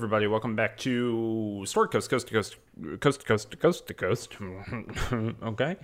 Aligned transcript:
Everybody, 0.00 0.26
welcome 0.28 0.56
back 0.56 0.78
to 0.78 1.62
Story 1.66 1.88
Coast, 1.88 2.08
Coast 2.08 2.28
to 2.28 2.32
Coast, 2.32 2.56
Coast 3.00 3.20
to 3.20 3.26
Coast, 3.26 3.50
to 3.50 3.56
Coast 3.58 3.86
to 3.86 3.92
Coast. 3.92 4.34
okay. 5.42 5.76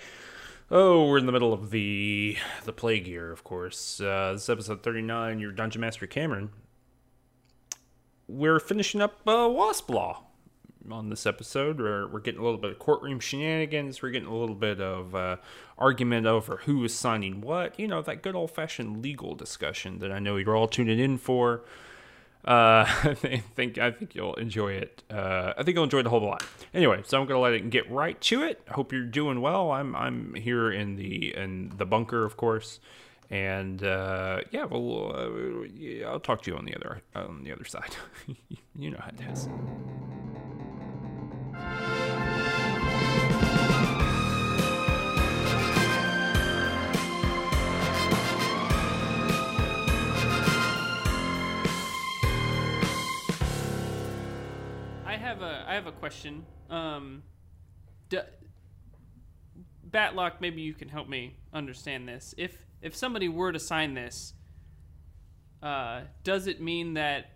Oh, 0.70 1.06
we're 1.06 1.18
in 1.18 1.26
the 1.26 1.32
middle 1.32 1.52
of 1.52 1.68
the 1.68 2.38
the 2.64 2.72
plague 2.72 3.06
year, 3.06 3.30
of 3.30 3.44
course. 3.44 4.00
Uh, 4.00 4.32
this 4.32 4.44
is 4.44 4.48
episode 4.48 4.82
thirty 4.82 5.02
nine. 5.02 5.38
Your 5.38 5.52
Dungeon 5.52 5.82
Master 5.82 6.06
Cameron. 6.06 6.48
We're 8.26 8.58
finishing 8.58 9.02
up 9.02 9.20
uh, 9.28 9.50
Wasp 9.52 9.90
Law 9.90 10.22
on 10.90 11.10
this 11.10 11.26
episode. 11.26 11.78
We're, 11.78 12.08
we're 12.08 12.20
getting 12.20 12.40
a 12.40 12.44
little 12.44 12.58
bit 12.58 12.70
of 12.70 12.78
courtroom 12.78 13.20
shenanigans. 13.20 14.00
We're 14.00 14.12
getting 14.12 14.30
a 14.30 14.34
little 14.34 14.54
bit 14.54 14.80
of 14.80 15.14
uh, 15.14 15.36
argument 15.76 16.26
over 16.26 16.62
who 16.64 16.82
is 16.84 16.94
signing 16.94 17.42
what. 17.42 17.78
You 17.78 17.86
know, 17.86 18.00
that 18.00 18.22
good 18.22 18.34
old 18.34 18.50
fashioned 18.50 19.02
legal 19.02 19.34
discussion 19.34 19.98
that 19.98 20.10
I 20.10 20.20
know 20.20 20.38
you're 20.38 20.56
all 20.56 20.68
tuning 20.68 20.98
in 20.98 21.18
for. 21.18 21.64
Uh, 22.46 22.84
I 23.04 23.42
think 23.54 23.78
I 23.78 23.90
think 23.90 24.14
you'll 24.14 24.34
enjoy 24.34 24.72
it. 24.72 25.02
Uh, 25.10 25.52
I 25.56 25.62
think 25.64 25.74
you'll 25.74 25.84
enjoy 25.84 26.02
the 26.02 26.10
whole 26.10 26.20
lot. 26.20 26.44
Anyway, 26.72 27.02
so 27.04 27.20
I'm 27.20 27.26
gonna 27.26 27.40
let 27.40 27.54
it 27.54 27.70
get 27.70 27.90
right 27.90 28.20
to 28.22 28.42
it. 28.42 28.62
Hope 28.70 28.92
you're 28.92 29.04
doing 29.04 29.40
well. 29.40 29.72
I'm 29.72 29.96
I'm 29.96 30.34
here 30.34 30.70
in 30.70 30.96
the 30.96 31.34
in 31.36 31.72
the 31.76 31.86
bunker, 31.86 32.24
of 32.24 32.36
course, 32.36 32.78
and 33.30 33.82
uh, 33.82 34.42
yeah, 34.52 34.64
well, 34.64 35.12
uh, 35.14 36.06
I'll 36.08 36.20
talk 36.20 36.42
to 36.42 36.50
you 36.52 36.56
on 36.56 36.64
the 36.64 36.76
other 36.76 37.02
on 37.14 37.42
the 37.42 37.52
other 37.52 37.64
side. 37.64 37.96
you 38.76 38.90
know 38.90 39.00
how 39.00 39.10
it 39.10 39.20
is. 39.32 39.48
Have 55.26 55.42
a 55.42 55.64
I 55.66 55.74
have 55.74 55.86
a 55.86 55.92
question. 55.92 56.46
Um, 56.70 57.22
d- 58.08 58.18
Batlock, 59.90 60.40
maybe 60.40 60.62
you 60.62 60.74
can 60.74 60.88
help 60.88 61.08
me 61.08 61.36
understand 61.52 62.08
this. 62.08 62.34
If 62.38 62.64
if 62.80 62.94
somebody 62.94 63.28
were 63.28 63.52
to 63.52 63.58
sign 63.58 63.94
this, 63.94 64.34
uh, 65.62 66.02
does 66.22 66.46
it 66.46 66.60
mean 66.60 66.94
that 66.94 67.32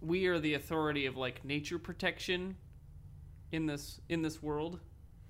we 0.00 0.26
are 0.26 0.38
the 0.38 0.54
authority 0.54 1.06
of 1.06 1.16
like 1.16 1.44
nature 1.44 1.78
protection 1.78 2.56
in 3.52 3.66
this 3.66 4.00
in 4.08 4.22
this 4.22 4.42
world? 4.42 4.80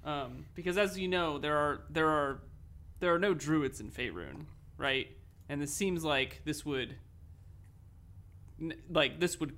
Um, 0.05 0.47
because 0.55 0.79
as 0.79 0.99
you 0.99 1.09
know, 1.09 1.39
there 1.39 1.57
are 1.57 1.83
there 1.91 2.09
are 2.09 2.43
there 3.01 3.15
are 3.15 3.19
no 3.19 3.35
druids 3.35 3.81
in 3.81 3.91
Faerun, 3.91 4.47
right? 4.77 5.09
And 5.49 5.61
this 5.61 5.73
seems 5.73 6.05
like 6.05 6.43
this 6.45 6.65
would 6.65 6.97
like 8.91 9.21
this 9.21 9.41
would 9.41 9.57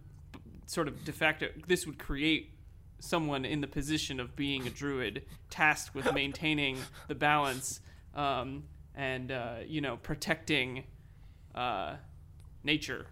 sort 0.70 0.86
of 0.86 1.04
de 1.04 1.12
facto 1.12 1.48
this 1.66 1.84
would 1.84 1.98
create 1.98 2.52
someone 3.00 3.44
in 3.44 3.60
the 3.60 3.66
position 3.66 4.20
of 4.20 4.36
being 4.36 4.66
a 4.66 4.70
druid 4.70 5.24
tasked 5.48 5.94
with 5.94 6.12
maintaining 6.14 6.78
the 7.08 7.14
balance 7.14 7.80
um, 8.14 8.62
and 8.94 9.32
uh, 9.32 9.56
you 9.66 9.80
know 9.80 9.96
protecting 9.96 10.84
uh, 11.54 11.96
nature 12.62 13.06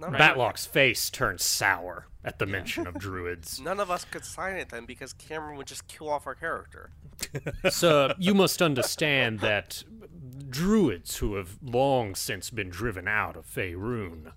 Right. 0.00 0.20
Batlock's 0.20 0.66
face 0.66 1.08
turns 1.08 1.44
sour 1.44 2.08
at 2.24 2.40
the 2.40 2.46
mention 2.46 2.86
of 2.86 2.98
druids. 2.98 3.60
None 3.64 3.78
of 3.78 3.92
us 3.92 4.04
could 4.04 4.24
sign 4.24 4.56
it 4.56 4.70
then 4.70 4.86
because 4.86 5.12
Cameron 5.12 5.56
would 5.56 5.68
just 5.68 5.86
kill 5.86 6.08
off 6.10 6.26
our 6.26 6.34
character. 6.34 6.90
So 7.70 8.12
you 8.18 8.34
must 8.34 8.60
understand 8.60 9.38
that 9.38 9.84
druids 10.50 11.18
who 11.18 11.36
have 11.36 11.58
long 11.62 12.16
since 12.16 12.50
been 12.50 12.68
driven 12.70 13.06
out 13.06 13.36
of 13.36 13.46
Faerun 13.46 14.32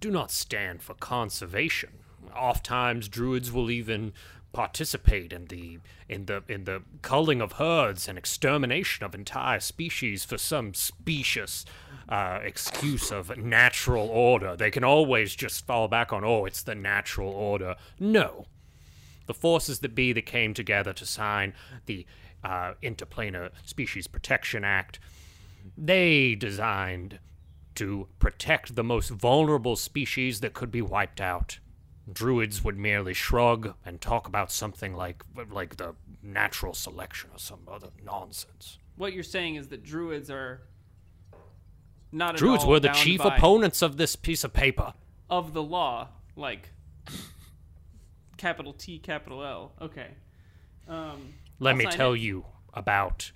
do 0.00 0.10
not 0.10 0.30
stand 0.30 0.82
for 0.82 0.94
conservation. 0.94 1.90
Oftentimes 2.34 3.08
druids 3.08 3.52
will 3.52 3.70
even 3.70 4.12
participate 4.52 5.32
in 5.32 5.46
the 5.46 5.78
in 6.08 6.24
the 6.26 6.42
in 6.48 6.64
the 6.64 6.82
culling 7.02 7.40
of 7.42 7.52
herds 7.52 8.08
and 8.08 8.16
extermination 8.16 9.04
of 9.04 9.14
entire 9.14 9.60
species 9.60 10.24
for 10.24 10.38
some 10.38 10.72
specious 10.72 11.64
uh, 12.08 12.38
excuse 12.42 13.10
of 13.10 13.36
natural 13.36 14.08
order. 14.08 14.56
They 14.56 14.70
can 14.70 14.84
always 14.84 15.34
just 15.34 15.66
fall 15.66 15.88
back 15.88 16.12
on, 16.12 16.24
oh, 16.24 16.44
it's 16.44 16.62
the 16.62 16.74
natural 16.74 17.30
order. 17.30 17.76
No, 17.98 18.46
the 19.26 19.34
forces 19.34 19.80
that 19.80 19.94
be 19.94 20.12
that 20.12 20.26
came 20.26 20.54
together 20.54 20.92
to 20.92 21.06
sign 21.06 21.52
the 21.86 22.06
uh, 22.44 22.74
Interplanar 22.82 23.50
Species 23.64 24.06
Protection 24.06 24.64
Act, 24.64 25.00
they 25.76 26.34
designed 26.34 27.18
to 27.76 28.08
protect 28.18 28.74
the 28.74 28.84
most 28.84 29.10
vulnerable 29.10 29.76
species 29.76 30.40
that 30.40 30.54
could 30.54 30.70
be 30.70 30.82
wiped 30.82 31.20
out. 31.20 31.58
Druids 32.12 32.62
would 32.62 32.76
merely 32.78 33.14
shrug 33.14 33.74
and 33.84 34.00
talk 34.00 34.28
about 34.28 34.52
something 34.52 34.94
like 34.94 35.24
like 35.50 35.76
the 35.76 35.94
natural 36.22 36.74
selection 36.74 37.30
or 37.32 37.38
some 37.38 37.60
other 37.70 37.88
nonsense. 38.04 38.78
what 38.96 39.12
you're 39.12 39.22
saying 39.22 39.56
is 39.56 39.68
that 39.68 39.82
druids 39.84 40.30
are 40.30 40.62
not 42.12 42.36
Druids 42.36 42.64
were 42.64 42.80
the 42.80 42.88
chief 42.88 43.20
opponents 43.24 43.82
of 43.82 43.96
this 43.96 44.16
piece 44.16 44.44
of 44.44 44.52
paper. 44.52 44.94
of 45.28 45.52
the 45.52 45.62
law 45.62 46.08
like 46.36 46.70
capital 48.36 48.72
T 48.72 48.98
capital 48.98 49.44
L 49.44 49.72
okay 49.80 50.10
um, 50.88 51.34
Let 51.58 51.76
me 51.76 51.86
tell 51.86 52.12
it. 52.12 52.20
you 52.20 52.44
about 52.72 53.32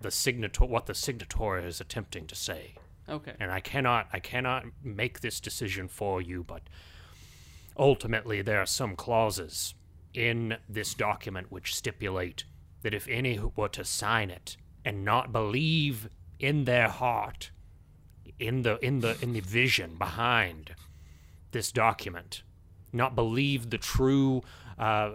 the 0.00 0.10
signator 0.10 0.68
what 0.68 0.86
the 0.86 0.92
signator 0.92 1.64
is 1.64 1.80
attempting 1.80 2.26
to 2.28 2.34
say. 2.34 2.74
Okay 3.10 3.34
and 3.40 3.50
I 3.50 3.60
cannot 3.60 4.08
I 4.12 4.20
cannot 4.20 4.64
make 4.82 5.20
this 5.20 5.40
decision 5.40 5.88
for 5.88 6.22
you, 6.22 6.44
but 6.44 6.62
ultimately 7.76 8.42
there 8.42 8.60
are 8.60 8.66
some 8.66 8.96
clauses 8.96 9.74
in 10.14 10.56
this 10.68 10.94
document 10.94 11.50
which 11.50 11.74
stipulate 11.74 12.44
that 12.82 12.94
if 12.94 13.06
any 13.08 13.38
were 13.56 13.68
to 13.68 13.84
sign 13.84 14.30
it 14.30 14.56
and 14.84 15.04
not 15.04 15.32
believe 15.32 16.08
in 16.38 16.64
their 16.64 16.88
heart 16.88 17.50
in 18.38 18.62
the 18.62 18.78
in 18.84 19.00
the 19.00 19.16
in 19.22 19.32
the 19.32 19.40
vision 19.40 19.96
behind 19.96 20.74
this 21.52 21.70
document, 21.72 22.42
not 22.92 23.14
believe 23.14 23.70
the 23.70 23.78
true 23.78 24.42
uh, 24.78 25.10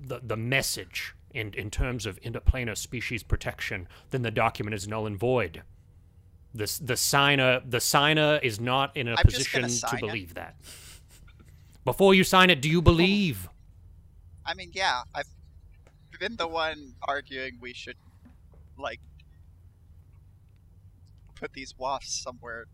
the 0.00 0.20
the 0.22 0.36
message 0.36 1.14
in 1.32 1.52
in 1.54 1.70
terms 1.70 2.06
of 2.06 2.20
interplanar 2.20 2.76
species 2.76 3.22
protection, 3.22 3.88
then 4.10 4.22
the 4.22 4.30
document 4.30 4.74
is 4.74 4.86
null 4.86 5.06
and 5.06 5.18
void. 5.18 5.62
The 6.58 6.80
the 6.82 6.96
signer 6.96 7.60
the 7.64 7.80
signer 7.80 8.40
is 8.42 8.58
not 8.58 8.96
in 8.96 9.06
a 9.06 9.12
I'm 9.12 9.24
position 9.24 9.60
gonna 9.60 9.72
to 9.72 9.78
sign 9.78 9.94
it. 9.94 10.00
believe 10.00 10.34
that. 10.34 10.56
Before 11.84 12.14
you 12.14 12.24
sign 12.24 12.50
it, 12.50 12.60
do 12.60 12.68
you 12.68 12.82
believe? 12.82 13.48
I 14.44 14.54
mean, 14.54 14.72
yeah, 14.74 15.02
I've 15.14 15.28
been 16.18 16.34
the 16.34 16.48
one 16.48 16.94
arguing 17.02 17.58
we 17.60 17.72
should, 17.72 17.96
like, 18.76 18.98
put 21.36 21.52
these 21.52 21.74
wasps 21.78 22.20
somewhere 22.22 22.66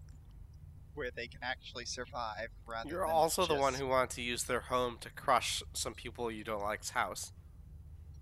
where 0.94 1.10
they 1.14 1.26
can 1.26 1.40
actually 1.42 1.84
survive 1.84 2.48
rather 2.66 2.88
You're 2.88 3.06
than 3.06 3.10
also 3.10 3.44
the 3.44 3.54
one 3.54 3.74
who 3.74 3.86
wanted 3.86 4.10
to 4.10 4.22
use 4.22 4.44
their 4.44 4.60
home 4.60 4.96
to 5.00 5.10
crush 5.10 5.62
some 5.74 5.92
people 5.92 6.30
you 6.30 6.42
don't 6.42 6.62
like's 6.62 6.90
house. 6.90 7.32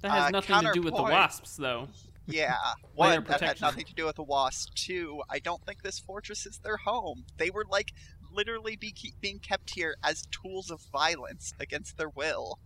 that 0.01 0.11
has 0.11 0.25
uh, 0.25 0.31
nothing 0.31 0.61
to 0.61 0.73
do 0.73 0.83
with 0.83 0.97
the 0.97 1.03
wasps 1.03 1.57
though 1.57 1.89
Yeah, 2.27 2.57
Layer 2.97 3.21
one, 3.21 3.25
that 3.25 3.41
had 3.41 3.61
nothing 3.61 3.85
to 3.87 3.95
do 3.95 4.07
with 4.07 4.17
the 4.17 4.23
wasp. 4.23 4.75
Two, 4.75 5.23
I 5.29 5.39
don't 5.39 5.65
think 5.65 5.83
this 5.83 5.99
fortress 5.99 6.47
is 6.47 6.59
their 6.59 6.79
home. 6.79 7.25
They 7.37 7.51
were, 7.51 7.65
like, 7.69 7.93
literally 8.33 8.77
be 8.77 8.93
keep 8.93 9.21
being 9.21 9.39
kept 9.39 9.75
here 9.75 9.97
as 10.03 10.27
tools 10.27 10.71
of 10.71 10.81
violence 10.93 11.53
against 11.61 11.97
their 11.99 12.09
will. 12.09 12.59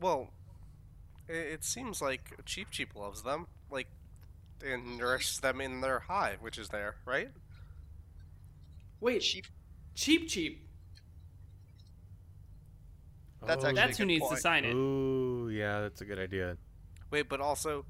Well, 0.00 0.30
it, 1.28 1.34
it 1.34 1.64
seems 1.64 2.00
like 2.00 2.44
Cheap 2.44 2.70
Cheap 2.70 2.94
loves 2.94 3.22
them, 3.22 3.46
like, 3.70 3.88
and 4.64 4.98
nourishes 4.98 5.40
them 5.40 5.60
in 5.60 5.80
their 5.80 6.00
hive, 6.00 6.40
which 6.40 6.58
is 6.58 6.68
there, 6.68 6.96
right? 7.04 7.30
wait 9.00 9.20
Cheap. 9.20 9.46
cheap 9.94 10.28
cheap 10.28 10.68
That's 13.46 13.64
Oh, 13.64 13.68
actually 13.68 13.80
that's 13.80 13.98
who 13.98 14.02
good 14.04 14.06
needs 14.08 14.28
to 14.28 14.36
sign 14.36 14.64
it 14.64 14.74
Ooh, 14.74 15.48
yeah, 15.50 15.80
that's 15.80 16.00
a 16.00 16.04
good 16.04 16.18
idea. 16.18 16.56
Wait, 17.10 17.28
but 17.28 17.40
also, 17.40 17.86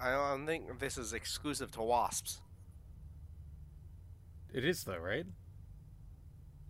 I 0.00 0.12
don't 0.12 0.46
think 0.46 0.78
this 0.78 0.98
is 0.98 1.12
exclusive 1.12 1.70
to 1.72 1.82
wasps. 1.82 2.40
It 4.52 4.64
is 4.64 4.84
though, 4.84 4.98
right? 4.98 5.26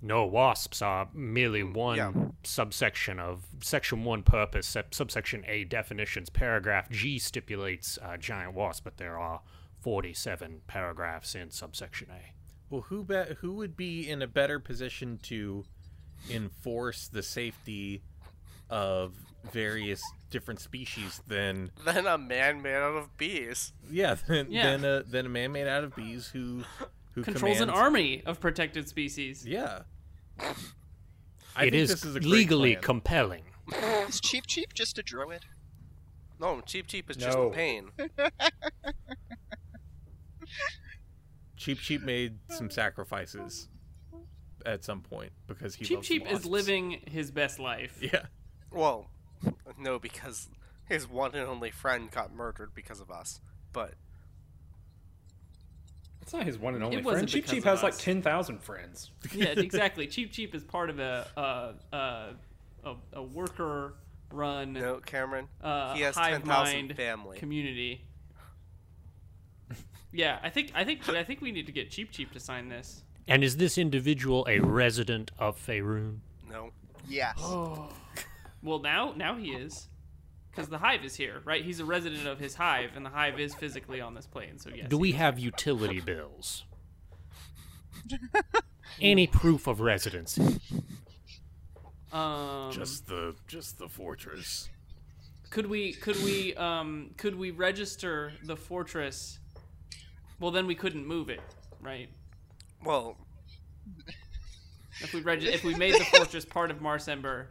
No, 0.00 0.24
wasps 0.26 0.80
are 0.80 1.08
merely 1.12 1.64
one 1.64 1.96
yeah. 1.96 2.12
subsection 2.44 3.18
of 3.18 3.44
Section 3.60 4.04
1 4.04 4.22
purpose, 4.22 4.76
subsection 4.92 5.44
A 5.48 5.64
definitions. 5.64 6.30
Paragraph 6.30 6.88
G 6.88 7.18
stipulates 7.18 7.98
uh, 8.00 8.16
giant 8.16 8.54
wasp, 8.54 8.84
but 8.84 8.96
there 8.96 9.18
are 9.18 9.40
47 9.80 10.60
paragraphs 10.68 11.34
in 11.34 11.50
subsection 11.50 12.08
A. 12.10 12.32
Well, 12.70 12.82
who 12.82 13.02
be- 13.02 13.34
who 13.40 13.54
would 13.54 13.76
be 13.76 14.08
in 14.08 14.22
a 14.22 14.28
better 14.28 14.60
position 14.60 15.18
to 15.24 15.64
enforce 16.30 17.08
the 17.08 17.22
safety 17.22 18.02
of 18.70 19.14
various 19.52 20.00
different 20.30 20.60
species 20.60 21.22
than 21.26 21.70
Then 21.84 22.06
a 22.06 22.18
man 22.18 22.60
made 22.62 22.74
out 22.76 22.96
of 22.96 23.16
bees. 23.16 23.72
yeah 23.90 24.14
than 24.28 24.50
Yeah. 24.50 24.70
than 24.76 24.84
a 24.84 25.02
than 25.02 25.26
a 25.26 25.28
man 25.28 25.52
made 25.52 25.66
out 25.68 25.84
of 25.84 25.94
bees 25.96 26.28
who 26.28 26.64
who 27.14 27.22
controls 27.22 27.60
an 27.60 27.70
army 27.70 28.22
of 28.26 28.40
protected 28.40 28.88
species 28.88 29.46
Yeah, 29.46 29.80
I 31.56 31.64
it 31.66 31.70
think 31.70 31.74
is 31.74 31.88
this 31.90 32.04
is 32.04 32.16
a 32.16 32.20
legally 32.20 32.74
plan. 32.74 32.82
compelling. 32.82 33.42
Is 34.08 34.20
Cheap 34.20 34.46
Cheap 34.46 34.72
just 34.74 34.98
a 34.98 35.02
druid? 35.02 35.44
No, 36.40 36.60
Cheap 36.62 36.86
Cheap 36.86 37.10
is 37.10 37.16
just 37.16 37.36
No. 37.36 37.48
in 37.48 37.52
pain. 37.52 37.90
Cheap 41.56 41.78
Cheap 41.80 42.02
made 42.02 42.38
some 42.48 42.70
sacrifices 42.70 43.68
at 44.64 44.84
some 44.84 45.00
point 45.02 45.32
because 45.46 45.74
he 45.74 45.82
was 45.82 45.88
Cheap 45.88 45.96
loves 45.96 46.08
Cheap 46.08 46.26
is 46.32 46.46
living 46.46 47.00
his 47.06 47.30
best 47.30 47.58
life. 47.58 47.98
Yeah. 48.00 48.26
Well, 48.70 49.08
no, 49.78 49.98
because 49.98 50.48
his 50.86 51.08
one 51.08 51.34
and 51.34 51.46
only 51.48 51.70
friend 51.70 52.10
got 52.10 52.34
murdered 52.34 52.74
because 52.74 53.00
of 53.00 53.10
us. 53.10 53.40
But 53.72 53.94
It's 56.22 56.32
not 56.32 56.44
his 56.44 56.58
one 56.58 56.74
and 56.74 56.84
only 56.84 56.96
It 56.98 57.02
friend. 57.02 57.06
wasn't 57.06 57.30
Cheap 57.30 57.46
Cheap 57.46 57.58
of 57.58 57.64
has 57.64 57.82
like 57.82 57.96
10,000 57.96 58.62
friends. 58.62 59.10
yeah, 59.32 59.46
exactly. 59.48 60.06
Cheap 60.06 60.32
Cheap 60.32 60.54
is 60.54 60.62
part 60.64 60.90
of 60.90 60.98
a 60.98 61.26
uh, 61.36 61.72
uh, 61.94 62.32
a, 62.84 62.94
a 63.14 63.22
worker 63.22 63.94
run 64.30 64.74
no, 64.74 64.96
Cameron, 65.04 65.48
uh, 65.62 65.94
he 65.94 66.02
has 66.02 66.14
10,000 66.14 66.94
family. 66.94 67.38
community. 67.38 68.04
Yeah, 70.12 70.38
I 70.42 70.48
think 70.50 70.72
I 70.74 70.84
think 70.84 71.06
I 71.08 71.22
think 71.24 71.40
we 71.42 71.52
need 71.52 71.66
to 71.66 71.72
get 71.72 71.90
Cheap 71.90 72.10
Cheap 72.10 72.32
to 72.32 72.40
sign 72.40 72.68
this. 72.68 73.02
And 73.26 73.44
is 73.44 73.58
this 73.58 73.76
individual 73.76 74.46
a 74.48 74.58
resident 74.60 75.30
of 75.38 75.58
Faerun? 75.58 76.18
no, 76.48 76.70
Yes. 77.06 77.38
Well, 78.62 78.80
now 78.80 79.12
now 79.16 79.36
he 79.36 79.50
is, 79.52 79.88
because 80.50 80.68
the 80.68 80.78
hive 80.78 81.04
is 81.04 81.14
here, 81.14 81.40
right? 81.44 81.64
He's 81.64 81.80
a 81.80 81.84
resident 81.84 82.26
of 82.26 82.38
his 82.38 82.54
hive, 82.54 82.90
and 82.96 83.04
the 83.06 83.10
hive 83.10 83.38
is 83.38 83.54
physically 83.54 84.00
on 84.00 84.14
this 84.14 84.26
plane. 84.26 84.58
So 84.58 84.70
yes. 84.74 84.88
Do 84.88 84.98
we 84.98 85.12
have 85.12 85.38
utility 85.38 86.00
bills? 86.00 86.64
Any 89.00 89.26
proof 89.26 89.66
of 89.66 89.80
residency? 89.80 90.60
Um, 92.12 92.72
Just 92.72 93.06
the 93.06 93.34
just 93.46 93.78
the 93.78 93.88
fortress. 93.88 94.70
could 95.50 95.66
we 95.66 95.92
could 95.92 96.16
we 96.24 96.54
um 96.54 97.10
could 97.16 97.34
we 97.36 97.50
register 97.50 98.32
the 98.44 98.56
fortress? 98.56 99.38
Well, 100.40 100.50
then 100.50 100.66
we 100.66 100.74
couldn't 100.74 101.06
move 101.06 101.28
it, 101.28 101.40
right? 101.80 102.08
well, 102.84 103.16
If 105.00 105.12
we 105.12 105.20
reg- 105.20 105.42
if 105.44 105.64
we 105.64 105.74
made 105.74 105.94
the 105.94 106.04
fortress 106.04 106.44
part 106.44 106.70
of 106.70 106.78
Marsember, 106.78 107.46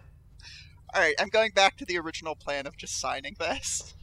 All 0.94 1.02
right, 1.02 1.16
I'm 1.20 1.30
going 1.30 1.52
back 1.52 1.78
to 1.78 1.86
the 1.86 1.98
original 1.98 2.36
plan 2.36 2.66
of 2.66 2.78
just 2.78 3.00
signing 3.00 3.36
this. 3.40 3.94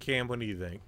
Cam, 0.00 0.28
what 0.28 0.38
do 0.40 0.46
you 0.46 0.58
think? 0.58 0.80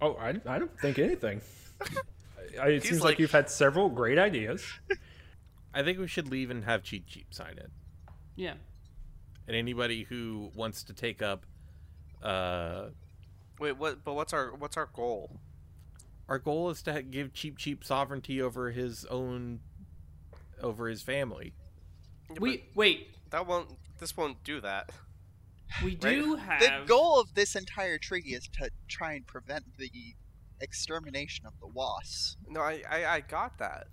Oh, 0.00 0.14
I, 0.16 0.30
I 0.46 0.58
don't 0.58 0.78
think 0.80 0.98
anything. 0.98 1.40
I, 2.60 2.68
it 2.68 2.82
He's 2.82 2.90
seems 2.90 3.00
like, 3.00 3.12
like- 3.12 3.18
you've 3.18 3.30
had 3.32 3.48
several 3.50 3.88
great 3.88 4.18
ideas. 4.18 4.64
I 5.74 5.82
think 5.84 5.98
we 6.00 6.08
should 6.08 6.28
leave 6.30 6.50
and 6.50 6.64
have 6.64 6.82
Cheap 6.82 7.06
Cheap 7.06 7.32
sign 7.32 7.56
it. 7.58 7.70
yeah. 8.34 8.54
And 9.46 9.56
anybody 9.56 10.04
who 10.04 10.50
wants 10.54 10.82
to 10.84 10.92
take 10.92 11.22
up 11.22 11.44
uh 12.22 12.86
wait, 13.58 13.76
what? 13.78 14.04
But 14.04 14.14
what's 14.14 14.32
our 14.32 14.54
what's 14.54 14.76
our 14.76 14.88
goal? 14.92 15.38
our 16.28 16.38
goal 16.38 16.70
is 16.70 16.82
to 16.82 17.02
give 17.02 17.32
Cheap 17.34 17.56
Cheap 17.58 17.84
sovereignty 17.84 18.40
over 18.42 18.70
his 18.72 19.04
own 19.06 19.60
over 20.60 20.88
his 20.88 21.02
family. 21.02 21.52
Yeah, 22.30 22.36
We 22.40 22.64
wait. 22.74 23.08
that 23.30 23.46
won't. 23.46 23.68
This 23.98 24.16
won't 24.16 24.42
do 24.44 24.60
that. 24.60 24.90
We 25.84 25.94
do 25.96 26.36
have 26.36 26.60
The 26.60 26.84
goal 26.86 27.20
of 27.20 27.34
this 27.34 27.54
entire 27.54 27.98
treaty 27.98 28.30
is 28.34 28.48
to 28.58 28.70
try 28.88 29.12
and 29.14 29.26
prevent 29.26 29.64
the 29.78 29.90
extermination 30.60 31.46
of 31.46 31.52
the 31.60 31.66
wasps. 31.68 32.36
No, 32.48 32.60
I 32.60 32.82
I, 32.88 33.04
I 33.06 33.20
got 33.20 33.58
that, 33.58 33.86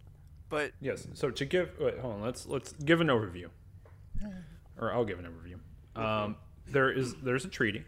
but 0.49 0.71
Yes. 0.79 1.07
So 1.13 1.29
to 1.31 1.45
give, 1.45 1.71
wait, 1.79 1.99
hold 1.99 2.15
on. 2.15 2.21
Let's 2.21 2.45
let's 2.45 2.73
give 2.73 3.01
an 3.01 3.07
overview, 3.07 3.49
or 4.79 4.93
I'll 4.93 5.05
give 5.05 5.19
an 5.19 5.25
overview. 5.25 5.59
Um, 6.01 6.35
there 6.67 6.91
is 6.91 7.15
there's 7.23 7.45
a 7.45 7.49
treaty. 7.49 7.83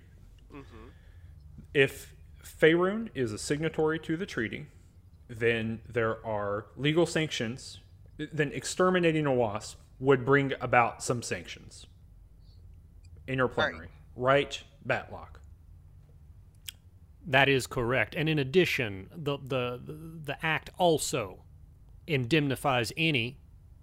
If 1.73 2.15
Faerun 2.43 3.09
is 3.13 3.31
a 3.31 3.37
signatory 3.37 3.99
to 3.99 4.17
the 4.17 4.25
treaty, 4.25 4.65
then 5.29 5.81
there 5.87 6.25
are 6.25 6.65
legal 6.75 7.05
sanctions. 7.05 7.79
Then 8.17 8.51
exterminating 8.51 9.25
a 9.25 9.33
wasp 9.33 9.77
would 9.99 10.25
bring 10.25 10.53
about 10.61 11.03
some 11.03 11.21
sanctions. 11.21 11.85
Interplanetary, 13.27 13.89
right? 14.15 14.61
Batlock. 14.87 15.39
That 17.27 17.49
is 17.49 17.67
correct. 17.67 18.15
And 18.15 18.27
in 18.27 18.39
addition, 18.39 19.09
the 19.15 19.37
the 19.37 19.79
the 19.85 20.37
act 20.43 20.69
also 20.77 21.43
indemnifies 22.07 22.91
any 22.97 23.37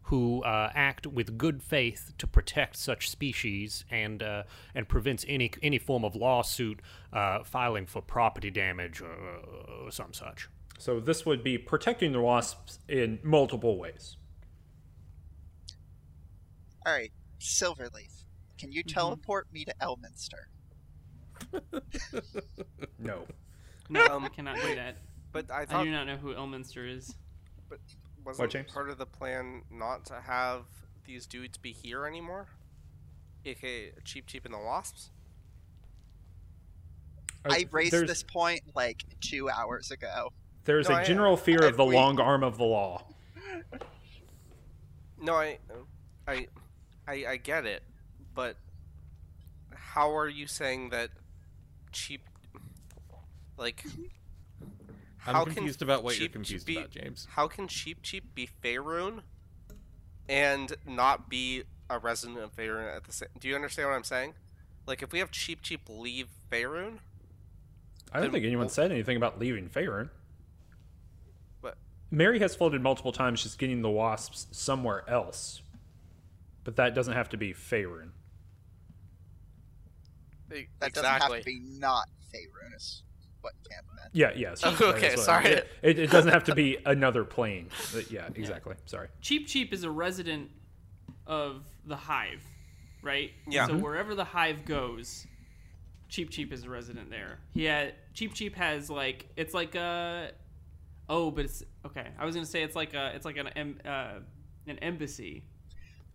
who 0.06 0.42
uh, 0.44 0.70
act 0.72 1.04
with 1.06 1.36
good 1.36 1.62
faith 1.62 2.12
to 2.16 2.26
protect 2.28 2.76
such 2.76 3.10
species 3.10 3.84
and 3.90 4.22
uh, 4.22 4.44
and 4.74 4.88
prevents 4.88 5.24
any 5.28 5.50
any 5.62 5.78
form 5.78 6.04
of 6.04 6.14
lawsuit 6.14 6.80
uh, 7.12 7.42
filing 7.42 7.86
for 7.86 8.00
property 8.00 8.50
damage 8.50 9.00
or, 9.00 9.12
or 9.84 9.90
some 9.90 10.12
such. 10.12 10.48
So 10.78 11.00
this 11.00 11.26
would 11.26 11.42
be 11.42 11.58
protecting 11.58 12.12
the 12.12 12.20
wasps 12.20 12.78
in 12.88 13.18
multiple 13.22 13.78
ways. 13.78 14.16
All 16.86 16.92
right, 16.92 17.10
Silverleaf, 17.40 18.22
can 18.58 18.70
you 18.70 18.82
teleport 18.84 19.48
me 19.52 19.64
to 19.64 19.74
Elminster? 19.82 20.46
No. 22.98 23.24
no. 23.90 24.06
Um, 24.06 24.22
we 24.22 24.28
cannot 24.30 24.56
do 24.56 24.74
that. 24.74 24.96
but 25.32 25.50
I 25.50 25.66
I 25.68 25.84
do 25.84 25.90
not 25.90 26.06
know 26.06 26.16
who 26.16 26.32
Elminster 26.34 26.88
is. 26.90 27.14
But 27.68 27.78
wasn't 28.24 28.50
James? 28.52 28.72
part 28.72 28.88
of 28.88 28.96
the 28.98 29.04
plan 29.06 29.62
not 29.70 30.04
to 30.06 30.14
have 30.20 30.62
these 31.04 31.26
dudes 31.26 31.58
be 31.58 31.72
here 31.72 32.06
anymore, 32.06 32.46
aka 33.44 33.92
Cheap 34.04 34.26
Cheap 34.26 34.44
and 34.46 34.54
the 34.54 34.58
Wasps. 34.58 35.10
I 37.48 37.68
raised 37.70 37.92
There's- 37.92 38.08
this 38.08 38.22
point 38.22 38.62
like 38.74 39.04
two 39.20 39.48
hours 39.50 39.90
ago. 39.90 40.32
There's 40.64 40.88
No, 40.88 40.96
a 40.96 40.98
I- 41.00 41.04
general 41.04 41.36
fear 41.36 41.62
I- 41.62 41.66
of 41.68 41.76
the 41.76 41.84
we- 41.84 41.94
long 41.94 42.18
arm 42.18 42.42
of 42.42 42.56
the 42.58 42.64
law. 42.64 43.06
No, 45.20 45.34
I, 45.34 45.58
I, 46.26 46.46
I, 47.06 47.24
I 47.28 47.36
get 47.36 47.64
it, 47.66 47.82
but 48.34 48.56
how 49.74 50.16
are 50.16 50.28
you 50.28 50.46
saying 50.46 50.90
that 50.90 51.10
cheap? 51.92 52.22
Like, 53.56 53.84
I'm 55.26 55.44
confused 55.46 55.82
about 55.82 56.04
what 56.04 56.14
you're 56.18 56.26
Cheap 56.26 56.32
confused 56.32 56.66
be- 56.66 56.76
about, 56.76 56.90
James. 56.90 57.26
How 57.30 57.48
can 57.48 57.68
cheap 57.68 58.02
cheap 58.02 58.34
be 58.34 58.48
Faerun 58.62 59.20
and 60.28 60.72
not 60.86 61.28
be 61.28 61.62
a 61.88 61.98
resident 61.98 62.38
of 62.38 62.54
Faerun 62.54 62.94
at 62.94 63.04
the 63.04 63.12
same? 63.12 63.28
Do 63.38 63.48
you 63.48 63.54
understand 63.54 63.88
what 63.88 63.96
I'm 63.96 64.04
saying? 64.04 64.34
Like, 64.86 65.02
if 65.02 65.12
we 65.12 65.18
have 65.20 65.30
cheap 65.30 65.62
cheap 65.62 65.82
leave 65.88 66.28
Faerun, 66.50 66.98
I 68.12 68.20
don't 68.20 68.30
think 68.30 68.44
anyone 68.44 68.66
we'll- 68.66 68.68
said 68.70 68.92
anything 68.92 69.16
about 69.16 69.38
leaving 69.38 69.68
Faerun. 69.68 70.10
but 71.60 71.76
Mary 72.10 72.38
has 72.38 72.54
floated 72.54 72.80
multiple 72.82 73.12
times 73.12 73.40
She's 73.40 73.56
getting 73.56 73.82
the 73.82 73.90
wasps 73.90 74.46
somewhere 74.52 75.08
else. 75.08 75.60
But 76.66 76.74
that 76.76 76.96
doesn't 76.96 77.14
have 77.14 77.28
to 77.28 77.36
be 77.36 77.54
Faerun. 77.54 78.10
That 80.80 80.92
doesn't 80.92 81.04
have 81.04 81.30
to 81.38 81.44
be 81.44 81.60
not 81.78 82.08
Faerun, 82.34 82.74
is 82.76 83.02
what 83.40 83.52
Cam 83.70 83.84
meant. 83.94 84.10
Yeah, 84.12 84.32
yes. 84.36 84.64
Okay, 84.64 85.14
sorry. 85.14 85.46
It, 85.46 85.98
it 86.00 86.10
doesn't 86.10 86.32
have 86.32 86.42
to 86.44 86.54
be 86.56 86.76
another 86.84 87.22
plane. 87.24 87.68
But 87.94 88.10
yeah, 88.10 88.28
exactly. 88.34 88.74
Sorry. 88.86 89.08
Cheap 89.20 89.46
Cheap 89.46 89.72
is 89.72 89.84
a 89.84 89.90
resident 89.90 90.50
of 91.26 91.62
the 91.84 91.94
hive, 91.96 92.42
right? 93.02 93.30
Yeah. 93.48 93.66
So 93.68 93.74
Mm-hmm. 93.74 93.82
wherever 93.82 94.16
the 94.16 94.24
hive 94.24 94.64
goes, 94.64 95.24
Cheap 96.08 96.30
Cheap 96.30 96.52
is 96.52 96.64
a 96.64 96.68
resident 96.68 97.10
there. 97.10 97.38
Yeah, 97.54 97.90
Cheap 98.12 98.34
Cheap 98.34 98.56
has 98.56 98.90
like 98.90 99.26
it's 99.36 99.54
like 99.54 99.76
a 99.76 100.32
oh, 101.08 101.30
but 101.30 101.44
it's 101.44 101.62
okay. 101.86 102.08
I 102.18 102.24
was 102.24 102.34
gonna 102.34 102.44
say 102.46 102.64
it's 102.64 102.74
like 102.74 102.92
a 102.94 103.12
it's 103.14 103.24
like 103.24 103.36
an 103.36 103.46
em, 103.48 103.78
uh, 103.84 104.14
an 104.66 104.78
embassy. 104.80 105.44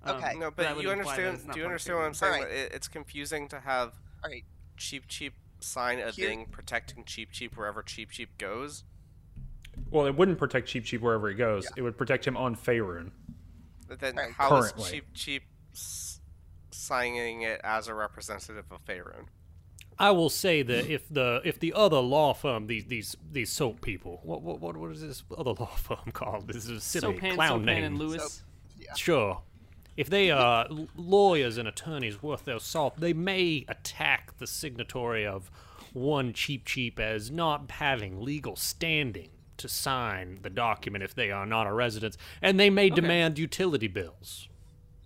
Um, 0.03 0.15
Okay. 0.17 0.33
No, 0.33 0.45
that 0.49 0.55
but 0.55 0.75
would 0.75 0.83
you 0.83 0.91
understand? 0.91 1.39
Do 1.53 1.59
you 1.59 1.65
understand 1.65 1.99
what 1.99 2.05
I'm 2.05 2.13
saying? 2.13 2.43
Alright. 2.43 2.51
It, 2.51 2.71
it's 2.73 2.87
confusing 2.87 3.47
to 3.49 3.59
have 3.59 3.93
All 4.23 4.29
right, 4.31 4.43
cheap 4.77 5.07
cheap 5.07 5.33
sign 5.59 5.99
a 5.99 6.09
Here- 6.11 6.27
thing 6.29 6.47
protecting 6.51 7.03
cheap 7.05 7.31
cheap 7.31 7.55
wherever 7.55 7.81
cheap 7.83 8.09
cheap 8.11 8.37
goes. 8.37 8.83
Well, 9.89 10.05
it 10.05 10.15
wouldn't 10.15 10.37
protect 10.37 10.67
Cheap 10.67 10.83
Cheap 10.85 11.01
wherever 11.01 11.29
he 11.29 11.35
goes. 11.35 11.65
It 11.77 11.81
would 11.81 11.97
protect 11.97 12.25
him 12.27 12.35
on 12.37 12.55
Faerun. 12.55 13.11
But 13.87 13.99
then 13.99 14.17
Alright. 14.17 14.33
how 14.33 14.57
is 14.57 14.71
Currently. 14.71 14.89
cheap 14.91 15.05
cheap 15.13 15.43
s- 15.73 16.19
signing 16.71 17.41
it 17.43 17.59
as 17.63 17.87
a 17.87 17.93
representative 17.93 18.65
of 18.71 18.85
Faerun? 18.85 19.25
I 19.99 20.11
will 20.11 20.29
say 20.29 20.61
that 20.63 20.89
if 20.91 21.07
the 21.09 21.41
if 21.45 21.59
the 21.59 21.73
other 21.73 21.99
law 21.99 22.33
firm 22.33 22.67
these 22.67 22.85
these 22.85 23.15
these 23.31 23.51
soap 23.51 23.81
people 23.81 24.19
what 24.23 24.41
what 24.41 24.59
what, 24.59 24.75
what 24.77 24.91
is 24.91 25.01
this 25.01 25.23
other 25.37 25.51
law 25.59 25.67
firm 25.77 26.11
called? 26.13 26.47
This 26.47 26.65
is 26.65 26.69
a 26.69 26.81
silly 26.81 27.13
Soaphand, 27.15 27.35
clown 27.35 27.47
Soaphand, 27.49 27.65
name. 27.65 27.83
and 27.83 27.97
Lewis. 27.99 28.43
Sure. 28.97 29.41
If 29.97 30.09
they 30.09 30.31
are 30.31 30.67
lawyers 30.95 31.57
and 31.57 31.67
attorneys 31.67 32.23
worth 32.23 32.45
their 32.45 32.59
salt, 32.59 32.99
they 32.99 33.13
may 33.13 33.65
attack 33.67 34.37
the 34.37 34.47
signatory 34.47 35.25
of 35.25 35.51
one 35.93 36.33
cheap 36.33 36.65
cheap 36.65 36.99
as 36.99 37.29
not 37.29 37.69
having 37.71 38.21
legal 38.21 38.55
standing 38.55 39.29
to 39.57 39.67
sign 39.67 40.39
the 40.41 40.49
document 40.49 41.03
if 41.03 41.13
they 41.13 41.29
are 41.29 41.45
not 41.45 41.67
a 41.67 41.73
resident, 41.73 42.17
and 42.41 42.59
they 42.59 42.69
may 42.69 42.89
demand 42.89 43.37
utility 43.37 43.87
bills. 43.87 44.47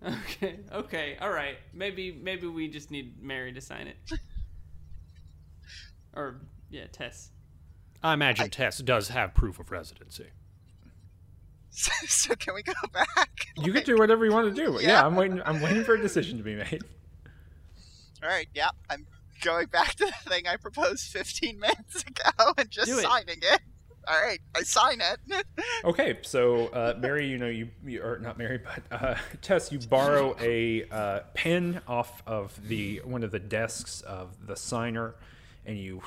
Okay. 0.06 0.60
Okay. 0.72 1.18
All 1.20 1.32
right. 1.32 1.58
Maybe 1.74 2.12
maybe 2.12 2.48
we 2.48 2.68
just 2.68 2.92
need 2.92 3.22
Mary 3.22 3.52
to 3.54 3.62
sign 3.62 3.88
it. 3.88 3.98
or 6.14 6.42
yeah, 6.70 6.86
Tess. 6.92 7.32
I 8.04 8.14
imagine 8.14 8.52
Tess 8.52 8.78
does 8.80 9.10
have 9.10 9.34
proof 9.34 9.60
of 9.60 9.72
residency. 9.72 10.28
So, 11.76 11.92
so 12.08 12.36
can 12.36 12.56
we 12.56 12.64
go 12.64 12.74
back? 12.94 13.48
You 13.58 13.74
can 13.74 13.84
do 13.84 13.98
whatever 13.98 14.26
you 14.26 14.32
want 14.32 14.56
to 14.56 14.66
do. 14.66 14.80
Yeah. 14.82 14.88
Yeah. 14.88 15.06
I'm 15.06 15.16
waiting. 15.16 15.42
I'm 15.46 15.62
waiting 15.62 15.84
for 15.84 15.96
a 15.96 16.02
decision 16.02 16.38
to 16.38 16.44
be 16.44 16.56
made. 16.56 16.82
All 18.24 18.30
right, 18.30 18.48
yeah, 18.54 18.70
I'm 18.90 19.06
going 19.42 19.68
back 19.68 19.96
to 19.96 20.06
the 20.06 20.30
thing 20.30 20.48
I 20.48 20.56
proposed 20.58 21.08
15 21.12 21.60
minutes 21.60 22.04
ago 22.04 22.54
and 22.58 22.70
just 22.72 22.90
it. 22.90 23.02
signing 23.04 23.38
it. 23.42 23.60
All 24.08 24.20
right, 24.22 24.40
I 24.56 24.62
sign 24.64 25.02
it. 25.02 25.46
Okay, 25.84 26.20
so 26.22 26.68
uh, 26.68 26.96
Mary, 27.00 27.28
you 27.28 27.38
know 27.38 27.48
you, 27.48 27.70
you 27.84 28.02
or 28.04 28.20
not 28.20 28.38
Mary, 28.38 28.60
but 28.60 28.84
uh, 28.92 29.16
Tess, 29.42 29.72
you 29.72 29.80
borrow 29.80 30.36
a 30.40 30.88
uh, 30.90 31.20
pen 31.34 31.82
off 31.88 32.22
of 32.28 32.60
the 32.68 33.02
one 33.04 33.24
of 33.24 33.32
the 33.32 33.40
desks 33.40 34.02
of 34.02 34.48
the 34.48 34.56
signer, 34.56 35.16
and 35.66 35.78
you 35.78 36.02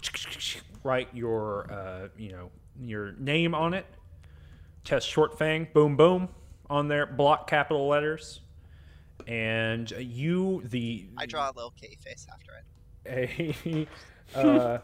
write 0.85 1.09
your 1.13 1.71
uh, 1.73 2.09
you 2.17 2.31
know 2.33 2.51
your 2.81 3.13
name 3.13 3.55
on 3.55 3.75
it. 3.75 3.87
Tess 4.89 5.07
Shortfang, 5.07 5.71
boom 5.75 5.99
boom, 5.99 6.31
on 6.71 6.89
there, 6.89 7.05
block 7.05 7.47
capital 7.47 7.89
letters, 7.89 8.41
and 9.27 9.91
you 9.91 10.63
the 10.65 11.09
I 11.19 11.27
draw 11.27 11.51
a 11.51 11.53
little 11.53 11.75
K 11.79 11.95
face 12.03 12.27
after 12.33 12.53
it. 13.05 13.89
a 14.35 14.49
uh, 14.49 14.79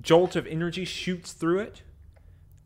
jolt 0.00 0.36
of 0.36 0.46
energy 0.46 0.86
shoots 0.86 1.34
through 1.34 1.58
it, 1.58 1.82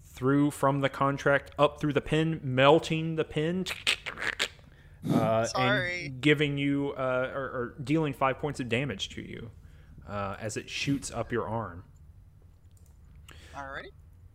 through 0.04 0.52
from 0.52 0.80
the 0.80 0.88
contract 0.88 1.50
up 1.58 1.80
through 1.80 1.94
the 1.94 2.00
pin, 2.00 2.38
melting 2.44 3.16
the 3.16 3.24
pin, 3.24 3.66
uh, 5.12 5.44
Sorry. 5.46 6.06
and 6.06 6.20
giving 6.20 6.56
you 6.56 6.92
uh, 6.92 7.32
or, 7.34 7.42
or 7.42 7.74
dealing 7.82 8.12
five 8.12 8.38
points 8.38 8.60
of 8.60 8.68
damage 8.68 9.08
to 9.08 9.22
you 9.22 9.50
uh, 10.08 10.36
as 10.40 10.56
it 10.56 10.70
shoots 10.70 11.10
up 11.10 11.32
your 11.32 11.48
arm. 11.48 11.82
Alrighty. 13.56 13.90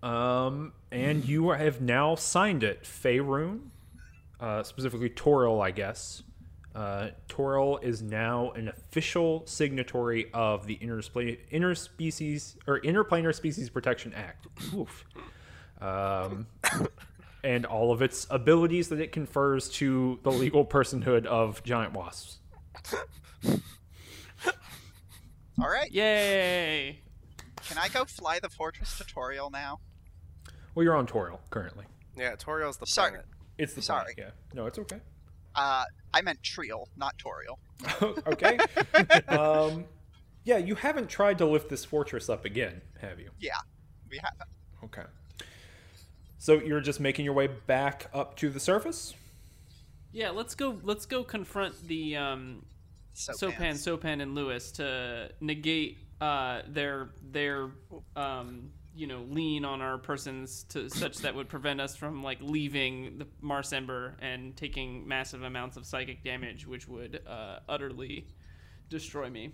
Um, 0.06 0.74
and 0.92 1.26
you 1.28 1.50
have 1.50 1.82
now 1.82 2.14
signed 2.14 2.64
it, 2.64 2.84
Faerun, 2.84 3.72
uh, 4.40 4.62
specifically 4.62 5.10
Toril, 5.10 5.66
I 5.66 5.72
guess. 5.72 6.22
Uh, 6.76 7.10
Toril 7.28 7.84
is 7.84 8.04
now 8.04 8.52
an 8.52 8.68
official 8.68 9.42
signatory 9.48 10.30
of 10.32 10.68
the 10.68 10.78
Interspe- 10.78 11.40
Interspecies 11.52 12.56
or 12.68 12.82
Interplanar 12.82 13.34
Species 13.34 13.72
Protection 13.72 14.14
Act. 14.14 14.46
Oof. 14.76 15.06
Um, 15.82 16.46
and 17.44 17.66
all 17.66 17.92
of 17.92 18.04
its 18.04 18.28
abilities 18.30 18.90
that 18.90 19.00
it 19.00 19.12
confers 19.12 19.70
to 19.70 20.20
the 20.22 20.32
legal 20.32 20.64
personhood 20.66 21.26
of 21.26 21.64
giant 21.64 21.94
wasps. 21.94 22.38
All 25.60 25.70
right. 25.70 25.92
Yay! 25.92 27.00
Can 27.68 27.80
I 27.80 27.88
go 27.88 28.06
fly 28.06 28.38
the 28.40 28.50
fortress 28.50 28.96
tutorial 28.98 29.50
now? 29.50 29.80
Well, 30.76 30.84
you're 30.84 30.96
on 30.96 31.08
Toril 31.08 31.40
currently. 31.50 31.86
Yeah, 32.18 32.36
Toril's 32.36 32.78
the 32.78 32.86
Sorry. 32.86 33.12
planet. 33.12 33.26
It's 33.58 33.74
the 33.74 33.82
Sorry. 33.82 34.14
planet, 34.14 34.34
Yeah. 34.36 34.54
No, 34.54 34.66
it's 34.68 34.78
okay. 34.78 35.00
Uh, 35.56 35.86
I 36.14 36.22
meant 36.22 36.44
Trial, 36.44 36.90
not 36.98 37.16
Toril. 37.18 37.58
okay. 38.28 38.58
um, 39.30 39.86
yeah, 40.44 40.58
you 40.58 40.76
haven't 40.76 41.10
tried 41.10 41.38
to 41.38 41.46
lift 41.46 41.70
this 41.70 41.86
fortress 41.86 42.30
up 42.30 42.44
again, 42.46 42.82
have 43.00 43.20
you? 43.20 43.32
Yeah, 43.40 43.54
we 44.10 44.18
haven't. 44.18 44.50
Okay. 44.84 45.08
So 46.38 46.56
you're 46.62 46.82
just 46.82 47.00
making 47.00 47.26
your 47.26 47.34
way 47.34 47.48
back 47.48 48.10
up 48.14 48.36
to 48.38 48.50
the 48.50 48.60
surface? 48.60 49.14
Yeah, 50.12 50.30
let's 50.30 50.56
go. 50.56 50.78
Let's 50.84 51.06
go 51.06 51.24
confront 51.24 51.88
the 51.88 52.16
um, 52.16 52.66
Soaphand, 53.14 53.80
Soaphand, 53.80 54.22
and 54.22 54.36
Lewis 54.36 54.72
to 54.74 55.32
negate 55.42 55.98
uh, 56.22 56.62
their 56.68 57.10
their 57.32 57.72
um, 58.16 58.70
you 58.96 59.08
know 59.08 59.26
lean 59.30 59.66
on 59.66 59.82
our 59.82 59.98
persons 59.98 60.64
to 60.70 60.90
such 60.90 61.18
that 61.20 61.36
would 61.36 61.50
prevent 61.50 61.82
us 61.82 61.96
from 61.96 62.24
like 62.24 62.38
leaving 62.42 63.18
the 63.18 63.28
Marsember 63.44 64.14
and 64.22 64.56
taking 64.56 65.08
massive 65.08 65.44
amounts 65.44 65.78
of 65.78 65.86
psychic 65.86 66.24
damage, 66.24 66.66
which 66.66 66.88
would 66.88 67.22
uh, 67.28 67.60
utterly 67.68 68.28
destroy 68.90 69.30
me. 69.30 69.52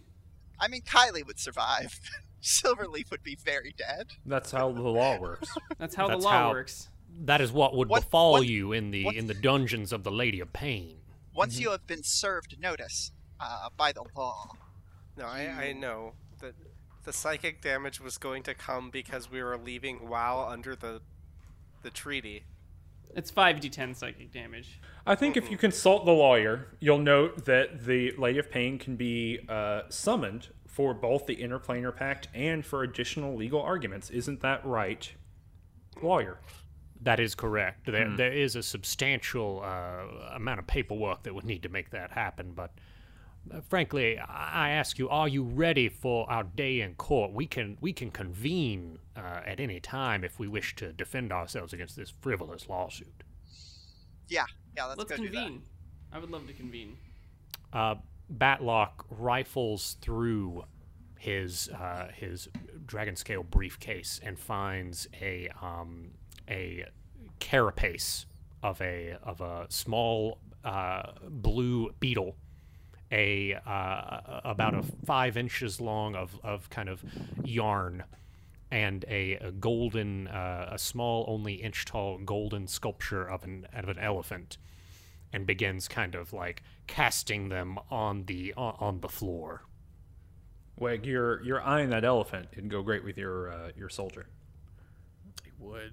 I 0.59 0.67
mean, 0.67 0.81
Kylie 0.81 1.25
would 1.25 1.39
survive. 1.39 1.99
Silverleaf 2.43 3.09
would 3.11 3.23
be 3.23 3.35
very 3.43 3.73
dead. 3.77 4.07
That's 4.25 4.51
how 4.51 4.71
the 4.71 4.81
law 4.81 5.19
works. 5.19 5.49
That's 5.77 5.95
how 5.95 6.07
That's 6.07 6.21
the 6.21 6.25
law 6.27 6.31
how- 6.33 6.49
works. 6.51 6.89
That 7.25 7.41
is 7.41 7.51
what 7.51 7.75
would 7.75 7.89
What- 7.89 8.03
befall 8.03 8.31
what- 8.33 8.47
you 8.47 8.71
in 8.71 8.91
the 8.91 9.05
what- 9.05 9.15
in 9.15 9.27
the 9.27 9.33
dungeons 9.33 9.91
of 9.91 10.03
the 10.03 10.11
Lady 10.11 10.39
of 10.39 10.53
Pain. 10.53 10.97
Once 11.33 11.59
you 11.59 11.71
have 11.71 11.85
been 11.87 12.03
served 12.03 12.57
notice 12.59 13.11
uh, 13.39 13.69
by 13.77 13.91
the 13.91 14.03
law. 14.15 14.51
No, 15.17 15.25
I, 15.25 15.41
I 15.69 15.73
know 15.73 16.13
that 16.41 16.53
the 17.03 17.13
psychic 17.13 17.61
damage 17.61 17.99
was 17.99 18.17
going 18.17 18.43
to 18.43 18.53
come 18.53 18.89
because 18.89 19.31
we 19.31 19.41
were 19.41 19.57
leaving 19.57 20.07
WoW 20.07 20.47
under 20.49 20.75
the 20.75 21.01
the 21.81 21.89
treaty. 21.89 22.43
It's 23.15 23.31
five 23.31 23.57
d10 23.57 23.95
psychic 23.95 24.31
damage. 24.31 24.79
I 25.05 25.15
think 25.15 25.35
if 25.35 25.49
you 25.49 25.57
consult 25.57 26.05
the 26.05 26.11
lawyer, 26.11 26.67
you'll 26.79 26.99
note 26.99 27.45
that 27.45 27.85
the 27.85 28.13
Lady 28.17 28.39
of 28.39 28.49
Pain 28.51 28.77
can 28.77 28.95
be 28.95 29.39
uh, 29.49 29.81
summoned 29.89 30.49
for 30.67 30.93
both 30.93 31.25
the 31.25 31.35
Interplanar 31.35 31.93
Pact 31.93 32.29
and 32.33 32.65
for 32.65 32.83
additional 32.83 33.35
legal 33.35 33.61
arguments. 33.61 34.09
Isn't 34.09 34.41
that 34.41 34.65
right, 34.65 35.11
lawyer? 36.01 36.39
That 37.01 37.19
is 37.19 37.33
correct. 37.33 37.87
There, 37.87 38.15
there 38.15 38.31
is 38.31 38.55
a 38.55 38.63
substantial 38.63 39.61
uh, 39.65 40.35
amount 40.35 40.59
of 40.59 40.67
paperwork 40.67 41.23
that 41.23 41.33
would 41.33 41.45
need 41.45 41.63
to 41.63 41.69
make 41.69 41.89
that 41.89 42.11
happen. 42.11 42.53
But 42.55 42.69
uh, 42.69 42.81
frankly, 43.69 44.17
I 44.17 44.51
I 44.51 44.69
ask 44.69 44.99
you: 44.99 45.09
Are 45.09 45.27
you 45.27 45.43
ready 45.43 45.89
for 45.89 46.29
our 46.29 46.43
day 46.43 46.81
in 46.81 46.95
court? 46.95 47.31
We 47.31 47.45
can 47.45 47.77
we 47.81 47.93
can 47.93 48.11
convene 48.11 48.99
uh, 49.15 49.41
at 49.45 49.59
any 49.59 49.79
time 49.79 50.23
if 50.23 50.39
we 50.39 50.47
wish 50.47 50.75
to 50.77 50.93
defend 50.93 51.31
ourselves 51.31 51.73
against 51.73 51.95
this 51.95 52.13
frivolous 52.21 52.69
lawsuit. 52.69 53.23
Yeah, 54.27 54.45
yeah, 54.75 54.85
let's, 54.85 54.99
Let's 54.99 55.11
go 55.11 55.17
do 55.17 55.23
convene. 55.23 55.63
I 56.13 56.19
would 56.19 56.31
love 56.31 56.47
to 56.47 56.53
convene. 56.53 56.97
Uh, 57.73 57.95
Batlock 58.31 59.05
rifles 59.09 59.97
through 60.01 60.63
his 61.17 61.69
uh, 61.69 62.07
his 62.13 62.47
dragon 62.85 63.15
scale 63.15 63.43
briefcase 63.43 64.19
and 64.23 64.39
finds 64.39 65.07
a 65.21 65.49
um, 65.61 66.11
a 66.49 66.85
carapace 67.39 68.25
of 68.63 68.81
a 68.81 69.17
of 69.23 69.41
a 69.41 69.65
small 69.69 70.39
uh, 70.63 71.11
blue 71.29 71.91
beetle, 71.99 72.35
a 73.11 73.55
uh, 73.65 74.41
about 74.43 74.73
a 74.73 74.83
five 75.05 75.37
inches 75.37 75.81
long 75.81 76.15
of, 76.15 76.39
of 76.43 76.69
kind 76.69 76.89
of 76.89 77.03
yarn, 77.43 78.03
and 78.69 79.05
a, 79.07 79.33
a 79.33 79.51
golden 79.51 80.27
uh, 80.27 80.69
a 80.71 80.77
small 80.77 81.25
only 81.27 81.55
inch 81.55 81.85
tall 81.85 82.17
golden 82.19 82.67
sculpture 82.67 83.23
of 83.23 83.43
an 83.43 83.67
of 83.73 83.89
an 83.89 83.99
elephant 83.99 84.57
and 85.33 85.45
begins 85.45 85.87
kind 85.87 86.15
of 86.15 86.33
like 86.33 86.63
casting 86.87 87.49
them 87.49 87.79
on 87.89 88.25
the 88.25 88.53
on, 88.55 88.75
on 88.79 88.99
the 89.01 89.09
floor. 89.09 89.63
Weg, 90.77 91.05
you're 91.05 91.41
you're 91.43 91.61
eyeing 91.61 91.89
that 91.89 92.03
elephant. 92.03 92.49
It'd 92.53 92.69
go 92.69 92.81
great 92.81 93.03
with 93.03 93.17
your 93.17 93.51
uh, 93.51 93.71
your 93.75 93.89
soldier. 93.89 94.27
It 95.45 95.53
would. 95.59 95.91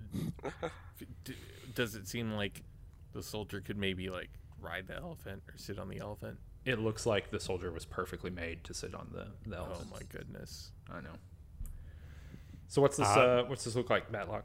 Does 1.75 1.95
it 1.95 2.09
seem 2.09 2.33
like 2.33 2.63
the 3.13 3.23
soldier 3.23 3.61
could 3.61 3.77
maybe 3.77 4.09
like 4.09 4.31
ride 4.61 4.87
the 4.87 4.97
elephant 4.97 5.43
or 5.49 5.57
sit 5.57 5.79
on 5.79 5.89
the 5.89 5.99
elephant? 5.99 6.39
It 6.65 6.79
looks 6.79 7.07
like 7.07 7.31
the 7.31 7.41
soldier 7.41 7.71
was 7.73 7.85
perfectly 7.85 8.31
made 8.31 8.65
to 8.65 8.75
sit 8.75 8.95
on 8.95 9.09
the, 9.13 9.29
the 9.49 9.59
Oh 9.59 9.83
my 9.91 10.01
goodness. 10.11 10.71
I 10.91 11.01
know. 11.01 11.15
So 12.69 12.83
what's 12.83 12.97
this? 12.97 13.09
Uh, 13.09 13.21
Uh, 13.21 13.45
what's 13.49 13.65
this 13.65 13.75
look 13.75 13.89
like, 13.91 14.13
Batlock? 14.13 14.43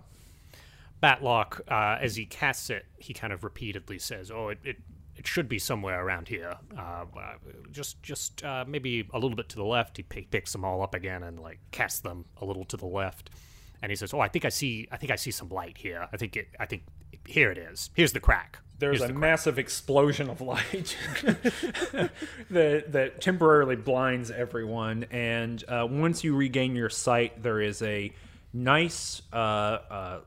Batlock, 1.02 1.60
uh, 1.70 1.98
as 2.02 2.16
he 2.16 2.26
casts 2.26 2.70
it, 2.70 2.86
he 2.98 3.14
kind 3.14 3.34
of 3.34 3.44
repeatedly 3.44 4.00
says, 4.00 4.32
"Oh, 4.32 4.50
it." 4.50 4.60
it 4.64 4.78
it 5.16 5.28
should 5.28 5.48
be 5.48 5.60
somewhere 5.60 6.04
around 6.04 6.28
here. 6.28 6.56
Uh, 6.76 7.06
uh, 7.16 7.36
just, 7.72 8.02
just 8.02 8.44
uh, 8.44 8.66
maybe 8.68 9.08
a 9.14 9.20
little 9.20 9.36
bit 9.36 9.48
to 9.50 9.58
the 9.58 9.64
left. 9.64 9.98
He 9.98 10.02
pick, 10.02 10.32
picks 10.32 10.52
them 10.52 10.66
all 10.66 10.82
up 10.82 10.96
again 10.96 11.22
and 11.22 11.40
like 11.40 11.60
casts 11.70 12.00
them 12.00 12.26
a 12.42 12.46
little 12.46 12.66
to 12.66 12.78
the 12.78 12.88
left. 12.88 13.30
And 13.84 13.92
he 13.92 13.96
says, 13.96 14.12
"Oh, 14.12 14.20
I 14.22 14.28
think 14.28 14.44
I 14.44 14.50
see. 14.50 14.88
I 14.92 14.98
think 14.98 15.12
I 15.12 15.16
see 15.16 15.30
some 15.30 15.50
light 15.50 15.78
here. 15.78 16.08
I 16.12 16.18
think 16.18 16.36
it. 16.36 16.48
I 16.60 16.66
think 16.66 16.86
here 17.28 17.52
it 17.52 17.60
is. 17.60 17.92
Here's 17.94 18.12
the 18.12 18.20
crack. 18.20 18.58
There's 18.80 19.00
Here's 19.00 19.10
a 19.10 19.14
the 19.14 19.20
massive 19.20 19.60
explosion 19.60 20.30
of 20.30 20.42
light 20.42 20.98
that 22.50 22.92
that 22.92 23.22
temporarily 23.22 23.76
blinds 23.76 24.32
everyone, 24.32 25.06
and 25.12 25.64
uh, 25.68 25.88
once 25.90 26.24
you 26.24 26.36
regain 26.36 26.76
your 26.76 26.90
sight, 26.90 27.44
there 27.44 27.62
is 27.62 27.82
a 27.82 28.12
nice 28.52 29.22
uh, 29.32 29.36
uh, 29.36 30.20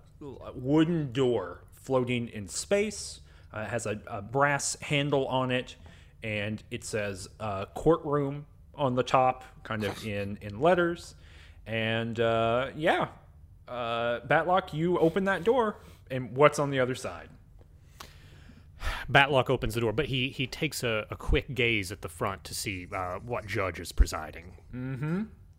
wooden 0.54 1.12
door 1.12 1.62
floating 1.72 2.28
in 2.28 2.48
space. 2.48 3.20
Uh, 3.54 3.60
it 3.60 3.68
has 3.68 3.86
a, 3.86 4.00
a 4.06 4.22
brass 4.22 4.76
handle 4.80 5.26
on 5.26 5.50
it, 5.50 5.76
and 6.22 6.62
it 6.70 6.84
says 6.84 7.28
uh, 7.40 7.66
"courtroom" 7.74 8.46
on 8.74 8.94
the 8.94 9.02
top, 9.02 9.44
kind 9.64 9.84
of 9.84 10.04
in 10.06 10.38
in 10.40 10.60
letters. 10.60 11.14
And 11.66 12.18
uh, 12.20 12.68
yeah, 12.76 13.08
uh, 13.68 14.20
Batlock, 14.20 14.72
you 14.72 14.98
open 14.98 15.24
that 15.24 15.44
door, 15.44 15.76
and 16.10 16.36
what's 16.36 16.58
on 16.58 16.70
the 16.70 16.80
other 16.80 16.94
side? 16.94 17.28
Batlock 19.10 19.48
opens 19.50 19.74
the 19.74 19.80
door, 19.80 19.92
but 19.92 20.06
he 20.06 20.28
he 20.28 20.46
takes 20.46 20.82
a, 20.82 21.06
a 21.10 21.16
quick 21.16 21.54
gaze 21.54 21.90
at 21.92 22.02
the 22.02 22.08
front 22.08 22.44
to 22.44 22.54
see 22.54 22.86
uh, 22.92 23.18
what 23.18 23.46
judge 23.46 23.80
is 23.80 23.92
presiding. 23.92 24.56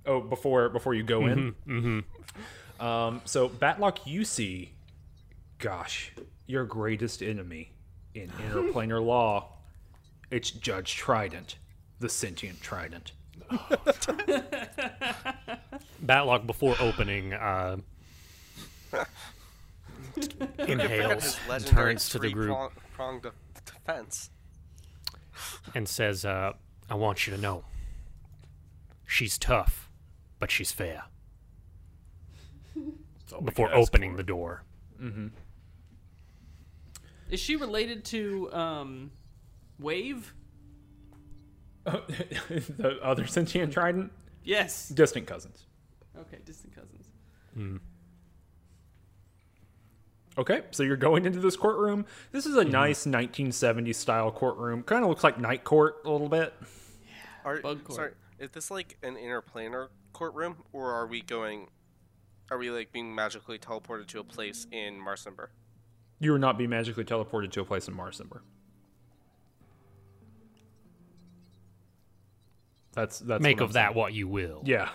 Oh, 0.05 0.21
before 0.21 0.69
before 0.69 0.93
you 0.93 1.03
go 1.03 1.25
in. 1.27 1.55
Mm-hmm. 1.67 1.99
Um, 2.85 3.21
so 3.25 3.49
Batlock, 3.49 4.05
you 4.05 4.23
see, 4.23 4.71
gosh, 5.57 6.13
your 6.45 6.65
greatest 6.65 7.21
enemy 7.23 7.71
in 8.13 8.29
interplanar 8.49 9.03
law. 9.03 9.53
It's 10.29 10.51
Judge 10.51 10.95
Trident, 10.95 11.55
the 11.99 12.09
sentient 12.09 12.61
Trident. 12.61 13.13
Batlock, 16.05 16.45
before 16.45 16.75
opening, 16.79 17.33
uh, 17.33 17.77
inhales, 20.59 21.23
His 21.23 21.37
and 21.39 21.49
legendary 21.49 21.93
turns 21.93 22.09
to 22.09 22.19
the 22.19 22.29
group, 22.29 22.47
three-prong- 22.47 22.71
pronged 22.97 23.21
de- 23.21 23.31
defense. 23.63 24.31
and 25.75 25.87
says, 25.87 26.25
uh, 26.25 26.53
"I 26.89 26.95
want 26.95 27.27
you 27.27 27.35
to 27.35 27.39
know, 27.39 27.63
she's 29.05 29.37
tough, 29.37 29.89
but 30.39 30.49
she's 30.49 30.71
fair." 30.71 31.03
Before 33.43 33.73
opening 33.73 34.15
the 34.15 34.23
door, 34.23 34.63
Is 37.29 37.39
she 37.39 37.55
related 37.55 38.03
to 38.05 38.51
um, 38.53 39.11
Wave? 39.79 40.33
the 41.85 42.99
other 43.03 43.27
sentient 43.27 43.71
Trident, 43.73 44.11
Yes. 44.43 44.89
distant 44.89 45.27
cousins. 45.27 45.67
Okay, 46.17 46.39
distant 46.45 46.73
cousins. 46.75 47.07
Okay, 50.37 50.61
so 50.69 50.83
you're 50.83 50.97
going 50.97 51.25
into 51.25 51.39
this 51.39 51.55
courtroom. 51.55 52.05
This 52.31 52.45
is 52.45 52.55
a 52.55 52.61
mm-hmm. 52.61 52.71
nice 52.71 53.05
1970s 53.05 53.95
style 53.95 54.31
courtroom. 54.31 54.83
Kind 54.83 55.03
of 55.03 55.09
looks 55.09 55.23
like 55.23 55.39
Night 55.39 55.63
Court 55.63 55.95
a 56.05 56.11
little 56.11 56.29
bit. 56.29 56.53
Are, 57.43 57.59
Bug 57.59 57.83
court. 57.83 57.95
sorry, 57.95 58.11
is 58.39 58.51
this 58.51 58.69
like 58.69 58.97
an 59.01 59.15
interplanar 59.15 59.87
courtroom, 60.13 60.57
or 60.73 60.91
are 60.91 61.07
we 61.07 61.21
going? 61.21 61.67
Are 62.51 62.57
we 62.57 62.69
like 62.69 62.91
being 62.91 63.13
magically 63.15 63.57
teleported 63.57 64.07
to 64.07 64.19
a 64.19 64.23
place 64.23 64.67
in 64.71 64.99
Marsember? 64.99 65.47
You 66.19 66.33
are 66.33 66.39
not 66.39 66.57
being 66.57 66.69
magically 66.69 67.03
teleported 67.03 67.51
to 67.51 67.61
a 67.61 67.65
place 67.65 67.87
in 67.87 67.95
Marsember. 67.95 68.41
That's 72.93 73.19
that's 73.19 73.41
make 73.41 73.59
of 73.61 73.69
I'm 73.69 73.73
that 73.73 73.95
what 73.95 74.13
you 74.13 74.27
will. 74.27 74.61
Yeah, 74.65 74.89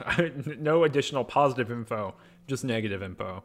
no 0.59 0.85
additional 0.85 1.25
positive 1.25 1.71
info, 1.71 2.15
just 2.47 2.65
negative 2.65 3.03
info. 3.03 3.45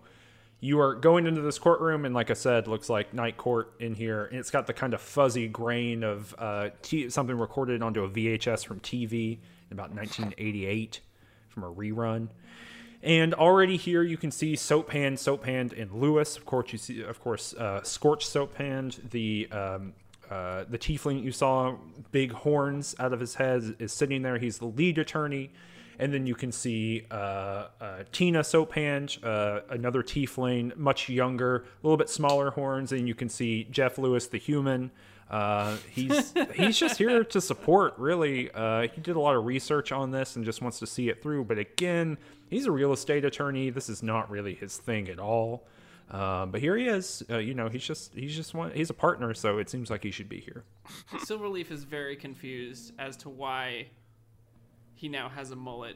You 0.60 0.80
are 0.80 0.96
going 0.96 1.28
into 1.28 1.42
this 1.42 1.60
courtroom, 1.60 2.04
and 2.04 2.16
like 2.16 2.32
I 2.32 2.34
said, 2.34 2.68
looks 2.68 2.90
like 2.90 3.14
night 3.14 3.38
court 3.38 3.74
in 3.80 3.94
here, 3.94 4.26
and 4.26 4.40
it's 4.40 4.50
got 4.50 4.66
the 4.66 4.74
kind 4.74 4.94
of 4.96 5.02
fuzzy 5.02 5.48
grain 5.48 6.04
of 6.04 6.34
uh, 6.40 6.70
t- 6.82 7.10
something 7.10 7.38
recorded 7.38 7.84
onto 7.84 8.04
a 8.04 8.10
VHS 8.10 8.66
from 8.66 8.80
TV 8.80 9.38
in 9.70 9.78
about 9.78 9.94
1988 9.94 11.02
from 11.50 11.64
a 11.64 11.72
rerun. 11.72 12.30
And 13.04 13.34
already 13.36 13.78
here 13.78 14.02
you 14.02 14.18
can 14.18 14.32
see 14.32 14.56
soap 14.56 14.92
hand 14.92 15.20
soap 15.20 15.46
hand 15.46 15.74
and 15.74 15.92
Lewis. 15.92 16.36
Of 16.38 16.46
course, 16.46 16.72
you 16.72 16.80
see, 16.80 17.02
of 17.04 17.22
course, 17.22 17.54
uh, 17.54 17.84
Scorch 17.84 18.26
Soaphand, 18.26 19.00
the 19.12 19.48
um, 19.52 19.94
uh, 20.30 20.66
the 20.70 20.78
tiefling 20.78 21.24
you 21.24 21.32
saw, 21.32 21.76
big 22.12 22.32
horns 22.32 22.96
out 23.00 23.14
of 23.14 23.20
his 23.20 23.36
head, 23.36 23.76
is 23.80 23.94
sitting 23.94 24.24
there. 24.24 24.38
He's 24.38 24.58
the 24.58 24.66
lead 24.66 24.98
attorney. 24.98 25.52
And 26.00 26.14
then 26.14 26.28
you 26.28 26.36
can 26.36 26.52
see 26.52 27.06
uh, 27.10 27.68
uh, 27.82 28.04
Tina 28.12 28.44
Soaphand, 28.44 29.18
uh, 29.24 29.62
another 29.70 30.04
tiefling, 30.04 30.76
much 30.78 31.10
younger, 31.10 31.58
a 31.58 31.64
little 31.84 31.98
bit 31.98 32.10
smaller 32.10 32.52
horns. 32.52 32.92
And 32.92 33.08
you 33.08 33.16
can 33.16 33.30
see 33.30 33.68
Jeff 33.72 33.98
Lewis, 33.98 34.28
the 34.28 34.38
human. 34.38 34.92
Uh, 35.30 35.78
he's 35.90 36.34
he's 36.54 36.78
just 36.78 36.98
here 36.98 37.24
to 37.24 37.42
support. 37.42 37.96
Really, 37.98 38.52
uh, 38.52 38.88
he 38.94 39.02
did 39.02 39.16
a 39.16 39.20
lot 39.20 39.36
of 39.36 39.46
research 39.46 39.92
on 39.92 40.12
this 40.12 40.36
and 40.36 40.46
just 40.46 40.62
wants 40.62 40.80
to 40.80 40.88
see 40.88 41.10
it 41.10 41.22
through. 41.22 41.46
But 41.46 41.58
again, 41.58 42.18
he's 42.50 42.66
a 42.66 42.72
real 42.72 42.94
estate 42.94 43.26
attorney. 43.26 43.70
This 43.70 43.90
is 43.90 44.04
not 44.04 44.30
really 44.30 44.54
his 44.54 44.78
thing 44.78 45.10
at 45.10 45.20
all. 45.20 45.68
Uh, 46.10 46.46
but 46.46 46.62
here 46.62 46.78
he 46.78 46.88
is. 46.88 47.24
Uh, 47.30 47.38
you 47.38 47.54
know, 47.54 47.68
he's 47.68 47.84
just 47.84 48.14
he's 48.14 48.36
just 48.36 48.54
one. 48.54 48.72
He's 48.72 48.90
a 48.90 48.94
partner, 48.94 49.34
so 49.34 49.58
it 49.58 49.70
seems 49.70 49.90
like 49.90 50.04
he 50.04 50.12
should 50.12 50.30
be 50.30 50.40
here. 50.40 50.64
Silverleaf 51.16 51.72
is 51.72 51.84
very 51.84 52.16
confused 52.16 52.94
as 52.98 53.18
to 53.18 53.30
why 53.30 53.88
he 54.98 55.08
now 55.08 55.30
has 55.30 55.52
a 55.52 55.56
mullet 55.56 55.96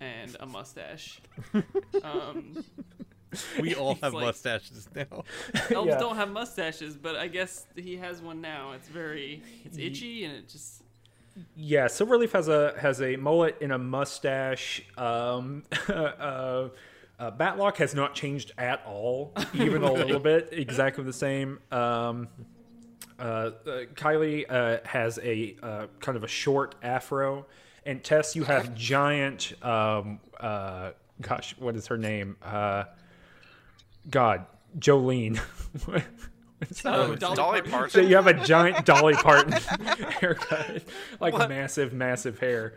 and 0.00 0.36
a 0.38 0.46
mustache. 0.46 1.20
um, 2.04 2.64
We 3.60 3.74
all 3.80 3.94
have 3.96 4.14
like- 4.14 4.26
mustaches 4.26 4.88
now. 4.94 5.24
elves 5.70 5.88
Yeah. 5.88 5.98
don't 5.98 6.16
have 6.16 6.30
mustaches, 6.30 6.96
but 6.96 7.16
I 7.16 7.26
guess 7.28 7.66
he 7.74 7.96
has 7.96 8.20
one 8.22 8.40
now. 8.40 8.72
It's 8.72 8.88
very, 8.88 9.42
it's 9.64 9.76
itchy 9.78 10.24
and 10.24 10.34
it 10.36 10.48
just. 10.48 10.82
Yeah, 11.56 11.86
Silverleaf 11.86 12.32
has 12.32 12.48
a 12.48 12.74
has 12.80 13.00
a 13.00 13.16
mullet 13.16 13.56
and 13.60 13.72
a 13.72 13.78
mustache. 13.78 14.82
Um, 14.98 15.62
uh, 15.88 15.92
uh, 15.92 16.68
Batlock 17.32 17.76
has 17.76 17.94
not 17.94 18.14
changed 18.14 18.52
at 18.58 18.84
all, 18.86 19.32
even 19.54 19.82
a 19.84 19.92
little 19.92 20.18
bit. 20.20 20.48
Exactly 20.52 21.04
the 21.04 21.12
same. 21.12 21.60
Um, 21.70 22.28
uh, 23.20 23.22
uh, 23.22 23.50
Kylie 23.94 24.46
uh, 24.48 24.78
has 24.84 25.18
a 25.22 25.56
uh, 25.62 25.86
kind 26.00 26.16
of 26.16 26.24
a 26.24 26.28
short 26.28 26.74
afro, 26.82 27.46
and 27.88 28.04
Tess, 28.04 28.36
you 28.36 28.44
have 28.44 28.74
giant. 28.74 29.54
Um, 29.64 30.20
uh, 30.38 30.90
gosh, 31.22 31.56
what 31.58 31.74
is 31.74 31.86
her 31.86 31.96
name? 31.96 32.36
Uh, 32.42 32.84
God, 34.10 34.44
Jolene. 34.78 35.38
What's 35.38 36.82
that? 36.82 36.94
Oh, 36.94 37.14
Dolly, 37.16 37.36
Dolly 37.36 37.60
So 37.64 37.70
Parton. 37.70 38.08
you 38.08 38.16
have 38.16 38.26
a 38.26 38.44
giant 38.44 38.84
Dolly 38.84 39.14
Parton 39.14 39.52
haircut, 40.20 40.82
like 41.18 41.36
massive, 41.48 41.94
massive 41.94 42.38
hair. 42.38 42.74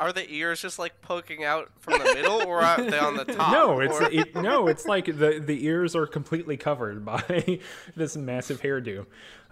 Are 0.00 0.12
the 0.14 0.26
ears 0.32 0.62
just 0.62 0.78
like 0.78 1.00
poking 1.02 1.44
out 1.44 1.70
from 1.78 1.98
the 1.98 2.14
middle, 2.14 2.42
or 2.46 2.62
are 2.62 2.82
they 2.82 2.98
on 2.98 3.16
the 3.18 3.24
top? 3.36 3.52
No, 3.52 3.80
it's 3.80 4.00
Or- 4.00 4.10
it, 4.10 4.34
no, 4.34 4.66
it's 4.66 4.86
like 4.86 5.04
the 5.04 5.42
the 5.44 5.64
ears 5.66 5.94
are 5.94 6.06
completely 6.06 6.56
covered 6.56 7.04
by 7.12 7.60
this 7.94 8.16
massive 8.16 8.62
hairdo, 8.62 9.04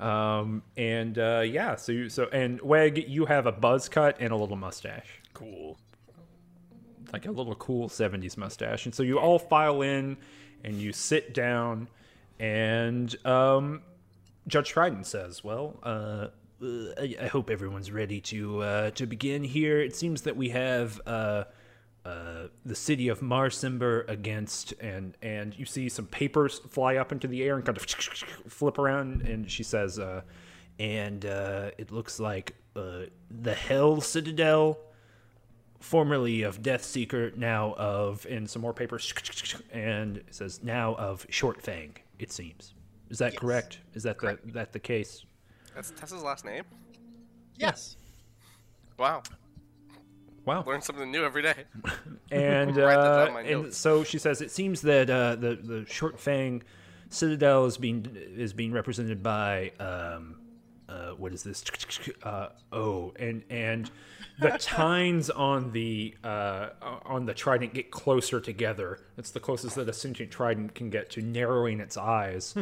um, 0.03 0.63
and 0.77 1.19
uh, 1.19 1.43
yeah. 1.45 1.77
So 1.77 1.93
you, 1.93 2.09
so 2.09 2.29
and 2.33 2.61
Weg, 2.63 3.05
you 3.09 3.27
have 3.27 3.45
a 3.47 3.53
buzz 3.53 3.89
cut 3.91 4.17
and 4.21 4.33
a 4.33 4.37
little 4.37 4.57
mustache, 4.57 5.21
Cool. 5.35 5.77
like 7.13 7.27
a 7.27 7.31
little 7.31 7.55
cool 7.57 7.89
'70s 7.91 8.37
mustache, 8.39 8.87
and 8.87 8.95
so 8.95 9.03
you 9.03 9.19
all 9.19 9.39
file 9.39 9.83
in 9.83 10.17
and 10.65 10.77
you 10.77 10.93
sit 10.95 11.35
down, 11.35 11.89
and 12.41 13.15
um, 13.27 13.83
Judge 14.47 14.71
Trident 14.71 15.07
says, 15.07 15.45
"Well, 15.45 15.77
uh, 15.83 15.87
uh, 15.87 16.29
I, 16.63 17.17
I 17.23 17.27
hope 17.27 17.51
everyone's 17.51 17.91
ready 17.93 18.21
to 18.23 18.63
uh, 18.63 18.91
to 18.93 19.07
begin 19.07 19.45
here. 19.45 19.81
It 19.81 19.95
seems 19.95 20.23
that 20.23 20.37
we 20.37 20.49
have 20.51 21.01
uh, 21.07 21.45
uh, 22.05 22.49
the 22.65 22.75
city 22.75 23.09
of 23.09 23.21
Marsember 23.21 24.09
against, 24.09 24.73
and 24.81 25.17
and 25.23 25.57
you 25.59 25.65
see 25.65 25.89
some 25.89 26.07
papers 26.07 26.59
fly 26.71 26.97
up 26.97 27.13
into 27.13 27.29
the 27.29 27.43
air 27.43 27.57
and 27.57 27.65
kind 27.65 27.79
of 27.79 27.85
flip 28.49 28.79
around. 28.79 29.23
And 29.23 29.51
she 29.51 29.63
says, 29.63 29.99
uh, 29.99 30.23
and 30.79 31.25
uh, 31.27 31.71
it 31.79 31.93
looks 31.93 32.19
like 32.19 32.57
uh, 32.77 33.03
the 33.31 33.55
Hell 33.55 34.01
Citadel." 34.01 34.79
Formerly 35.81 36.43
of 36.43 36.61
Death 36.61 36.83
Seeker, 36.83 37.31
now 37.37 37.73
of, 37.75 38.27
and 38.29 38.51
some 38.51 38.63
more 38.63 38.75
papers, 38.75 39.15
and 39.71 40.17
it 40.17 40.35
says 40.35 40.61
now 40.61 40.97
of 40.97 41.25
Short 41.31 41.63
Fang. 41.63 41.95
It 42.19 42.33
seems. 42.33 42.75
Is 43.11 43.19
that 43.19 43.37
correct? 43.37 43.79
Is 43.95 44.03
that 44.03 44.19
the 44.19 44.41
that 44.47 44.73
the 44.73 44.81
case? 44.81 45.25
That's 45.79 45.93
Tessa's 45.93 46.25
last 46.25 46.45
name. 46.45 46.65
Yes. 47.57 47.95
Wow, 48.99 49.23
Wow. 50.45 50.65
learn 50.67 50.83
something 50.83 51.09
new 51.09 51.25
every 51.25 51.43
day. 51.43 51.55
And 52.33 52.77
Write 52.77 52.97
that 52.97 53.27
down 53.27 53.37
uh, 53.37 53.49
and 53.49 53.73
so 53.73 54.03
she 54.03 54.19
says 54.19 54.41
it 54.43 54.51
seems 54.51 54.81
that 54.83 55.09
uh, 55.09 55.37
the 55.37 55.55
the 55.55 55.87
Short 55.87 56.19
Fang 56.19 56.65
Citadel 57.11 57.65
is 57.67 57.79
being 57.79 58.05
is 58.17 58.53
being 58.53 58.73
represented 58.73 59.23
by 59.23 59.71
um, 59.79 60.41
uh, 60.89 61.11
what 61.11 61.33
is 61.33 61.45
this? 61.45 61.65
Uh, 62.25 62.49
oh, 62.73 63.13
and 63.21 63.45
and 63.49 63.89
the 64.41 64.51
tines 64.59 65.31
on 65.31 65.71
the 65.71 66.17
uh, 66.25 66.71
on 67.07 67.25
the 67.25 67.35
trident 67.35 67.73
get 67.73 67.93
closer 67.93 68.41
together. 68.41 68.99
It's 69.17 69.31
the 69.31 69.41
closest 69.41 69.77
that 69.77 69.89
a 69.89 69.93
sentient 69.93 70.33
trident 70.33 70.75
can 70.75 70.91
get 70.91 71.09
to 71.11 71.23
narrowing 71.23 71.79
its 71.79 71.97
eyes, 71.97 72.57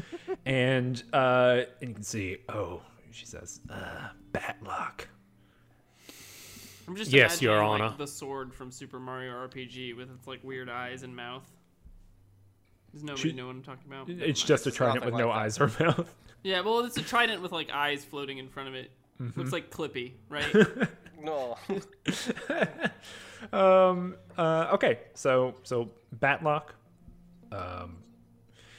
and 0.44 1.02
uh, 1.14 1.62
and 1.80 1.88
you 1.88 1.94
can 1.94 2.02
see. 2.04 2.36
Oh, 2.50 2.82
she 3.16 3.26
says, 3.26 3.60
uh, 3.70 4.08
Batlock. 4.32 5.06
I'm 6.88 6.94
just 6.94 7.10
Yes, 7.10 7.40
imagining, 7.40 7.54
Your 7.54 7.66
like, 7.68 7.80
Honor. 7.82 7.94
the 7.96 8.06
sword 8.06 8.54
from 8.54 8.70
Super 8.70 9.00
Mario 9.00 9.32
RPG 9.32 9.96
with 9.96 10.10
its 10.10 10.26
like 10.26 10.44
weird 10.44 10.68
eyes 10.68 11.02
and 11.02 11.16
mouth. 11.16 11.50
Does 12.92 13.02
nobody 13.02 13.30
She- 13.30 13.34
know 13.34 13.46
what 13.46 13.56
I'm 13.56 13.62
talking 13.62 13.84
about? 13.90 14.08
It's 14.08 14.42
just 14.42 14.66
a 14.66 14.70
trident 14.70 15.04
with 15.04 15.14
nothing 15.14 15.26
no 15.26 15.32
like 15.32 15.42
eyes 15.44 15.60
or 15.60 15.70
mouth. 15.80 16.14
Yeah, 16.42 16.60
well, 16.60 16.80
it's 16.80 16.96
a 16.96 17.02
trident 17.02 17.42
with 17.42 17.50
like 17.50 17.70
eyes 17.70 18.04
floating 18.04 18.38
in 18.38 18.48
front 18.48 18.68
of 18.68 18.74
it. 18.76 18.92
Mm-hmm. 19.20 19.40
Looks 19.40 19.52
like 19.52 19.70
Clippy, 19.70 20.12
right? 20.28 20.46
No. 21.20 21.56
um. 23.52 24.16
Uh. 24.36 24.68
Okay. 24.74 25.00
So 25.14 25.54
so 25.62 25.90
Batlock. 26.20 26.68
Um. 27.50 27.96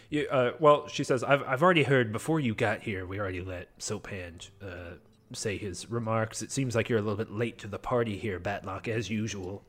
You, 0.09 0.27
uh, 0.29 0.51
well, 0.59 0.87
she 0.87 1.03
says, 1.03 1.23
I've, 1.23 1.43
I've 1.43 1.61
already 1.61 1.83
heard 1.83 2.13
before 2.13 2.39
you 2.39 2.55
got 2.55 2.81
here, 2.81 3.05
we 3.05 3.19
already 3.19 3.41
let 3.41 3.69
Soaphand 3.77 4.49
uh, 4.61 4.95
say 5.33 5.57
his 5.57 5.89
remarks. 5.89 6.41
It 6.41 6.51
seems 6.51 6.75
like 6.75 6.87
you're 6.87 6.99
a 6.99 7.01
little 7.01 7.17
bit 7.17 7.31
late 7.31 7.57
to 7.59 7.67
the 7.67 7.79
party 7.79 8.17
here, 8.17 8.39
Batlock, 8.39 8.87
as 8.87 9.09
usual. 9.09 9.63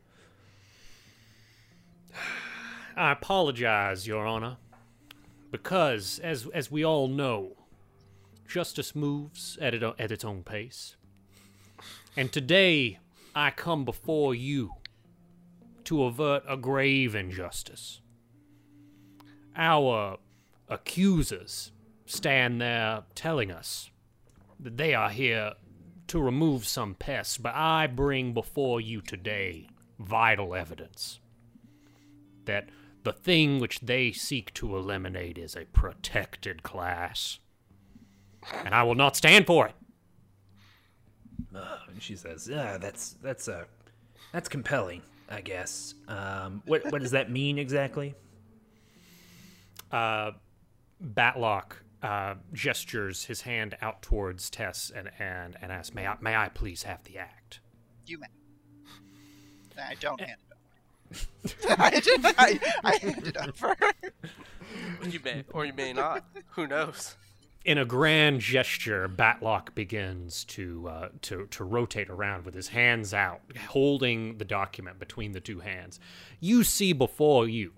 I 2.96 3.12
apologize, 3.12 4.06
Your 4.06 4.26
Honor, 4.26 4.58
because, 5.50 6.20
as, 6.22 6.46
as 6.54 6.70
we 6.70 6.84
all 6.84 7.08
know, 7.08 7.56
justice 8.46 8.94
moves 8.94 9.58
at, 9.60 9.74
it, 9.74 9.82
at 9.82 10.12
its 10.12 10.24
own 10.24 10.44
pace. 10.44 10.96
And 12.16 12.32
today, 12.32 12.98
I 13.34 13.50
come 13.50 13.84
before 13.84 14.34
you 14.34 14.72
to 15.84 16.04
avert 16.04 16.42
a 16.48 16.56
grave 16.56 17.14
injustice. 17.14 18.00
Our 19.56 20.18
accusers 20.68 21.72
stand 22.06 22.60
there 22.60 23.02
telling 23.14 23.50
us 23.50 23.90
that 24.60 24.76
they 24.76 24.94
are 24.94 25.10
here 25.10 25.54
to 26.08 26.20
remove 26.20 26.66
some 26.66 26.94
pests, 26.94 27.38
but 27.38 27.54
I 27.54 27.86
bring 27.86 28.32
before 28.32 28.80
you 28.80 29.00
today 29.00 29.68
vital 29.98 30.54
evidence 30.54 31.20
that 32.46 32.68
the 33.04 33.12
thing 33.12 33.58
which 33.58 33.80
they 33.80 34.10
seek 34.12 34.52
to 34.54 34.76
eliminate 34.76 35.38
is 35.38 35.54
a 35.54 35.66
protected 35.66 36.62
class. 36.62 37.38
And 38.64 38.74
I 38.74 38.82
will 38.84 38.94
not 38.94 39.16
stand 39.16 39.46
for 39.46 39.66
it. 39.66 39.74
And 41.98 42.02
she 42.04 42.14
says, 42.16 42.48
"Yeah, 42.48 42.78
that's 42.78 43.16
that's 43.22 43.48
uh, 43.48 43.64
that's 44.32 44.48
compelling, 44.48 45.02
I 45.28 45.40
guess. 45.40 45.94
Um, 46.06 46.62
what 46.64 46.84
what 46.92 47.02
does 47.02 47.10
that 47.10 47.30
mean 47.30 47.58
exactly?" 47.58 48.14
Uh, 49.90 50.32
Batlock 51.02 51.72
uh, 52.02 52.34
gestures 52.52 53.24
his 53.24 53.42
hand 53.42 53.76
out 53.80 54.02
towards 54.02 54.50
Tess 54.50 54.92
and, 54.94 55.10
and, 55.18 55.56
and 55.60 55.72
asks, 55.72 55.94
may 55.94 56.06
I, 56.06 56.16
may 56.20 56.36
I 56.36 56.48
please 56.48 56.84
have 56.84 57.02
the 57.04 57.18
act? 57.18 57.60
You 58.06 58.18
may. 58.18 58.26
I 59.80 59.94
don't 60.00 60.20
hand 60.20 60.38
it 60.40 60.54
over. 60.54 61.82
I, 61.82 62.00
did, 62.00 62.20
I, 62.24 62.60
I 62.84 62.96
hand 62.96 63.26
it 63.26 63.36
over. 63.36 63.76
You 65.08 65.20
may 65.24 65.44
or 65.52 65.64
you 65.64 65.72
may 65.72 65.92
not. 65.92 66.24
Who 66.50 66.66
knows? 66.66 67.16
In 67.64 67.78
a 67.78 67.84
grand 67.84 68.40
gesture, 68.40 69.08
Batlock 69.08 69.74
begins 69.74 70.44
to, 70.44 70.88
uh, 70.88 71.08
to, 71.22 71.46
to 71.46 71.64
rotate 71.64 72.08
around 72.08 72.44
with 72.44 72.54
his 72.54 72.68
hands 72.68 73.12
out, 73.12 73.40
holding 73.68 74.38
the 74.38 74.44
document 74.44 74.98
between 74.98 75.32
the 75.32 75.40
two 75.40 75.60
hands. 75.60 76.00
You 76.40 76.64
see 76.64 76.92
before 76.92 77.48
you 77.48 77.72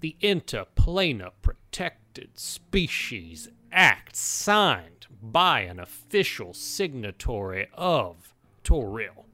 the 0.00 0.16
Interplanar 0.22 1.32
Protected 1.42 2.38
Species 2.38 3.48
Act 3.70 4.16
signed 4.16 5.06
by 5.22 5.60
an 5.60 5.78
official 5.78 6.54
signatory 6.54 7.68
of 7.74 8.34
Toril. 8.64 9.26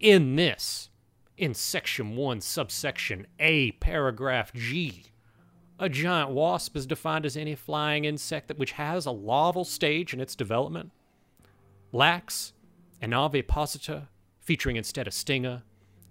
In 0.00 0.36
this, 0.36 0.90
in 1.38 1.54
Section 1.54 2.16
1, 2.16 2.40
subsection 2.40 3.26
A, 3.38 3.72
paragraph 3.72 4.52
G, 4.52 5.04
a 5.78 5.88
giant 5.88 6.30
wasp 6.30 6.76
is 6.76 6.86
defined 6.86 7.24
as 7.24 7.36
any 7.36 7.54
flying 7.54 8.04
insect 8.04 8.48
that 8.48 8.58
which 8.58 8.72
has 8.72 9.06
a 9.06 9.10
larval 9.12 9.64
stage 9.64 10.12
in 10.12 10.20
its 10.20 10.34
development, 10.34 10.90
lacks 11.92 12.52
an 13.00 13.14
ovipositor, 13.14 14.08
featuring 14.40 14.76
instead 14.76 15.06
a 15.06 15.12
stinger, 15.12 15.62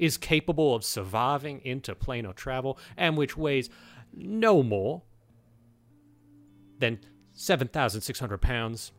is 0.02 0.18
capable 0.18 0.74
of 0.74 0.84
surviving 0.84 1.62
interplanar 1.64 2.36
travel, 2.36 2.78
and 2.98 3.16
which 3.16 3.38
weighs 3.38 3.70
no 4.12 4.64
more 4.64 5.04
than 6.80 7.00
7,600 7.34 8.40
pounds 8.40 8.92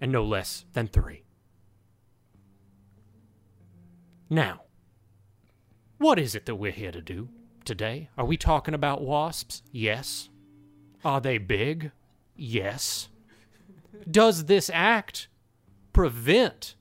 and 0.00 0.10
no 0.10 0.24
less 0.24 0.64
than 0.72 0.88
three. 0.88 1.22
Now, 4.28 4.62
what 5.98 6.18
is 6.18 6.34
it 6.34 6.46
that 6.46 6.56
we're 6.56 6.72
here 6.72 6.90
to 6.90 7.00
do 7.00 7.28
today? 7.64 8.08
Are 8.18 8.24
we 8.24 8.36
talking 8.36 8.74
about 8.74 9.00
wasps? 9.00 9.62
Yes. 9.70 10.28
Are 11.04 11.20
they 11.20 11.38
big? 11.38 11.92
Yes. 12.34 13.08
Does 14.10 14.46
this 14.46 14.68
act 14.74 15.28
prevent 15.92 16.74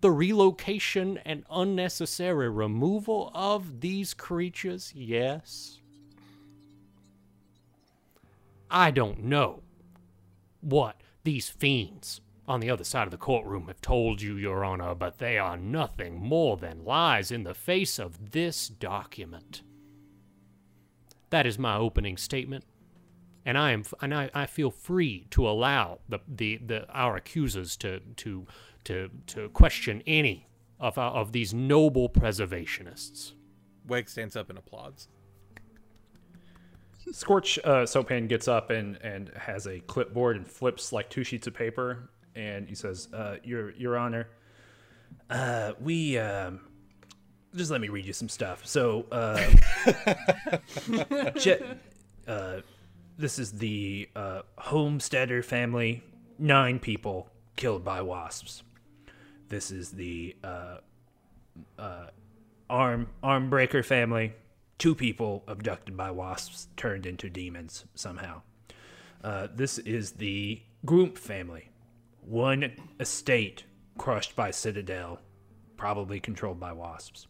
the 0.00 0.10
relocation 0.10 1.18
and 1.24 1.44
unnecessary 1.50 2.48
removal 2.48 3.30
of 3.34 3.80
these 3.80 4.14
creatures? 4.14 4.92
Yes. 4.94 5.80
I 8.70 8.90
don't 8.90 9.24
know 9.24 9.62
what 10.60 11.00
these 11.24 11.48
fiends 11.48 12.20
on 12.48 12.60
the 12.60 12.70
other 12.70 12.84
side 12.84 13.06
of 13.06 13.10
the 13.10 13.16
courtroom 13.16 13.66
have 13.66 13.80
told 13.80 14.22
you, 14.22 14.36
Your 14.36 14.64
Honor, 14.64 14.94
but 14.94 15.18
they 15.18 15.38
are 15.38 15.56
nothing 15.56 16.20
more 16.20 16.56
than 16.56 16.84
lies 16.84 17.30
in 17.30 17.42
the 17.42 17.54
face 17.54 17.98
of 17.98 18.32
this 18.32 18.68
document. 18.68 19.62
That 21.30 21.46
is 21.46 21.58
my 21.58 21.76
opening 21.76 22.16
statement, 22.16 22.64
and 23.44 23.58
I 23.58 23.72
am 23.72 23.84
and 24.00 24.14
I, 24.14 24.30
I 24.32 24.46
feel 24.46 24.70
free 24.70 25.26
to 25.30 25.48
allow 25.48 25.98
the, 26.08 26.20
the, 26.28 26.58
the 26.58 26.88
our 26.90 27.16
accusers 27.16 27.76
to 27.78 28.00
to 28.16 28.46
to 28.86 29.10
to 29.28 29.48
question 29.50 30.02
any 30.06 30.46
of 30.80 30.98
our, 30.98 31.12
of 31.12 31.32
these 31.32 31.52
noble 31.54 32.08
preservationists. 32.08 33.32
Weg 33.86 34.08
stands 34.08 34.36
up 34.36 34.50
and 34.50 34.58
applauds. 34.58 35.08
Scorch 37.12 37.58
uh, 37.64 37.86
Soaphand 37.86 38.28
gets 38.28 38.48
up 38.48 38.70
and, 38.70 38.96
and 38.96 39.30
has 39.36 39.66
a 39.66 39.78
clipboard 39.80 40.36
and 40.36 40.46
flips 40.46 40.92
like 40.92 41.08
two 41.08 41.22
sheets 41.22 41.46
of 41.46 41.54
paper, 41.54 42.10
and 42.34 42.68
he 42.68 42.74
says, 42.74 43.08
uh, 43.14 43.36
"Your 43.44 43.70
Your 43.72 43.96
Honor, 43.96 44.28
uh, 45.30 45.72
we 45.80 46.18
um, 46.18 46.60
just 47.54 47.70
let 47.70 47.80
me 47.80 47.88
read 47.88 48.04
you 48.04 48.12
some 48.12 48.28
stuff. 48.28 48.66
So, 48.66 49.06
uh, 49.12 49.40
Je- 51.38 51.62
uh, 52.26 52.60
this 53.18 53.38
is 53.38 53.52
the 53.52 54.08
uh, 54.16 54.42
Homesteader 54.58 55.42
family, 55.42 56.02
nine 56.38 56.78
people 56.78 57.30
killed 57.56 57.84
by 57.84 58.02
wasps. 58.02 58.62
This 59.48 59.70
is 59.70 59.92
the 59.92 60.36
uh, 60.42 60.78
uh, 61.78 62.06
Arm 62.68 63.08
Armbreaker 63.22 63.84
family, 63.84 64.32
two 64.78 64.94
people 64.94 65.44
abducted 65.46 65.96
by 65.96 66.10
wasps 66.10 66.68
turned 66.76 67.06
into 67.06 67.30
demons 67.30 67.84
somehow. 67.94 68.42
Uh, 69.22 69.48
this 69.54 69.78
is 69.78 70.12
the 70.12 70.60
Groomp 70.84 71.16
family, 71.18 71.70
one 72.22 72.72
estate 73.00 73.64
crushed 73.98 74.36
by 74.36 74.50
Citadel, 74.50 75.20
probably 75.76 76.20
controlled 76.20 76.60
by 76.60 76.72
wasps. 76.72 77.26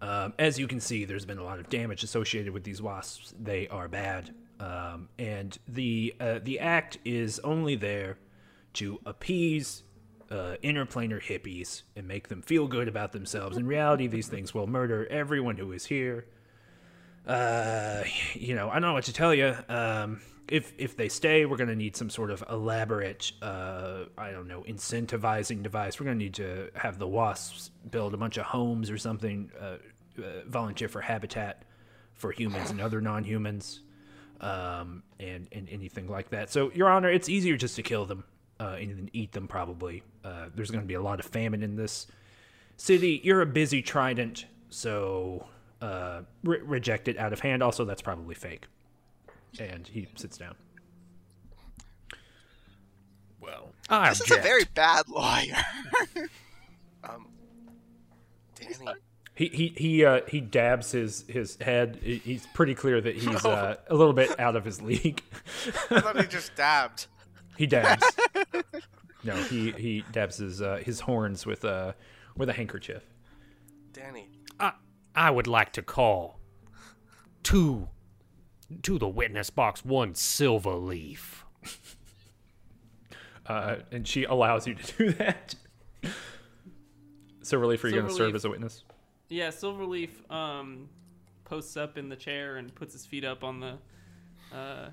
Um, 0.00 0.34
as 0.38 0.58
you 0.58 0.68
can 0.68 0.80
see, 0.80 1.04
there's 1.04 1.24
been 1.24 1.38
a 1.38 1.44
lot 1.44 1.58
of 1.58 1.68
damage 1.68 2.04
associated 2.04 2.52
with 2.52 2.62
these 2.62 2.80
wasps. 2.80 3.34
They 3.38 3.66
are 3.68 3.88
bad, 3.88 4.32
um, 4.60 5.08
and 5.18 5.58
the 5.66 6.14
uh, 6.20 6.38
the 6.42 6.60
act 6.60 6.98
is 7.04 7.40
only 7.40 7.74
there 7.74 8.18
to 8.74 9.00
appease 9.04 9.82
uh, 10.30 10.56
interplanar 10.62 11.22
hippies 11.22 11.82
and 11.96 12.06
make 12.06 12.28
them 12.28 12.42
feel 12.42 12.66
good 12.66 12.88
about 12.88 13.12
themselves. 13.12 13.56
In 13.56 13.66
reality, 13.66 14.06
these 14.06 14.28
things 14.28 14.52
will 14.52 14.66
murder 14.66 15.06
everyone 15.06 15.56
who 15.56 15.72
is 15.72 15.86
here. 15.86 16.26
Uh, 17.26 18.04
you 18.34 18.54
know, 18.54 18.68
I 18.68 18.74
don't 18.74 18.82
know 18.82 18.92
what 18.94 19.04
to 19.04 19.12
tell 19.12 19.34
you. 19.34 19.54
Um, 19.68 20.20
if 20.48 20.72
if 20.78 20.96
they 20.96 21.08
stay, 21.08 21.44
we're 21.44 21.58
gonna 21.58 21.76
need 21.76 21.96
some 21.96 22.08
sort 22.08 22.30
of 22.30 22.42
elaborate, 22.48 23.32
uh, 23.42 24.04
I 24.16 24.30
don't 24.30 24.48
know, 24.48 24.64
incentivizing 24.66 25.62
device. 25.62 26.00
We're 26.00 26.06
gonna 26.06 26.16
need 26.16 26.34
to 26.34 26.70
have 26.74 26.98
the 26.98 27.08
wasps 27.08 27.70
build 27.90 28.14
a 28.14 28.16
bunch 28.16 28.38
of 28.38 28.46
homes 28.46 28.90
or 28.90 28.96
something, 28.96 29.50
uh, 29.60 29.76
uh, 30.18 30.22
volunteer 30.46 30.88
for 30.88 31.02
habitat 31.02 31.64
for 32.14 32.32
humans 32.32 32.70
and 32.70 32.80
other 32.80 33.00
non-humans, 33.00 33.80
um, 34.40 35.02
and 35.20 35.48
and 35.52 35.68
anything 35.68 36.08
like 36.08 36.30
that. 36.30 36.50
So, 36.50 36.72
Your 36.72 36.88
Honor, 36.88 37.10
it's 37.10 37.28
easier 37.28 37.56
just 37.56 37.76
to 37.76 37.82
kill 37.82 38.06
them 38.06 38.24
uh, 38.60 38.76
and 38.78 38.90
then 38.90 39.10
eat 39.12 39.32
them. 39.32 39.48
Probably, 39.48 40.02
uh, 40.24 40.46
there's 40.54 40.70
gonna 40.70 40.84
be 40.84 40.94
a 40.94 41.02
lot 41.02 41.20
of 41.20 41.26
famine 41.26 41.62
in 41.62 41.76
this 41.76 42.06
city. 42.76 43.20
You're 43.24 43.40
a 43.40 43.46
busy 43.46 43.82
trident, 43.82 44.46
so 44.70 45.46
uh, 45.80 46.22
re- 46.44 46.60
reject 46.62 47.08
it 47.08 47.18
out 47.18 47.32
of 47.32 47.40
hand. 47.40 47.62
Also, 47.62 47.84
that's 47.84 48.02
probably 48.02 48.34
fake. 48.34 48.66
And 49.58 49.86
he 49.86 50.08
sits 50.16 50.36
down. 50.36 50.54
Well, 53.40 53.70
I 53.88 54.10
This 54.10 54.20
is 54.20 54.30
a 54.30 54.40
very 54.40 54.64
bad 54.74 55.08
lawyer. 55.08 55.56
Um, 57.04 57.28
Danny. 58.56 58.74
He 59.38 59.46
he 59.46 59.68
he 59.76 60.04
uh, 60.04 60.22
he 60.26 60.40
dabs 60.40 60.90
his 60.90 61.24
his 61.28 61.56
head. 61.60 62.00
He's 62.02 62.44
pretty 62.54 62.74
clear 62.74 63.00
that 63.00 63.14
he's 63.14 63.44
uh, 63.46 63.76
a 63.88 63.94
little 63.94 64.12
bit 64.12 64.38
out 64.40 64.56
of 64.56 64.64
his 64.64 64.82
league. 64.82 65.22
I 65.90 66.00
thought 66.00 66.20
he 66.20 66.26
just 66.26 66.56
dabbed. 66.56 67.06
He 67.58 67.66
dabs. 67.66 68.04
No, 69.24 69.34
he 69.34 69.72
he 69.72 70.04
dabs 70.12 70.36
his 70.36 70.62
uh, 70.62 70.76
his 70.76 71.00
horns 71.00 71.44
with 71.44 71.64
uh 71.64 71.92
with 72.36 72.48
a 72.48 72.52
handkerchief. 72.52 73.02
Danny. 73.92 74.30
I, 74.60 74.72
I 75.14 75.30
would 75.30 75.48
like 75.48 75.72
to 75.72 75.82
call 75.82 76.38
to 77.42 77.88
to 78.82 78.98
the 78.98 79.08
witness 79.08 79.50
box 79.50 79.84
one 79.84 80.14
silver 80.14 80.74
leaf. 80.76 81.44
Uh, 83.46 83.76
and 83.90 84.06
she 84.06 84.24
allows 84.24 84.66
you 84.66 84.74
to 84.74 84.96
do 84.98 85.10
that. 85.12 85.54
Silverleaf, 87.42 87.82
are 87.82 87.88
you 87.88 87.94
going 87.94 88.06
to 88.06 88.12
serve 88.12 88.34
as 88.34 88.44
a 88.44 88.50
witness? 88.50 88.84
Yeah, 89.30 89.48
Silverleaf 89.48 90.10
um, 90.30 90.90
posts 91.44 91.76
up 91.76 91.96
in 91.96 92.10
the 92.10 92.16
chair 92.16 92.58
and 92.58 92.74
puts 92.74 92.92
his 92.92 93.06
feet 93.06 93.24
up 93.24 93.42
on 93.42 93.60
the, 93.60 93.78
uh, 94.54 94.90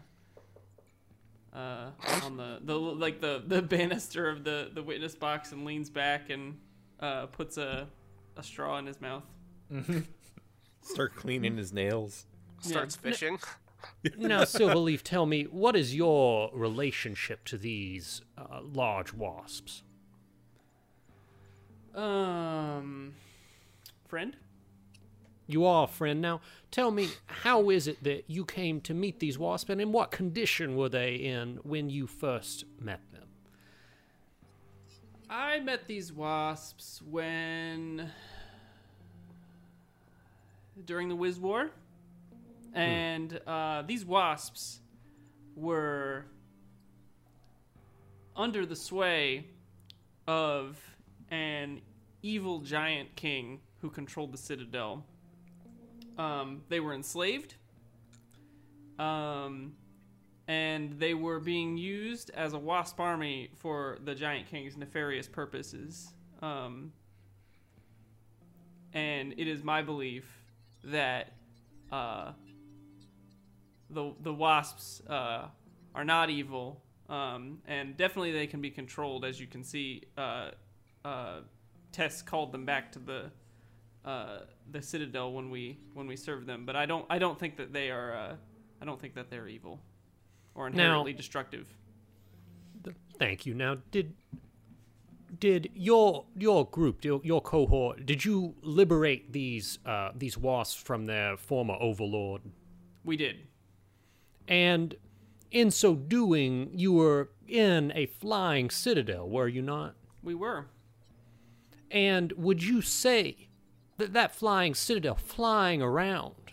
uh, 1.56 1.92
on 2.24 2.38
the, 2.38 2.60
the 2.64 2.76
like 2.76 3.22
the 3.22 3.44
the 3.48 3.62
banister 3.62 4.30
of 4.30 4.44
the 4.44 4.70
the 4.74 4.84
witness 4.84 5.16
box 5.16 5.52
and 5.52 5.66
leans 5.66 5.90
back 5.90 6.30
and 6.30 6.58
uh, 7.00 7.28
puts 7.28 7.58
a 7.58 7.88
a 8.38 8.44
straw 8.44 8.78
in 8.78 8.86
his 8.86 9.00
mouth. 9.00 9.24
Start 10.82 11.16
cleaning 11.16 11.58
his 11.58 11.74
nails. 11.74 12.26
Starts 12.62 12.96
fishing. 12.96 13.40
Now, 14.18 14.42
Silverleaf, 14.42 15.02
tell 15.04 15.26
me, 15.26 15.44
what 15.44 15.76
is 15.76 15.96
your 15.96 16.50
relationship 16.54 17.44
to 17.46 17.58
these 17.58 18.22
uh, 18.38 18.62
large 18.62 19.14
wasps? 19.14 19.84
Um, 21.94 23.14
friend. 24.08 24.36
You 25.48 25.66
are 25.66 25.84
a 25.84 25.88
friend 25.88 26.22
now. 26.22 26.42
Tell 26.72 26.92
me, 26.92 27.10
how 27.28 27.70
is 27.70 27.88
it 27.88 28.04
that 28.04 28.24
you 28.28 28.46
came 28.46 28.82
to 28.82 28.94
meet 28.94 29.20
these 29.20 29.38
wasps, 29.38 29.70
and 29.70 29.80
in 29.80 29.92
what 29.92 30.12
condition 30.12 30.76
were 30.76 30.90
they 30.90 31.16
in 31.16 31.60
when 31.64 31.90
you 31.90 32.08
first 32.08 32.66
met 32.80 33.02
them? 33.12 33.28
I 35.30 35.60
met 35.60 35.88
these 35.88 36.12
wasps 36.12 37.02
when 37.10 38.10
during 40.86 41.10
the 41.10 41.16
Wiz 41.16 41.40
War, 41.40 41.70
and 42.74 43.40
uh, 43.48 43.84
these 43.84 44.04
wasps 44.04 44.80
were 45.56 46.26
under 48.36 48.66
the 48.66 48.76
sway 48.76 49.46
of 50.28 50.78
an 51.32 51.82
evil 52.22 52.60
giant 52.60 53.16
king 53.16 53.62
who 53.82 53.90
controlled 53.90 54.34
the 54.34 54.38
citadel. 54.38 55.06
Um, 56.18 56.62
they 56.70 56.80
were 56.80 56.94
enslaved. 56.94 57.56
Um, 58.98 59.74
and 60.48 61.00
they 61.00 61.14
were 61.14 61.40
being 61.40 61.78
used 61.78 62.30
as 62.32 62.54
a 62.54 62.60
wasp 62.60 63.00
army 63.00 63.50
for 63.58 63.98
the 64.04 64.14
Giant 64.14 64.48
King's 64.48 64.78
nefarious 64.78 65.28
purposes. 65.28 66.14
Um, 66.42 66.92
and 68.94 69.34
it 69.38 69.48
is 69.48 69.64
my 69.64 69.82
belief 69.82 70.26
that 70.84 71.34
uh, 71.92 72.32
the 73.90 74.14
the 74.22 74.34
wasps 74.34 75.02
uh, 75.10 75.48
are 75.94 76.06
not 76.06 76.30
evil, 76.30 76.82
um, 77.10 77.60
and 77.68 77.98
definitely 77.98 78.32
they 78.32 78.48
can 78.48 78.62
be 78.62 78.70
controlled. 78.70 79.26
As 79.26 79.40
you 79.40 79.48
can 79.48 79.64
see, 79.64 80.04
uh, 80.18 80.52
uh, 81.04 81.40
Tess 81.92 82.22
called 82.22 82.52
them 82.52 82.66
back 82.66 82.92
to 82.94 83.00
the 83.00 83.32
uh, 84.06 84.40
the 84.72 84.82
citadel 84.82 85.34
when 85.34 85.50
we 85.50 85.78
when 85.94 86.08
we 86.08 86.16
served 86.16 86.48
them. 86.48 86.66
But 86.66 86.76
I 86.76 86.86
don't 86.86 87.06
I 87.10 87.20
don't 87.20 87.38
think 87.38 87.58
that 87.58 87.74
they 87.74 87.90
are 87.90 88.16
uh, 88.16 88.36
I 88.82 88.86
don't 88.86 89.00
think 89.00 89.16
that 89.16 89.30
they're 89.30 89.48
evil 89.48 89.82
or 90.54 90.68
inherently 90.68 91.14
destructive. 91.14 91.68
Thank 93.18 93.46
you. 93.46 93.54
Now, 93.54 93.78
did 93.92 94.14
did 95.40 95.70
your 95.74 96.26
your 96.38 96.66
group, 96.66 97.04
your, 97.04 97.22
your 97.24 97.42
cohort, 97.42 98.06
did 98.06 98.24
you 98.24 98.56
liberate 98.62 99.32
these 99.34 99.80
uh, 99.86 100.12
these 100.16 100.38
wasps 100.38 100.82
from 100.82 101.06
their 101.06 101.38
former 101.38 101.76
overlord? 101.80 102.42
We 103.04 103.18
did. 103.18 103.48
And 104.48 104.96
in 105.52 105.72
so 105.72 105.96
doing, 105.96 106.70
you 106.74 106.94
were 106.94 107.30
in 107.48 107.92
a 107.96 108.06
flying 108.06 108.70
citadel, 108.70 109.30
were 109.30 109.48
you 109.48 109.62
not? 109.62 109.96
We 110.24 110.36
were. 110.36 110.68
And 111.92 112.32
would 112.34 112.64
you 112.64 112.82
say 112.82 113.50
that 113.98 114.14
that 114.14 114.36
flying 114.36 114.74
citadel, 114.74 115.16
flying 115.16 115.82
around, 115.82 116.52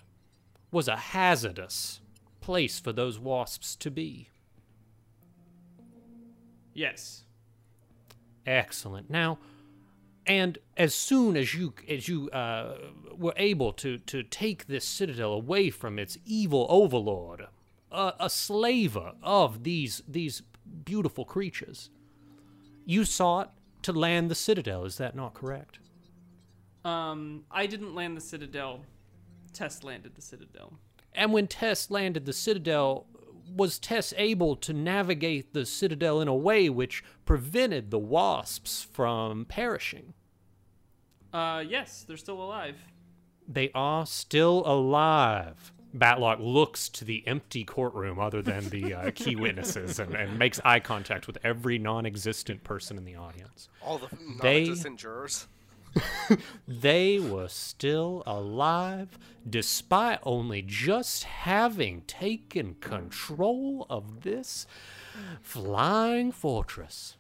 was 0.70 0.88
a 0.88 0.96
hazardous 0.96 2.00
place 2.40 2.78
for 2.81 2.92
those 2.92 3.18
wasps 3.18 3.76
to 3.76 3.90
be? 3.90 4.28
Yes. 6.74 7.24
Excellent. 8.46 9.11
Now, 9.11 9.38
and 10.26 10.59
as 10.76 10.94
soon 10.94 11.37
as 11.37 11.55
you 11.55 11.74
as 11.88 12.09
you 12.09 12.31
uh, 12.31 12.76
were 13.16 13.35
able 13.37 13.72
to 13.74 13.98
to 13.98 14.22
take 14.22 14.66
this 14.66 14.85
citadel 14.85 15.33
away 15.33 15.70
from 15.70 15.98
its 15.98 16.18
evil 16.24 16.66
overlord, 16.68 17.46
a, 17.90 18.14
a 18.20 18.31
slaver 18.31 19.12
of 19.22 19.64
these 19.64 20.02
these 20.09 20.42
beautiful 20.85 21.24
creatures, 21.24 21.90
you 22.85 23.05
sought 23.05 23.52
to 23.83 23.92
land 23.92 24.31
the 24.31 24.35
citadel. 24.35 24.85
Is 24.85 24.96
that 24.98 25.16
not 25.16 25.35
correct? 25.35 25.78
Um, 26.85 27.45
I 27.51 27.66
didn't 27.66 27.95
land 27.95 28.16
the 28.16 28.21
citadel. 28.21 28.81
Tess 29.53 29.83
landed 29.85 30.14
the 30.14 30.23
citadel. 30.23 30.73
And 31.14 31.33
when 31.33 31.47
Tess 31.47 31.90
landed 31.90 32.25
the 32.25 32.33
citadel, 32.33 33.07
was 33.55 33.79
Tess 33.79 34.14
able 34.16 34.57
to 34.57 34.73
navigate 34.73 35.53
the 35.53 35.66
citadel 35.66 36.21
in 36.21 36.29
a 36.29 36.35
way 36.35 36.68
which 36.71 37.05
prevented 37.25 37.90
the 37.90 37.99
wasps 37.99 38.83
from 38.83 39.45
perishing? 39.45 40.14
Uh, 41.33 41.62
yes, 41.66 42.05
they're 42.07 42.16
still 42.16 42.42
alive. 42.42 42.77
They 43.47 43.71
are 43.75 44.07
still 44.07 44.62
alive. 44.66 45.73
Batlock 45.95 46.38
looks 46.40 46.88
to 46.90 47.05
the 47.05 47.23
empty 47.27 47.64
courtroom 47.64 48.18
other 48.18 48.40
than 48.40 48.71
the 48.71 48.95
uh, 48.95 49.11
key 49.14 49.37
witnesses 49.37 49.99
and, 49.99 50.14
and 50.14 50.38
makes 50.38 50.59
eye 50.64 50.81
contact 50.81 51.27
with 51.27 51.37
every 51.45 51.79
non 51.79 52.07
existent 52.07 52.64
person 52.64 52.97
in 52.97 53.05
the 53.05 53.16
audience. 53.16 53.68
All 53.85 53.99
the 53.99 54.09
They- 54.40 54.61
non-existent 54.64 54.99
jurors. 54.99 55.47
They 56.66 57.18
were 57.18 57.48
still 57.48 58.22
alive 58.26 59.18
despite 59.48 60.20
only 60.22 60.62
just 60.62 61.24
having 61.24 62.02
taken 62.02 62.74
control 62.74 63.87
of 63.90 64.22
this 64.22 64.66
flying 65.40 66.33
fortress. 66.33 67.16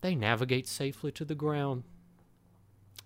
They 0.00 0.14
navigate 0.14 0.66
safely 0.66 1.12
to 1.12 1.24
the 1.24 1.34
ground. 1.34 1.84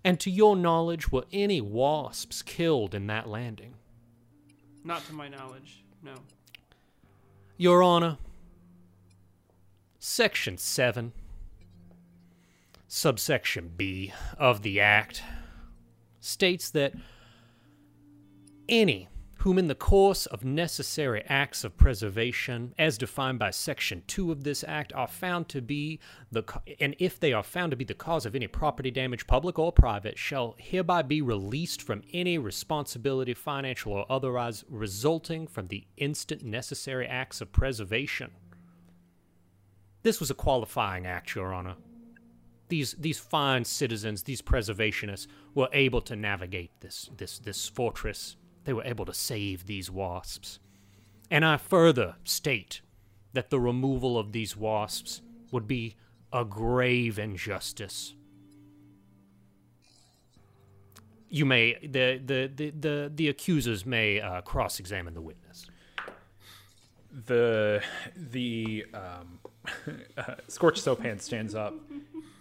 And 0.03 0.19
to 0.21 0.31
your 0.31 0.57
knowledge, 0.57 1.11
were 1.11 1.25
any 1.33 1.61
wasps 1.61 2.43
killed 2.43 2.95
in 2.95 3.07
that 3.09 3.29
landing? 3.29 3.75
Not 4.85 5.05
to 5.07 5.13
my 5.13 5.29
knowledge. 5.29 5.85
No. 6.03 6.15
Your 7.57 7.83
Honor, 7.83 8.19
Section 9.99 10.59
7, 10.59 11.13
subsection 12.97 13.71
B 13.77 14.11
of 14.39 14.63
the 14.63 14.81
Act 14.81 15.23
states 16.19 16.71
that 16.71 16.95
any 18.71 19.07
whom 19.41 19.59
in 19.59 19.67
the 19.67 19.75
course 19.75 20.25
of 20.25 20.47
necessary 20.47 21.23
acts 21.29 21.63
of 21.63 21.77
preservation 21.77 22.73
as 22.79 22.97
defined 22.97 23.39
by 23.39 23.51
section 23.51 24.03
2 24.07 24.33
of 24.33 24.45
this 24.45 24.65
act 24.67 24.95
are 24.95 25.07
found 25.07 25.47
to 25.47 25.61
be 25.61 26.01
the 26.33 26.43
and 26.81 26.97
if 26.99 27.21
they 27.21 27.35
are 27.35 27.43
found 27.43 27.71
to 27.71 27.77
be 27.77 27.85
the 27.85 27.93
cause 27.93 28.25
of 28.25 28.35
any 28.35 28.47
property 28.47 28.91
damage 28.91 29.27
public 29.27 29.59
or 29.59 29.71
private 29.71 30.19
shall 30.19 30.55
hereby 30.57 31.03
be 31.03 31.21
released 31.21 31.83
from 31.83 32.03
any 32.15 32.39
responsibility 32.39 33.35
financial 33.35 33.93
or 33.93 34.11
otherwise 34.11 34.65
resulting 34.71 35.47
from 35.47 35.67
the 35.67 35.87
instant 35.99 36.43
necessary 36.43 37.07
acts 37.07 37.43
of 37.43 37.53
preservation. 37.53 38.31
This 40.03 40.19
was 40.19 40.31
a 40.31 40.35
qualifying 40.35 41.05
act 41.05 41.35
your 41.35 41.53
honor 41.53 41.77
these 42.69 42.93
these 42.99 43.19
fine 43.19 43.65
citizens, 43.65 44.23
these 44.25 44.43
preservationists, 44.43 45.27
were 45.55 45.69
able 45.73 46.01
to 46.03 46.17
navigate 46.17 46.71
this 46.81 47.11
this 47.17 47.39
this 47.39 47.69
fortress. 47.69 48.37
They 48.65 48.73
were 48.73 48.85
able 48.85 49.05
to 49.05 49.15
save 49.15 49.67
these 49.67 49.91
wasps. 49.91 50.59
And 51.31 51.45
I 51.45 51.57
further 51.57 52.17
state 52.25 52.81
that 53.33 53.51
the 53.51 53.61
removal 53.61 54.19
of 54.19 54.33
these 54.33 54.57
wasps 54.57 55.23
would 55.53 55.67
be 55.67 55.97
a 56.33 56.45
grave 56.45 57.19
injustice. 57.19 58.15
You 61.29 61.45
may 61.45 61.77
the 61.83 62.21
the 62.25 62.51
the 62.55 62.71
the, 62.71 63.13
the 63.15 63.29
accusers 63.29 63.85
may 63.85 64.21
uh, 64.21 64.41
cross-examine 64.43 65.15
the 65.15 65.21
witness. 65.21 65.67
The 67.27 67.83
the 68.17 68.87
um, 68.95 69.39
uh, 70.17 70.35
Scorched 70.49 70.83
Soaphand 70.83 71.21
stands 71.21 71.55
up, 71.55 71.75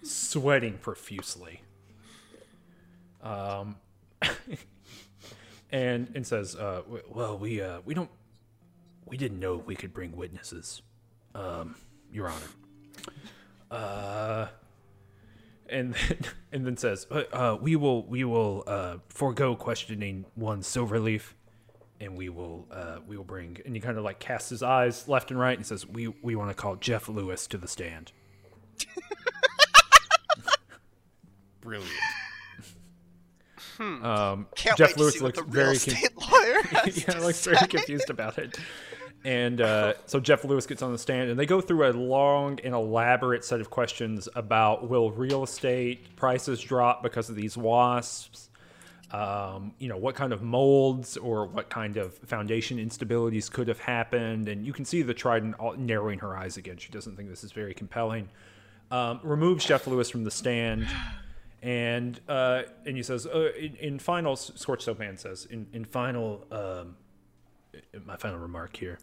sweating 0.05 0.77
profusely. 0.77 1.61
Um, 3.21 3.77
and 5.71 6.11
and 6.15 6.25
says, 6.25 6.55
uh, 6.55 6.83
"Well, 7.09 7.37
we 7.37 7.61
uh, 7.61 7.79
we 7.85 7.93
don't 7.93 8.09
we 9.05 9.17
didn't 9.17 9.39
know 9.39 9.57
we 9.57 9.75
could 9.75 9.93
bring 9.93 10.15
witnesses, 10.15 10.81
um, 11.33 11.75
Your 12.11 12.29
Honor. 12.29 13.11
uh, 13.71 14.47
and 15.67 15.93
then, 15.93 16.17
and 16.51 16.65
then 16.65 16.77
says, 16.77 17.07
uh, 17.11 17.57
"We 17.59 17.75
will 17.75 18.05
we 18.05 18.23
will 18.23 18.63
uh, 18.67 18.97
forego 19.09 19.55
questioning 19.55 20.25
one 20.35 20.61
Silverleaf, 20.61 21.33
and 21.99 22.15
we 22.15 22.29
will 22.29 22.67
uh, 22.71 22.99
we 23.07 23.17
will 23.17 23.23
bring." 23.23 23.57
And 23.65 23.75
he 23.75 23.81
kind 23.81 23.97
of 23.97 24.03
like 24.03 24.19
casts 24.19 24.49
his 24.49 24.61
eyes 24.61 25.07
left 25.07 25.31
and 25.31 25.39
right 25.39 25.57
and 25.57 25.65
says, 25.65 25.87
"We 25.87 26.07
we 26.07 26.35
want 26.35 26.51
to 26.51 26.55
call 26.55 26.75
Jeff 26.75 27.09
Lewis 27.09 27.47
to 27.47 27.57
the 27.57 27.67
stand." 27.67 28.11
Brilliant. 31.65 31.91
Um, 33.77 34.47
Can't 34.55 34.77
Jeff 34.77 34.95
Lewis 34.95 35.15
to 35.15 35.19
see 35.19 35.23
what 35.25 35.35
looks 35.35 35.49
very 35.49 35.77
con- 35.77 36.91
yeah, 36.95 37.19
looks 37.19 37.43
very 37.43 37.67
confused 37.67 38.09
about 38.09 38.37
it. 38.37 38.57
And 39.25 39.59
uh, 39.59 39.95
so 40.05 40.21
Jeff 40.21 40.45
Lewis 40.45 40.65
gets 40.65 40.81
on 40.81 40.93
the 40.93 40.97
stand, 40.97 41.29
and 41.29 41.37
they 41.37 41.45
go 41.45 41.59
through 41.59 41.89
a 41.89 41.91
long 41.91 42.59
and 42.63 42.73
elaborate 42.73 43.43
set 43.43 43.59
of 43.59 43.69
questions 43.69 44.29
about 44.35 44.87
will 44.89 45.11
real 45.11 45.43
estate 45.43 46.15
prices 46.15 46.61
drop 46.61 47.03
because 47.03 47.29
of 47.29 47.35
these 47.35 47.57
wasps? 47.57 48.49
Um, 49.11 49.73
you 49.77 49.89
know, 49.89 49.97
what 49.97 50.15
kind 50.15 50.31
of 50.31 50.41
molds 50.41 51.17
or 51.17 51.45
what 51.45 51.69
kind 51.69 51.97
of 51.97 52.13
foundation 52.19 52.77
instabilities 52.77 53.51
could 53.51 53.67
have 53.67 53.79
happened? 53.79 54.47
And 54.47 54.65
you 54.65 54.71
can 54.71 54.85
see 54.85 55.01
the 55.01 55.13
Trident 55.13 55.55
all- 55.59 55.75
narrowing 55.75 56.19
her 56.19 56.37
eyes 56.37 56.55
again. 56.57 56.77
She 56.77 56.91
doesn't 56.91 57.15
think 57.17 57.29
this 57.29 57.43
is 57.43 57.51
very 57.51 57.73
compelling. 57.73 58.29
Um, 58.89 59.19
removes 59.23 59.65
Jeff 59.65 59.85
Lewis 59.87 60.09
from 60.09 60.23
the 60.23 60.31
stand 60.31 60.87
and 61.65 62.21
uh, 62.29 62.61
and 62.85 62.95
he 62.95 63.01
says 63.01 63.25
uh, 63.25 63.51
in, 63.59 63.75
in 63.77 63.99
final 63.99 64.35
Scorch 64.35 64.83
Soaphand 64.83 65.19
says 65.19 65.47
in 65.49 65.65
in 65.73 65.83
final 65.83 66.45
um, 66.51 66.95
my 68.05 68.15
final 68.15 68.37
remark 68.37 68.77
here 68.77 68.99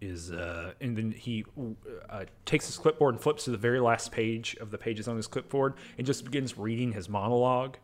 is 0.00 0.32
uh, 0.32 0.72
and 0.80 0.96
then 0.98 1.12
he 1.12 1.44
uh, 2.10 2.24
takes 2.44 2.66
his 2.66 2.76
clipboard 2.76 3.14
and 3.14 3.22
flips 3.22 3.44
to 3.44 3.52
the 3.52 3.56
very 3.56 3.78
last 3.78 4.10
page 4.10 4.56
of 4.56 4.72
the 4.72 4.78
pages 4.78 5.06
on 5.06 5.16
his 5.16 5.28
clipboard 5.28 5.74
and 5.96 6.04
just 6.04 6.24
begins 6.24 6.58
reading 6.58 6.92
his 6.92 7.08
monologue. 7.08 7.76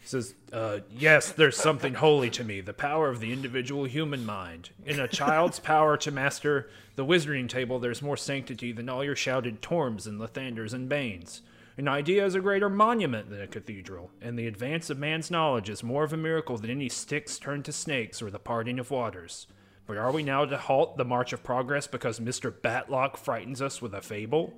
He 0.00 0.08
says, 0.08 0.34
uh, 0.50 0.78
Yes, 0.90 1.30
there's 1.30 1.58
something 1.58 1.92
holy 1.92 2.30
to 2.30 2.42
me, 2.42 2.62
the 2.62 2.72
power 2.72 3.10
of 3.10 3.20
the 3.20 3.34
individual 3.34 3.84
human 3.84 4.24
mind. 4.24 4.70
In 4.86 4.98
a 4.98 5.06
child's 5.06 5.60
power 5.60 5.98
to 5.98 6.10
master 6.10 6.70
the 6.96 7.04
wizarding 7.04 7.50
table, 7.50 7.78
there's 7.78 8.00
more 8.00 8.16
sanctity 8.16 8.72
than 8.72 8.88
all 8.88 9.04
your 9.04 9.14
shouted 9.14 9.60
Torms 9.60 10.06
and 10.06 10.18
Lathanders 10.18 10.72
and 10.72 10.88
Banes. 10.88 11.42
An 11.80 11.88
idea 11.88 12.26
is 12.26 12.34
a 12.34 12.42
greater 12.42 12.68
monument 12.68 13.30
than 13.30 13.40
a 13.40 13.46
cathedral, 13.46 14.10
and 14.20 14.38
the 14.38 14.46
advance 14.46 14.90
of 14.90 14.98
man's 14.98 15.30
knowledge 15.30 15.70
is 15.70 15.82
more 15.82 16.04
of 16.04 16.12
a 16.12 16.16
miracle 16.18 16.58
than 16.58 16.68
any 16.68 16.90
sticks 16.90 17.38
turned 17.38 17.64
to 17.64 17.72
snakes 17.72 18.20
or 18.20 18.30
the 18.30 18.38
parting 18.38 18.78
of 18.78 18.90
waters. 18.90 19.46
But 19.86 19.96
are 19.96 20.12
we 20.12 20.22
now 20.22 20.44
to 20.44 20.58
halt 20.58 20.98
the 20.98 21.06
march 21.06 21.32
of 21.32 21.42
progress 21.42 21.86
because 21.86 22.20
Mr. 22.20 22.52
Batlock 22.52 23.16
frightens 23.16 23.62
us 23.62 23.80
with 23.80 23.94
a 23.94 24.02
fable? 24.02 24.52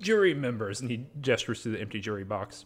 Jury 0.00 0.34
members, 0.34 0.80
and 0.80 0.90
he 0.90 1.06
gestures 1.20 1.62
to 1.62 1.68
the 1.68 1.80
empty 1.80 2.00
jury 2.00 2.24
box. 2.24 2.64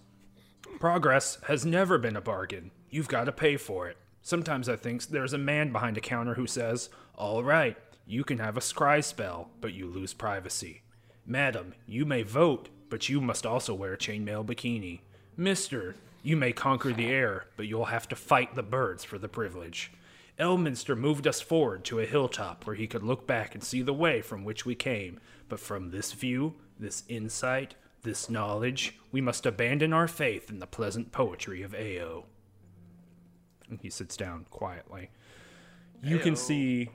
Progress 0.81 1.37
has 1.47 1.67
never 1.67 1.99
been 1.99 2.17
a 2.17 2.23
bargain. 2.23 2.71
You've 2.89 3.09
got 3.09 3.25
to 3.25 3.33
pay 3.33 3.59
for 3.59 3.87
it. 3.87 3.99
Sometimes 4.23 4.71
I 4.71 4.77
think 4.77 5.09
there's 5.09 5.35
a 5.35 5.39
man 5.39 5.73
behind 5.73 5.99
a 5.99 6.01
counter 6.01 6.33
who 6.33 6.47
says, 6.47 6.89
All 7.17 7.45
right, 7.45 7.77
you 8.07 8.25
can 8.25 8.39
have 8.39 8.57
a 8.57 8.61
scry 8.61 9.05
spell, 9.05 9.51
but 9.61 9.75
you 9.75 9.89
lose 9.89 10.15
privacy. 10.15 10.85
Madam, 11.27 11.75
you 11.87 12.07
may 12.07 12.23
vote, 12.23 12.71
but 12.89 13.09
you 13.09 13.21
must 13.21 13.47
also 13.47 13.75
wear 13.75 13.95
a 13.95 13.99
chainmail 13.99 14.45
bikini. 14.45 15.01
Mister, 15.37 15.95
you 16.23 16.37
may 16.37 16.53
conquer 16.53 16.93
the 16.93 17.07
air, 17.07 17.47
but 17.57 17.67
you'll 17.67 17.87
have 17.87 18.09
to 18.09 18.17
fight 18.17 18.55
the 18.55 18.63
birds 18.63 19.05
for 19.05 19.19
the 19.19 19.29
privilege. 19.29 19.93
Elminster 20.39 20.97
moved 20.97 21.27
us 21.27 21.41
forward 21.41 21.85
to 21.85 21.99
a 21.99 22.07
hilltop 22.07 22.67
where 22.67 22.77
he 22.77 22.87
could 22.87 23.03
look 23.03 23.27
back 23.27 23.55
and 23.55 23.65
see 23.65 23.83
the 23.83 23.93
way 23.93 24.21
from 24.21 24.45
which 24.45 24.65
we 24.65 24.75
came, 24.75 25.21
but 25.49 25.59
from 25.59 25.91
this 25.91 26.13
view, 26.13 26.55
this 26.79 27.03
insight, 27.09 27.75
this 28.03 28.31
knowledge, 28.31 28.97
we 29.11 29.21
must 29.21 29.47
abandon 29.47 29.93
our 29.93 30.07
faith 30.07 30.49
in 30.49 30.61
the 30.61 30.67
pleasant 30.67 31.11
poetry 31.11 31.63
of 31.63 31.75
Ao. 31.75 32.25
And 33.69 33.81
he 33.81 33.91
sits 33.91 34.17
down 34.17 34.47
quietly. 34.51 35.11
You 36.03 36.21
can 36.21 36.37
see, 36.37 36.91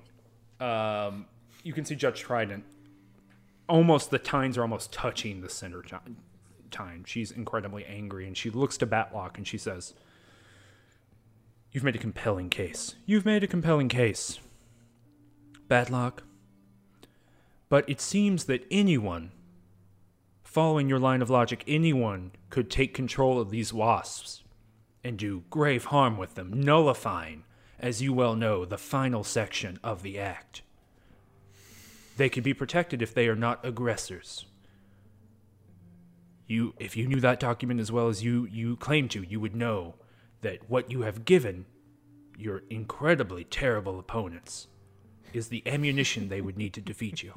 um, 0.61 1.25
you 1.63 1.73
can 1.73 1.83
see 1.83 1.95
Judge 1.95 2.21
Trident. 2.21 2.63
Almost 3.69 4.11
the 4.11 4.19
tines 4.19 4.57
are 4.57 4.61
almost 4.61 4.91
touching 4.91 5.41
the 5.41 5.49
center 5.49 5.81
ti- 5.81 5.97
tine. 6.69 7.03
She's 7.05 7.31
incredibly 7.31 7.85
angry, 7.85 8.27
and 8.27 8.37
she 8.37 8.49
looks 8.49 8.77
to 8.77 8.87
Batlock 8.87 9.37
and 9.37 9.47
she 9.47 9.57
says, 9.57 9.93
"You've 11.71 11.83
made 11.83 11.95
a 11.95 11.99
compelling 11.99 12.49
case. 12.49 12.95
You've 13.05 13.25
made 13.25 13.43
a 13.43 13.47
compelling 13.47 13.89
case, 13.89 14.39
Batlock. 15.69 16.19
But 17.69 17.89
it 17.89 18.01
seems 18.01 18.45
that 18.45 18.67
anyone 18.69 19.31
following 20.43 20.87
your 20.87 20.99
line 20.99 21.21
of 21.23 21.31
logic, 21.31 21.63
anyone 21.67 22.31
could 22.51 22.69
take 22.69 22.93
control 22.93 23.39
of 23.39 23.49
these 23.49 23.73
wasps 23.73 24.43
and 25.03 25.17
do 25.17 25.43
grave 25.49 25.85
harm 25.85 26.15
with 26.15 26.35
them, 26.35 26.53
nullifying, 26.53 27.43
as 27.79 28.03
you 28.03 28.13
well 28.13 28.35
know, 28.35 28.63
the 28.63 28.77
final 28.77 29.23
section 29.23 29.79
of 29.83 30.03
the 30.03 30.19
act. 30.19 30.61
They 32.17 32.29
could 32.29 32.43
be 32.43 32.53
protected 32.53 33.01
if 33.01 33.13
they 33.13 33.27
are 33.27 33.35
not 33.35 33.65
aggressors. 33.65 34.45
You, 36.45 36.73
if 36.79 36.95
you 36.95 37.07
knew 37.07 37.19
that 37.21 37.39
document 37.39 37.79
as 37.79 37.91
well 37.91 38.07
as 38.07 38.23
you, 38.23 38.45
you 38.45 38.75
claim 38.75 39.07
to, 39.09 39.23
you 39.23 39.39
would 39.39 39.55
know 39.55 39.95
that 40.41 40.69
what 40.69 40.91
you 40.91 41.01
have 41.01 41.25
given 41.25 41.65
your 42.37 42.63
incredibly 42.69 43.43
terrible 43.43 43.97
opponents 43.97 44.67
is 45.33 45.47
the 45.47 45.63
ammunition 45.65 46.29
they 46.29 46.41
would 46.41 46.57
need 46.57 46.73
to 46.73 46.81
defeat 46.81 47.23
you. 47.23 47.33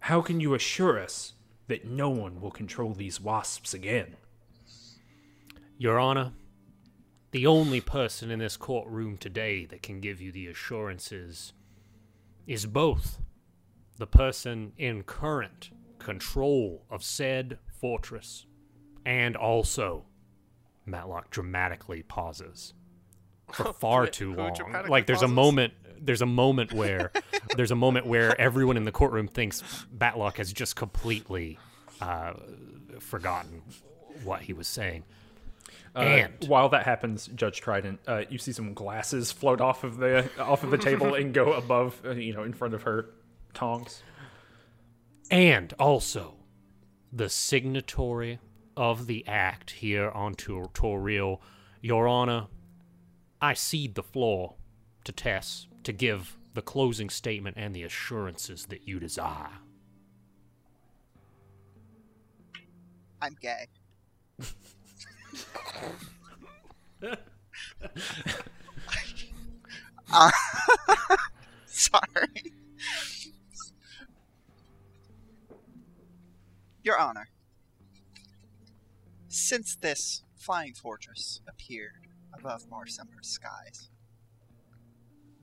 How 0.00 0.20
can 0.22 0.40
you 0.40 0.54
assure 0.54 0.98
us 0.98 1.34
that 1.68 1.84
no 1.84 2.08
one 2.08 2.40
will 2.40 2.50
control 2.50 2.94
these 2.94 3.20
wasps 3.20 3.74
again? 3.74 4.16
Your 5.76 5.98
Honor, 5.98 6.32
the 7.30 7.46
only 7.46 7.80
person 7.80 8.30
in 8.30 8.38
this 8.38 8.56
courtroom 8.56 9.18
today 9.18 9.66
that 9.66 9.82
can 9.82 10.00
give 10.00 10.20
you 10.20 10.32
the 10.32 10.46
assurances 10.46 11.52
is 12.48 12.66
both 12.66 13.20
the 13.98 14.06
person 14.06 14.72
in 14.78 15.02
current 15.04 15.70
control 15.98 16.82
of 16.90 17.04
said 17.04 17.58
fortress 17.80 18.46
and 19.04 19.36
also 19.36 20.04
Batlock 20.88 21.30
dramatically 21.30 22.02
pauses 22.02 22.72
for 23.52 23.72
far 23.78 24.06
too 24.06 24.34
long. 24.34 24.56
Like 24.88 25.06
there's 25.06 25.22
a 25.22 25.28
moment 25.28 25.74
there's 26.00 26.22
a 26.22 26.26
moment 26.26 26.72
where 26.72 27.12
there's 27.56 27.70
a 27.70 27.76
moment 27.76 28.06
where 28.06 28.40
everyone 28.40 28.76
in 28.76 28.84
the 28.84 28.92
courtroom 28.92 29.28
thinks 29.28 29.62
Batlock 29.96 30.36
has 30.36 30.52
just 30.52 30.74
completely 30.74 31.58
uh, 32.00 32.32
forgotten 33.00 33.62
what 34.24 34.42
he 34.42 34.52
was 34.52 34.66
saying. 34.66 35.04
Uh, 35.98 36.28
while 36.46 36.68
that 36.68 36.84
happens, 36.84 37.28
Judge 37.34 37.60
Trident, 37.60 37.98
uh, 38.06 38.22
you 38.30 38.38
see 38.38 38.52
some 38.52 38.72
glasses 38.72 39.32
float 39.32 39.60
off 39.60 39.82
of 39.82 39.96
the 39.96 40.28
off 40.38 40.62
of 40.62 40.70
the 40.70 40.78
table 40.78 41.14
and 41.14 41.34
go 41.34 41.52
above, 41.54 42.00
uh, 42.04 42.10
you 42.12 42.32
know, 42.32 42.44
in 42.44 42.52
front 42.52 42.74
of 42.74 42.82
her 42.82 43.06
tongs. 43.54 44.02
and 45.30 45.74
also 45.78 46.34
the 47.12 47.28
signatory 47.28 48.38
of 48.76 49.06
the 49.06 49.26
act 49.26 49.70
here 49.72 50.10
on 50.10 50.34
Tor- 50.34 50.70
Toril, 50.72 51.40
Your 51.80 52.06
Honor, 52.06 52.46
I 53.40 53.54
cede 53.54 53.94
the 53.94 54.02
floor 54.02 54.54
to 55.04 55.12
Tess 55.12 55.66
to 55.82 55.92
give 55.92 56.38
the 56.54 56.62
closing 56.62 57.10
statement 57.10 57.56
and 57.58 57.74
the 57.74 57.82
assurances 57.82 58.66
that 58.66 58.86
you 58.86 59.00
desire. 59.00 59.50
I'm 63.20 63.36
gay. 63.40 63.66
Uh, 70.10 70.30
sorry. 71.66 72.52
Your 76.82 76.98
Honor, 76.98 77.28
since 79.28 79.76
this 79.76 80.22
flying 80.36 80.72
fortress 80.72 81.40
appeared 81.46 82.06
above 82.38 82.66
Marsember's 82.70 83.28
skies, 83.28 83.90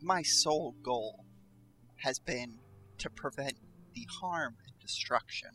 my 0.02 0.24
sole 0.24 0.76
goal 0.82 1.26
has 1.98 2.18
been 2.20 2.60
to 2.98 3.10
prevent 3.10 3.56
the 3.94 4.08
harm 4.20 4.56
and 4.66 4.80
destruction 4.80 5.52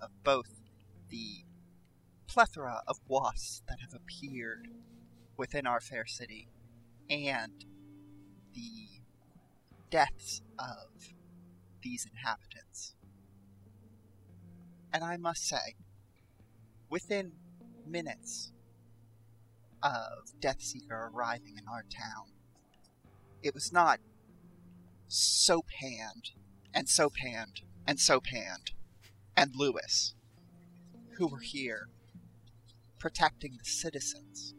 of 0.00 0.10
both 0.22 0.48
the 1.10 1.44
plethora 2.26 2.82
of 2.86 3.00
wasps 3.08 3.62
that 3.68 3.78
have 3.80 3.94
appeared 3.94 4.68
within 5.36 5.66
our 5.66 5.80
fair 5.80 6.06
city 6.06 6.48
and 7.10 7.64
the 8.54 9.00
deaths 9.90 10.42
of 10.58 11.14
these 11.82 12.06
inhabitants. 12.10 12.94
And 14.92 15.04
I 15.04 15.16
must 15.16 15.46
say, 15.46 15.74
within 16.88 17.32
minutes 17.86 18.52
of 19.82 20.40
Deathseeker 20.40 21.12
arriving 21.12 21.56
in 21.58 21.68
our 21.68 21.82
town, 21.82 22.32
it 23.42 23.54
was 23.54 23.72
not 23.72 24.00
soap 25.08 25.66
hand 25.78 26.30
and 26.72 26.88
Soaphand 26.88 27.60
and 27.86 28.00
Soaphand 28.00 28.72
and 29.36 29.54
Lewis, 29.54 30.14
who 31.18 31.26
were 31.26 31.40
here 31.40 31.88
protecting 33.04 33.52
the 33.58 33.68
citizens. 33.68 34.54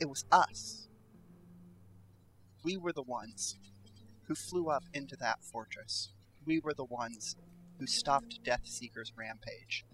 It 0.00 0.08
was 0.08 0.24
us. 0.32 0.88
We 2.64 2.78
were 2.78 2.94
the 2.94 3.02
ones 3.02 3.58
who 4.26 4.34
flew 4.34 4.70
up 4.70 4.84
into 4.94 5.16
that 5.16 5.44
fortress. 5.44 6.14
We 6.46 6.58
were 6.58 6.72
the 6.72 6.82
ones 6.82 7.36
who 7.78 7.86
stopped 7.86 8.42
Death 8.42 8.62
Seeker's 8.64 9.12
rampage. 9.14 9.84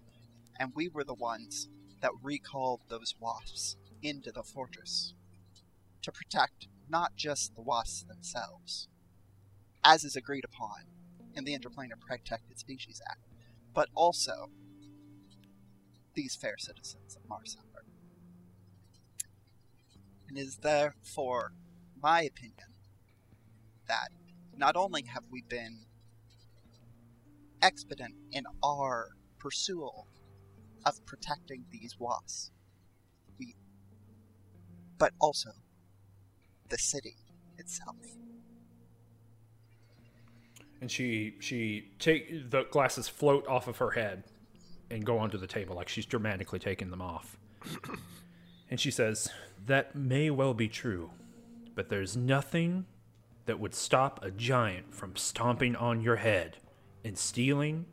And 0.57 0.71
we 0.73 0.87
were 0.87 1.03
the 1.03 1.13
ones 1.13 1.67
that 1.99 2.11
recalled 2.21 2.79
those 2.87 3.13
wasps 3.19 3.75
into 4.01 4.31
the 4.31 4.43
fortress 4.43 5.13
to 6.01 6.13
protect 6.13 6.69
not 6.87 7.17
just 7.17 7.55
the 7.55 7.61
wasps 7.61 8.03
themselves, 8.03 8.87
as 9.83 10.05
is 10.05 10.15
agreed 10.15 10.45
upon 10.45 10.85
in 11.35 11.43
the 11.43 11.59
Interplanar 11.59 11.99
Protected 11.99 12.57
Species 12.57 13.01
Act, 13.09 13.27
but 13.73 13.89
also 13.93 14.49
these 16.13 16.35
fair 16.35 16.55
citizens 16.57 17.15
of 17.15 17.23
Marsember. 17.29 17.83
And 20.27 20.37
it 20.37 20.41
is 20.41 20.57
therefore 20.57 21.53
my 22.01 22.21
opinion 22.21 22.73
that 23.87 24.09
not 24.55 24.75
only 24.75 25.03
have 25.03 25.23
we 25.31 25.41
been 25.41 25.85
expedient 27.61 28.15
in 28.31 28.43
our 28.63 29.09
pursuit 29.39 29.89
of 30.85 31.05
protecting 31.05 31.65
these 31.71 31.97
wasps, 31.99 32.51
we, 33.39 33.55
but 34.97 35.13
also 35.19 35.51
the 36.69 36.77
city 36.77 37.15
itself. 37.57 37.97
And 40.81 40.91
she 40.91 41.35
she 41.39 41.93
take 41.99 42.49
the 42.49 42.63
glasses 42.63 43.07
float 43.07 43.47
off 43.47 43.67
of 43.67 43.77
her 43.77 43.91
head 43.91 44.25
and 44.93 45.05
go 45.05 45.17
onto 45.17 45.37
the 45.37 45.47
table 45.47 45.75
like 45.75 45.89
she's 45.89 46.05
dramatically 46.05 46.59
taking 46.59 46.89
them 46.89 47.01
off. 47.01 47.37
and 48.69 48.79
she 48.79 48.91
says, 48.91 49.29
"That 49.65 49.95
may 49.95 50.29
well 50.29 50.53
be 50.53 50.67
true, 50.67 51.11
but 51.75 51.89
there's 51.89 52.15
nothing 52.15 52.85
that 53.45 53.59
would 53.59 53.73
stop 53.73 54.23
a 54.23 54.31
giant 54.31 54.93
from 54.93 55.15
stomping 55.15 55.75
on 55.75 56.01
your 56.01 56.17
head 56.17 56.57
and 57.03 57.17
stealing 57.17 57.85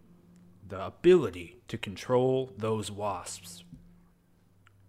the 0.69 0.87
ability 0.87 1.61
to 1.69 1.77
control 1.77 2.53
those 2.57 2.91
wasps. 2.91 3.65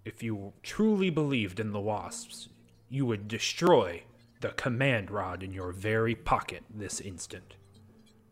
If 0.06 0.22
you 0.22 0.54
truly 0.64 1.10
believed 1.10 1.60
in 1.60 1.72
the 1.72 1.80
wasps, 1.80 2.50
you 2.90 3.06
would 3.06 3.28
destroy 3.28 4.04
the 4.42 4.50
command 4.50 5.12
rod 5.12 5.44
in 5.44 5.54
your 5.54 5.72
very 5.72 6.16
pocket 6.16 6.64
this 6.74 7.00
instant, 7.00 7.56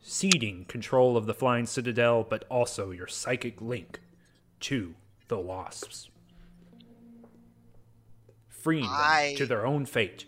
ceding 0.01 0.65
control 0.65 1.17
of 1.17 1.25
the 1.25 1.33
flying 1.33 1.65
citadel, 1.65 2.23
but 2.23 2.45
also 2.49 2.91
your 2.91 3.07
psychic 3.07 3.61
link 3.61 3.99
to 4.59 4.95
the 5.27 5.39
wasps, 5.39 6.09
freeing 8.47 8.83
them 8.83 8.93
I- 8.93 9.35
to 9.37 9.45
their 9.45 9.65
own 9.65 9.85
fate. 9.85 10.25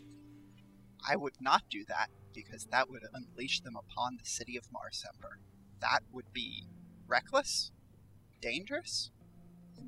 I 1.07 1.15
would 1.15 1.41
not 1.41 1.63
do 1.69 1.83
that 1.85 2.09
because 2.33 2.65
that 2.65 2.89
would 2.89 3.03
unleash 3.13 3.61
them 3.61 3.75
upon 3.75 4.17
the 4.17 4.25
city 4.25 4.55
of 4.55 4.69
Marsember. 4.71 5.39
That 5.79 6.03
would 6.11 6.31
be 6.31 6.67
reckless, 7.07 7.71
dangerous, 8.39 9.11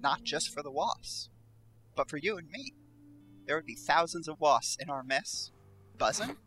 not 0.02 0.24
just 0.24 0.50
for 0.50 0.64
the 0.64 0.72
wasps, 0.72 1.30
but 1.96 2.10
for 2.10 2.18
you 2.18 2.38
and 2.38 2.50
me. 2.50 2.74
There 3.46 3.56
would 3.56 3.66
be 3.66 3.76
thousands 3.76 4.28
of 4.28 4.40
wasps 4.40 4.78
in 4.82 4.90
our 4.90 5.04
mess, 5.04 5.52
buzzing, 5.98 6.38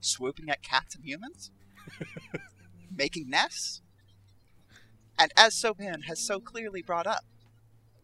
swooping 0.00 0.48
at 0.48 0.62
cats 0.62 0.94
and 0.94 1.04
humans, 1.04 1.50
making 2.96 3.30
nests. 3.30 3.80
And 5.18 5.32
as 5.36 5.54
Sopan 5.54 6.04
has 6.04 6.18
so 6.18 6.40
clearly 6.40 6.82
brought 6.82 7.06
up, 7.06 7.24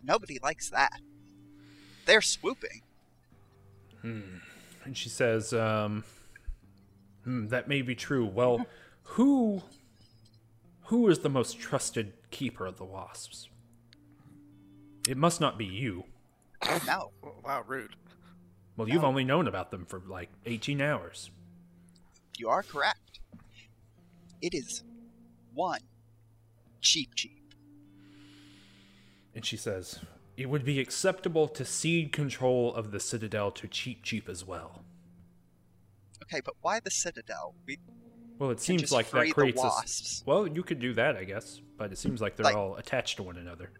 nobody 0.02 0.38
likes 0.42 0.70
that. 0.70 1.00
They're 2.06 2.20
swooping. 2.20 2.82
Hmm. 4.02 4.38
And 4.84 4.96
she 4.96 5.08
says, 5.08 5.52
um, 5.52 6.04
hmm, 7.24 7.48
that 7.48 7.68
may 7.68 7.82
be 7.82 7.94
true. 7.94 8.24
Well, 8.26 8.66
who 9.02 9.62
who 10.84 11.08
is 11.08 11.18
the 11.18 11.28
most 11.28 11.58
trusted 11.58 12.14
keeper 12.30 12.64
of 12.64 12.78
the 12.78 12.84
wasps? 12.84 13.48
It 15.06 15.16
must 15.16 15.40
not 15.40 15.58
be 15.58 15.66
you. 15.66 16.04
No, 16.86 17.12
Wow, 17.44 17.64
rude. 17.66 17.94
Well, 18.76 18.88
you've 18.88 19.04
only 19.04 19.24
known 19.24 19.48
about 19.48 19.70
them 19.70 19.86
for 19.86 20.02
like 20.06 20.28
18 20.46 20.80
hours. 20.80 21.30
You 22.36 22.48
are 22.48 22.62
correct. 22.62 23.07
It 24.40 24.54
is 24.54 24.82
one 25.54 25.80
cheap 26.80 27.14
cheap. 27.14 27.54
And 29.34 29.44
she 29.44 29.56
says, 29.56 30.00
it 30.36 30.48
would 30.48 30.64
be 30.64 30.80
acceptable 30.80 31.48
to 31.48 31.64
cede 31.64 32.12
control 32.12 32.74
of 32.74 32.90
the 32.92 33.00
Citadel 33.00 33.50
to 33.52 33.68
Cheap 33.68 34.02
Cheap 34.02 34.28
as 34.28 34.44
well. 34.44 34.82
Okay, 36.22 36.40
but 36.44 36.54
why 36.60 36.80
the 36.80 36.90
Citadel? 36.90 37.54
We 37.66 37.78
Well, 38.38 38.50
it 38.50 38.60
seems 38.60 38.92
like 38.92 39.10
that 39.10 39.32
creates 39.32 39.60
a 39.62 39.66
s- 39.66 39.72
wasps. 39.74 40.22
Well, 40.26 40.46
you 40.46 40.62
could 40.62 40.78
do 40.80 40.94
that, 40.94 41.16
I 41.16 41.24
guess, 41.24 41.60
but 41.76 41.92
it 41.92 41.98
seems 41.98 42.20
like 42.20 42.36
they're 42.36 42.44
Like- 42.44 42.56
all 42.56 42.76
attached 42.76 43.16
to 43.16 43.22
one 43.22 43.36
another. 43.36 43.70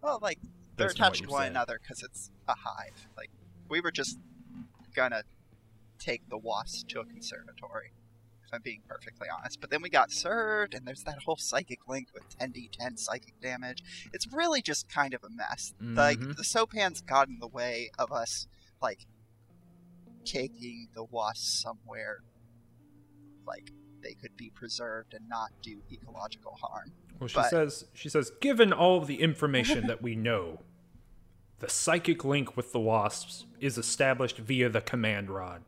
well, 0.00 0.18
like 0.22 0.38
they're 0.76 0.88
Based 0.88 0.98
attached 0.98 1.22
to 1.24 1.28
one 1.30 1.42
said. 1.42 1.50
another 1.52 1.78
because 1.80 2.02
it's 2.02 2.30
a 2.48 2.54
hive. 2.54 3.08
Like 3.16 3.30
we 3.68 3.80
were 3.80 3.90
just 3.92 4.18
gonna 4.94 5.22
take 5.98 6.28
the 6.28 6.38
wasps 6.38 6.84
to 6.84 7.00
a 7.00 7.04
conservatory. 7.04 7.92
If 8.50 8.54
I'm 8.56 8.62
being 8.62 8.82
perfectly 8.88 9.28
honest, 9.32 9.60
but 9.60 9.70
then 9.70 9.80
we 9.80 9.88
got 9.88 10.10
served, 10.10 10.74
and 10.74 10.84
there's 10.84 11.04
that 11.04 11.22
whole 11.22 11.36
psychic 11.36 11.86
link 11.88 12.08
with 12.12 12.24
10d10 12.36 12.98
psychic 12.98 13.40
damage. 13.40 13.84
It's 14.12 14.26
really 14.32 14.60
just 14.60 14.88
kind 14.88 15.14
of 15.14 15.22
a 15.22 15.30
mess. 15.30 15.72
Like 15.80 16.18
Mhm. 16.18 16.36
the 16.36 16.42
Sopan's 16.42 17.00
got 17.00 17.28
in 17.28 17.38
the 17.38 17.46
way 17.46 17.92
of 17.96 18.10
us, 18.10 18.48
like 18.82 19.06
taking 20.24 20.88
the 20.94 21.04
wasps 21.04 21.46
somewhere, 21.62 22.24
like 23.46 23.70
they 24.00 24.14
could 24.14 24.36
be 24.36 24.50
preserved 24.50 25.14
and 25.14 25.28
not 25.28 25.50
do 25.62 25.82
ecological 25.92 26.56
harm. 26.60 26.92
Well, 27.20 27.28
she 27.28 27.34
But- 27.36 27.50
says, 27.50 27.84
she 27.94 28.08
says, 28.08 28.32
given 28.40 28.72
all 28.72 29.00
the 29.04 29.20
information 29.20 29.86
that 29.86 30.02
we 30.02 30.16
know, 30.16 30.64
the 31.60 31.68
psychic 31.68 32.24
link 32.24 32.56
with 32.56 32.72
the 32.72 32.80
wasps 32.80 33.46
is 33.60 33.78
established 33.78 34.38
via 34.38 34.68
the 34.70 34.80
command 34.80 35.30
rod, 35.30 35.62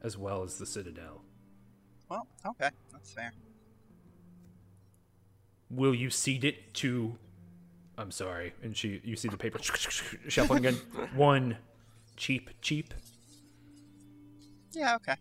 as 0.00 0.16
well 0.16 0.42
as 0.42 0.56
the 0.56 0.64
Citadel. 0.66 1.24
Well, 2.12 2.26
okay, 2.44 2.68
that's 2.92 3.10
fair. 3.10 3.32
Will 5.70 5.94
you 5.94 6.10
cede 6.10 6.44
it 6.44 6.74
to? 6.74 7.16
I'm 7.96 8.10
sorry, 8.10 8.52
and 8.62 8.76
she, 8.76 9.00
you 9.02 9.16
see 9.16 9.28
the 9.28 9.38
paper 9.38 9.58
shuffling 10.28 10.58
again. 10.66 10.74
One, 11.14 11.56
cheap, 12.16 12.50
cheap. 12.60 12.92
Yeah, 14.72 14.96
okay. 14.96 15.14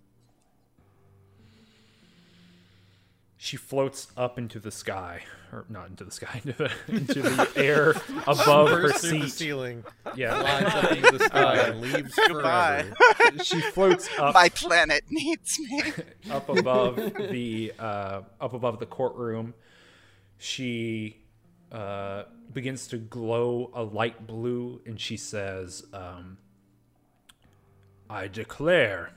She 3.44 3.58
floats 3.58 4.08
up 4.16 4.38
into 4.38 4.60
the 4.60 4.70
sky, 4.70 5.24
or 5.52 5.66
not 5.68 5.88
into 5.90 6.04
the 6.04 6.12
sky, 6.12 6.42
into 6.46 6.54
the, 6.54 6.72
into 6.90 7.22
the 7.24 7.52
air 7.56 7.96
above 8.28 8.70
her 8.70 8.82
Bursts 8.84 9.02
through 9.10 9.18
the 9.22 9.30
seat. 9.30 9.32
ceiling, 9.32 9.84
Yeah, 10.16 10.40
flies 10.40 10.76
up 10.84 10.92
into 10.92 11.18
the 11.18 11.24
sky, 11.26 11.56
and 11.58 11.82
leaves 11.82 12.14
Goodbye. 12.28 12.84
forever. 13.18 13.44
she 13.44 13.60
floats 13.62 14.08
up 14.20 14.36
My 14.36 14.50
planet 14.50 15.06
needs 15.10 15.58
me. 15.58 15.82
up 16.32 16.50
above 16.50 16.98
the 17.32 17.74
uh, 17.80 18.22
up 18.40 18.54
above 18.54 18.78
the 18.78 18.86
courtroom. 18.86 19.56
She 20.38 21.18
uh, 21.72 22.26
begins 22.54 22.86
to 22.90 22.98
glow 23.00 23.72
a 23.74 23.82
light 23.82 24.28
blue, 24.28 24.82
and 24.86 25.00
she 25.02 25.18
says, 25.18 25.84
um, 25.94 26.38
"I 28.08 28.28
declare 28.28 29.14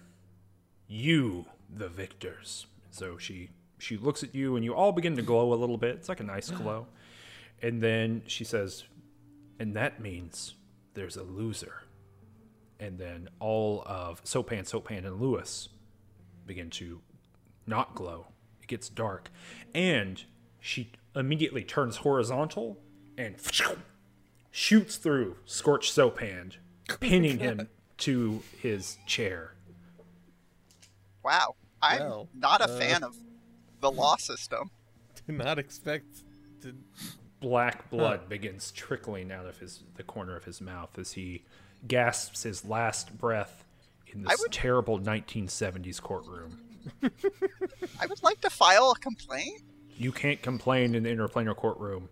you 0.89 1.45
the 1.69 1.91
victors." 1.91 2.65
So 2.91 3.19
she 3.19 3.51
she 3.85 3.97
looks 3.97 4.23
at 4.23 4.35
you, 4.35 4.57
and 4.57 4.65
you 4.65 4.75
all 4.75 4.93
begin 4.93 5.15
to 5.17 5.23
glow 5.23 5.53
a 5.53 5.57
little 5.57 5.77
bit. 5.77 5.97
It's 5.97 6.09
like 6.09 6.21
a 6.21 6.25
nice 6.25 6.51
glow, 6.63 6.87
and 7.63 7.83
then 7.83 8.23
she 8.27 8.45
says, 8.45 8.85
"And 9.59 9.75
that 9.77 10.01
means 10.01 10.55
there's 10.95 11.17
a 11.17 11.23
loser." 11.23 11.83
And 12.81 12.99
then 12.99 13.29
all 13.39 13.83
of 13.87 14.23
Sopan, 14.25 14.69
Sopan, 14.69 15.07
and 15.07 15.21
Lewis 15.21 15.69
begin 16.47 16.71
to 16.71 17.01
not 17.67 17.95
glow. 17.95 18.27
It 18.61 18.67
gets 18.67 18.89
dark. 18.89 19.31
And 19.75 20.23
she 20.61 20.91
immediately 21.15 21.63
turns 21.63 21.99
horizontal 21.99 22.79
and 23.17 23.37
shoots 24.51 24.97
through 24.97 25.37
Scorched 25.45 25.93
Soaphand, 25.93 26.57
pinning 27.01 27.39
him 27.39 27.69
to 27.99 28.43
his 28.61 28.99
chair. 29.07 29.55
Wow, 31.25 31.55
I'm 31.81 32.01
Well, 32.01 32.29
not 32.35 32.61
a 32.61 32.65
uh, 32.65 32.79
fan 32.79 33.03
of 33.03 33.17
the 33.85 33.91
law 33.91 34.17
system. 34.17 34.71
Did 35.27 35.39
not 35.39 35.59
expect 35.59 36.07
to. 36.63 36.75
Black 37.41 37.91
blood 37.91 38.29
begins 38.29 38.73
trickling 38.73 39.31
out 39.31 39.45
of 39.47 39.59
his 39.59 39.83
the 39.97 40.03
corner 40.03 40.35
of 40.35 40.45
his 40.45 40.61
mouth 40.63 40.99
as 40.99 41.13
he 41.13 41.43
gasps 41.87 42.43
his 42.43 42.65
last 42.65 43.19
breath 43.19 43.65
in 44.07 44.23
this 44.23 44.41
would- 44.41 44.51
terrible 44.53 44.99
1970s 44.99 46.01
courtroom. 46.01 46.59
I 47.03 48.07
would 48.07 48.23
like 48.23 48.41
to 48.43 48.51
file 48.51 48.91
a 48.91 48.99
complaint. 48.99 49.63
You 49.97 50.11
can't 50.13 50.41
complain 50.43 50.95
in 50.95 51.03
the 51.03 51.11
interplanar 51.11 51.55
courtroom. 51.57 52.09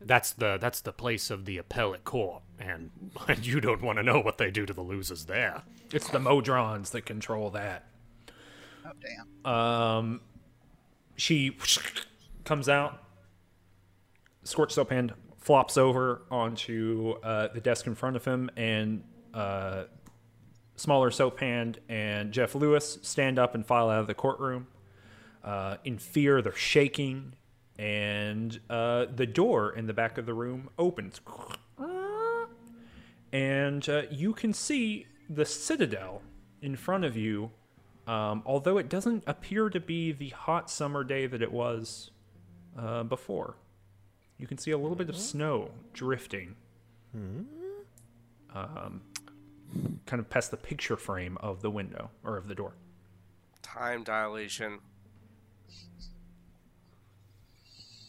That's 0.00 0.32
the 0.32 0.56
that's 0.58 0.80
the 0.80 0.92
place 0.92 1.30
of 1.30 1.44
the 1.44 1.58
appellate 1.58 2.04
court, 2.04 2.42
and, 2.58 2.90
and 3.28 3.46
you 3.46 3.60
don't 3.60 3.82
want 3.82 3.98
to 3.98 4.02
know 4.02 4.20
what 4.20 4.38
they 4.38 4.50
do 4.50 4.64
to 4.64 4.72
the 4.72 4.80
losers 4.80 5.26
there. 5.26 5.62
It's 5.92 6.08
the 6.08 6.18
Modrons 6.18 6.90
that 6.92 7.04
control 7.04 7.50
that. 7.50 7.89
Oh 8.84 8.90
damn. 9.00 9.52
Um, 9.52 10.20
she 11.16 11.56
comes 12.44 12.68
out. 12.68 13.02
Scorched 14.44 14.72
Soaphand 14.72 15.12
flops 15.38 15.76
over 15.76 16.22
onto 16.30 17.14
uh, 17.22 17.48
the 17.52 17.60
desk 17.60 17.86
in 17.86 17.94
front 17.94 18.16
of 18.16 18.24
him, 18.24 18.50
and 18.56 19.04
uh, 19.34 19.84
smaller 20.76 21.10
Soaphand 21.10 21.78
and 21.88 22.32
Jeff 22.32 22.54
Lewis 22.54 22.98
stand 23.02 23.38
up 23.38 23.54
and 23.54 23.66
file 23.66 23.90
out 23.90 24.00
of 24.00 24.06
the 24.06 24.14
courtroom. 24.14 24.66
Uh, 25.44 25.76
in 25.84 25.98
fear, 25.98 26.42
they're 26.42 26.54
shaking, 26.54 27.34
and 27.78 28.60
uh, 28.68 29.06
the 29.14 29.26
door 29.26 29.72
in 29.74 29.86
the 29.86 29.94
back 29.94 30.18
of 30.18 30.26
the 30.26 30.34
room 30.34 30.68
opens. 30.78 31.20
And 33.32 33.88
uh, 33.88 34.02
you 34.10 34.32
can 34.32 34.52
see 34.52 35.06
the 35.28 35.44
citadel 35.44 36.22
in 36.62 36.76
front 36.76 37.04
of 37.04 37.16
you 37.16 37.52
um, 38.10 38.42
although 38.44 38.76
it 38.78 38.88
doesn't 38.88 39.22
appear 39.26 39.70
to 39.70 39.78
be 39.80 40.10
the 40.12 40.30
hot 40.30 40.68
summer 40.70 41.04
day 41.04 41.26
that 41.26 41.40
it 41.42 41.52
was 41.52 42.10
uh, 42.78 43.02
before. 43.04 43.56
You 44.38 44.46
can 44.46 44.58
see 44.58 44.70
a 44.70 44.78
little 44.78 44.96
bit 44.96 45.08
of 45.08 45.16
snow 45.16 45.70
drifting. 45.92 46.56
Um, 47.14 49.02
kind 50.06 50.18
of 50.18 50.28
past 50.30 50.50
the 50.50 50.56
picture 50.56 50.96
frame 50.96 51.36
of 51.40 51.62
the 51.62 51.70
window 51.70 52.10
or 52.24 52.36
of 52.36 52.48
the 52.48 52.54
door. 52.54 52.72
Time 53.62 54.02
dilation. 54.02 54.78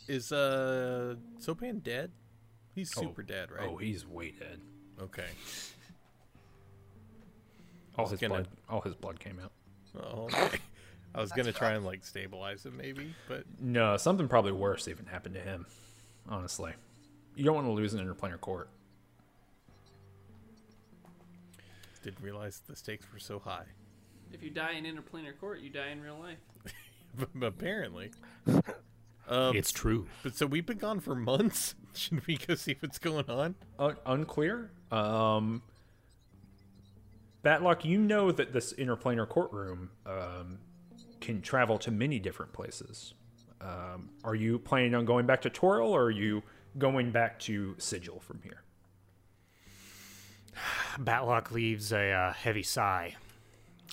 Is 0.08 0.32
uh 0.32 1.16
Sopan 1.40 1.84
dead? 1.84 2.12
He's 2.74 2.98
Oh. 2.98 3.02
super 3.02 3.22
dead, 3.24 3.52
right? 3.52 3.68
Oh, 3.70 3.78
he's 3.78 4.06
way 4.06 4.32
dead. 4.32 4.60
Okay. 5.00 5.28
All 7.98 8.06
was 8.06 8.12
his 8.12 8.20
gonna- 8.20 8.34
blood, 8.36 8.48
all 8.70 8.82
his 8.82 8.96
blood 8.96 9.20
came 9.20 9.40
out. 9.40 9.52
Oh, 9.98 10.24
okay. 10.26 10.58
I 11.16 11.20
was 11.20 11.32
gonna 11.32 11.52
try 11.52 11.72
and 11.72 11.86
like 11.86 12.06
stabilize 12.06 12.66
him 12.66 12.78
maybe, 12.78 13.14
but 13.28 13.44
No, 13.60 13.98
something 13.98 14.28
probably 14.30 14.54
worse 14.54 14.88
even 14.88 15.06
happened 15.06 15.36
to 15.36 15.42
him. 15.42 15.66
Honestly, 16.30 16.72
you 17.36 17.44
don't 17.44 17.56
want 17.56 17.68
to 17.68 17.72
lose 17.74 17.94
an 17.94 18.06
interplanar 18.06 18.40
court. 18.40 18.70
didn't 22.04 22.22
realize 22.24 22.62
the 22.68 22.76
stakes 22.76 23.06
were 23.14 23.20
so 23.20 23.38
high. 23.40 23.66
If 24.34 24.42
you 24.42 24.50
die 24.50 24.72
in 24.72 24.86
interplanar 24.86 25.38
court, 25.40 25.60
you 25.60 25.70
die 25.70 25.90
in 25.90 26.02
real 26.02 26.18
life. 26.20 27.28
Apparently. 27.42 28.12
Um, 29.28 29.56
It's 29.56 29.72
true. 29.72 30.08
but 30.24 30.36
so 30.36 30.46
we've 30.46 30.66
been 30.66 30.80
gone 30.80 31.00
for 31.00 31.16
months. 31.16 31.76
Should 31.94 32.26
we 32.28 32.36
go 32.36 32.56
see 32.56 32.76
what's 32.82 33.00
going 33.00 33.30
on? 33.30 33.56
Un- 33.80 33.96
unclear. 34.06 34.72
Um, 34.92 35.62
Batlock, 37.44 37.86
you 37.86 38.00
know 38.00 38.32
that 38.32 38.54
this 38.54 38.74
interplanar 38.74 39.28
courtroom 39.28 39.90
um, 40.06 40.60
can 41.20 41.42
travel 41.42 41.78
to 41.80 41.92
many 41.92 42.20
different 42.20 42.54
places. 42.54 43.14
Um, 43.60 44.10
are 44.24 44.36
you 44.36 44.60
planning 44.60 44.96
on 44.96 45.06
going 45.06 45.26
back 45.26 45.42
to 45.42 45.50
Toril, 45.50 45.90
or 45.90 46.04
are 46.04 46.12
you 46.12 46.44
going 46.78 47.12
back 47.12 47.40
to 47.40 47.76
Sigil 47.78 48.20
from 48.20 48.42
here? 48.44 48.64
Batlock 51.00 51.52
leaves 51.52 51.92
a 51.92 52.12
uh, 52.12 52.34
heavy 52.34 52.64
sigh, 52.64 53.16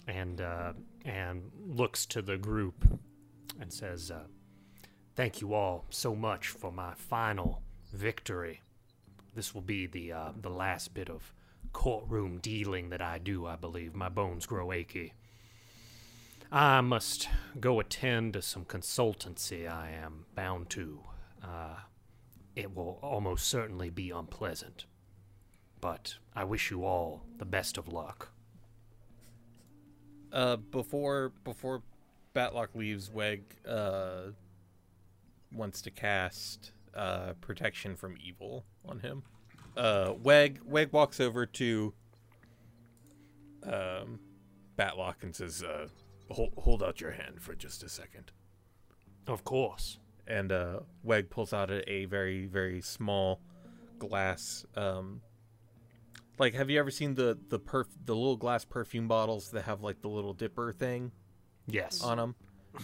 and 0.06 0.40
uh, 0.40 0.72
and 1.04 1.50
looks 1.66 2.06
to 2.06 2.22
the 2.22 2.36
group, 2.36 3.00
and 3.60 3.72
says, 3.72 4.10
uh, 4.10 4.24
"Thank 5.14 5.40
you 5.40 5.54
all 5.54 5.86
so 5.90 6.14
much 6.14 6.48
for 6.48 6.72
my 6.72 6.94
final 6.94 7.62
victory. 7.92 8.62
This 9.34 9.54
will 9.54 9.62
be 9.62 9.86
the 9.86 10.12
uh, 10.12 10.32
the 10.40 10.50
last 10.50 10.94
bit 10.94 11.08
of 11.10 11.32
courtroom 11.78 12.38
dealing 12.38 12.90
that 12.90 13.00
I 13.00 13.18
do. 13.18 13.46
I 13.46 13.56
believe 13.56 13.94
my 13.94 14.08
bones 14.08 14.46
grow 14.46 14.72
achy. 14.72 15.14
I 16.50 16.80
must 16.80 17.28
go 17.60 17.78
attend 17.78 18.32
to 18.32 18.42
some 18.42 18.64
consultancy. 18.64 19.70
I 19.70 19.90
am 19.90 20.26
bound 20.34 20.70
to. 20.70 21.00
Uh, 21.42 21.76
it 22.56 22.74
will 22.74 22.98
almost 23.02 23.46
certainly 23.46 23.90
be 23.90 24.10
unpleasant." 24.10 24.86
but 25.80 26.16
I 26.34 26.44
wish 26.44 26.70
you 26.70 26.84
all 26.84 27.22
the 27.38 27.44
best 27.44 27.78
of 27.78 27.88
luck. 27.88 28.30
Uh, 30.32 30.56
before 30.56 31.32
before 31.44 31.82
Batlock 32.34 32.74
leaves, 32.74 33.10
Weg 33.10 33.42
uh 33.66 34.32
wants 35.52 35.80
to 35.82 35.90
cast 35.90 36.72
uh 36.94 37.32
protection 37.40 37.96
from 37.96 38.16
evil 38.22 38.64
on 38.84 39.00
him. 39.00 39.22
Uh, 39.78 40.12
Weg 40.22 40.60
Weg 40.66 40.92
walks 40.92 41.20
over 41.20 41.46
to 41.46 41.94
um 43.64 44.20
Batlock 44.78 45.22
and 45.22 45.34
says, 45.34 45.62
uh, 45.62 45.88
"Hold 46.30 46.52
hold 46.58 46.82
out 46.82 47.00
your 47.00 47.12
hand 47.12 47.40
for 47.40 47.54
just 47.54 47.82
a 47.82 47.88
second. 47.88 48.30
Of 49.26 49.44
course. 49.44 49.98
And 50.26 50.52
uh, 50.52 50.80
Weg 51.02 51.30
pulls 51.30 51.52
out 51.52 51.70
a, 51.70 51.88
a 51.90 52.04
very 52.04 52.46
very 52.46 52.80
small 52.80 53.40
glass 53.98 54.64
um 54.76 55.20
like 56.38 56.54
have 56.54 56.70
you 56.70 56.78
ever 56.78 56.90
seen 56.90 57.14
the 57.16 57.36
the 57.48 57.58
perf 57.58 57.86
the 58.04 58.14
little 58.14 58.36
glass 58.36 58.64
perfume 58.64 59.08
bottles 59.08 59.50
that 59.50 59.62
have 59.64 59.82
like 59.82 60.00
the 60.02 60.08
little 60.08 60.32
dipper 60.32 60.72
thing 60.72 61.10
Yes. 61.66 62.00
on 62.02 62.16
them. 62.16 62.34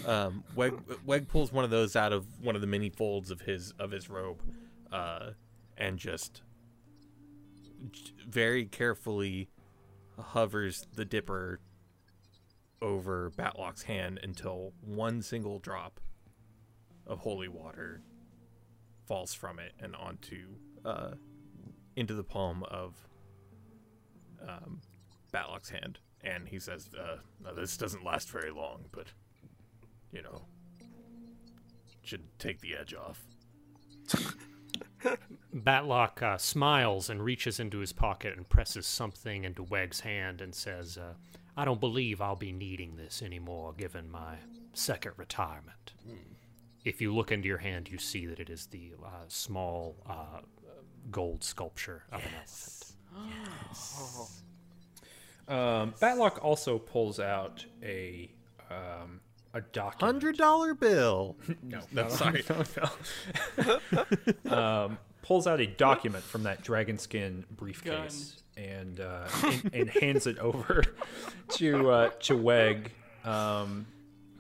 Um, 0.07 0.43
Weg, 0.57 0.75
Weg 1.07 1.29
pulls 1.29 1.53
one 1.53 1.65
of 1.65 1.71
those 1.71 1.95
out 1.95 2.13
of 2.13 2.27
one 2.43 2.57
of 2.57 2.61
the 2.63 2.67
many 2.67 2.91
folds 2.91 3.31
of 3.31 3.41
his 3.43 3.73
of 3.79 3.93
his 3.93 4.11
robe, 4.11 4.43
uh, 4.91 5.31
and 5.79 5.99
just 5.99 6.43
very 8.27 8.65
carefully 8.65 9.49
hovers 10.19 10.87
the 10.95 11.05
dipper 11.05 11.61
over 12.81 13.31
Batlock's 13.31 13.83
hand 13.83 14.21
until 14.23 14.73
one 14.81 15.23
single 15.23 15.59
drop 15.59 16.01
of 17.07 17.21
holy 17.21 17.49
water 17.49 18.03
falls 19.07 19.35
from 19.35 19.59
it 19.59 19.73
and 19.81 19.95
onto 19.97 20.57
uh, 20.85 21.13
into 21.97 22.15
the 22.15 22.25
palm 22.25 22.63
of 22.65 22.95
um, 24.47 24.81
Batlock's 25.33 25.71
hand, 25.71 25.99
and 26.23 26.49
he 26.49 26.59
says, 26.59 26.91
uh, 26.99 27.17
"Now, 27.43 27.53
"This 27.53 27.77
doesn't 27.77 28.05
last 28.05 28.31
very 28.31 28.51
long, 28.51 28.85
but 28.93 29.07
you 30.13 30.23
know, 30.23 30.43
should 32.03 32.23
take 32.39 32.61
the 32.61 32.77
edge 32.77 32.95
off." 32.95 33.25
Batlock 35.55 36.23
uh, 36.23 36.39
smiles 36.39 37.09
and 37.11 37.23
reaches 37.23 37.61
into 37.61 37.79
his 37.79 37.93
pocket 37.93 38.37
and 38.37 38.49
presses 38.49 38.87
something 38.87 39.45
into 39.45 39.63
Weg's 39.63 40.01
hand 40.01 40.41
and 40.41 40.55
says, 40.55 40.99
uh, 40.99 41.15
I 41.57 41.65
don't 41.65 41.81
believe 41.81 42.21
I'll 42.21 42.37
be 42.37 42.53
needing 42.53 42.97
this 42.97 43.23
anymore 43.23 43.73
given 43.77 44.11
my 44.11 44.37
second 44.73 45.13
retirement. 45.17 45.93
If 46.85 47.01
you 47.01 47.15
look 47.15 47.33
into 47.33 47.49
your 47.49 47.59
hand, 47.59 47.91
you 47.91 47.99
see 47.99 48.27
that 48.27 48.41
it 48.41 48.51
is 48.51 48.67
the 48.67 48.93
uh, 49.03 49.09
small 49.29 49.97
uh, 50.07 50.41
gold 51.11 51.43
sculpture 51.43 52.03
of 52.13 52.21
an 52.21 52.31
elephant. 52.37 52.93
Um, 55.47 55.93
Batlock 56.01 56.43
also 56.43 56.79
pulls 56.79 57.21
out 57.21 57.67
a 57.83 58.31
um, 58.71 59.21
a 59.55 59.61
document. 59.63 60.01
Hundred 60.01 60.37
dollar 60.37 60.75
bill. 60.75 61.37
No, 61.63 61.81
No, 61.93 62.09
sorry. 62.09 62.45
no, 62.51 63.81
no. 64.47 64.55
um, 64.57 64.99
pulls 65.23 65.47
out 65.47 65.61
a 65.61 65.67
document 65.67 66.23
from 66.25 66.43
that 66.43 66.63
dragon 66.63 66.99
skin 66.99 67.45
briefcase 67.51 68.43
and, 68.57 69.01
uh, 69.01 69.27
and 69.45 69.71
and 69.75 69.91
hands 69.91 70.27
it 70.27 70.39
over 70.39 70.83
to 71.51 71.91
uh, 71.91 72.09
to 72.21 72.37
Weg. 72.37 72.93
Um, 73.25 73.87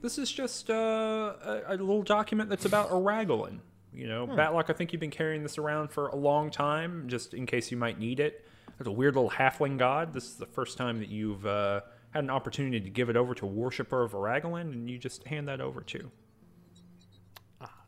this 0.02 0.18
is 0.18 0.30
just 0.30 0.68
uh, 0.68 1.32
a, 1.42 1.62
a 1.68 1.76
little 1.76 2.02
document 2.02 2.50
that's 2.50 2.66
about 2.66 2.90
Urogalan. 2.90 3.60
You 3.94 4.08
know, 4.08 4.26
Batlock. 4.26 4.68
I 4.70 4.72
think 4.72 4.92
you've 4.92 5.00
been 5.00 5.10
carrying 5.12 5.42
this 5.44 5.56
around 5.56 5.88
for 5.92 6.08
a 6.08 6.16
long 6.16 6.50
time, 6.50 7.04
just 7.06 7.32
in 7.32 7.46
case 7.46 7.70
you 7.70 7.76
might 7.76 7.98
need 7.98 8.18
it. 8.20 8.44
There's 8.76 8.88
a 8.88 8.92
weird 8.92 9.14
little 9.14 9.30
halfling 9.30 9.78
god. 9.78 10.12
This 10.12 10.24
is 10.24 10.34
the 10.34 10.46
first 10.46 10.76
time 10.76 10.98
that 10.98 11.08
you've 11.08 11.46
uh, 11.46 11.82
had 12.14 12.24
an 12.24 12.30
opportunity 12.30 12.80
to 12.80 12.90
give 12.90 13.08
it 13.10 13.16
over 13.16 13.34
to 13.34 13.46
worshiper 13.46 14.02
of 14.02 14.12
Urogalan, 14.12 14.72
and 14.72 14.88
you 14.88 14.98
just 14.98 15.26
hand 15.26 15.48
that 15.48 15.60
over 15.60 15.80
to. 15.82 16.10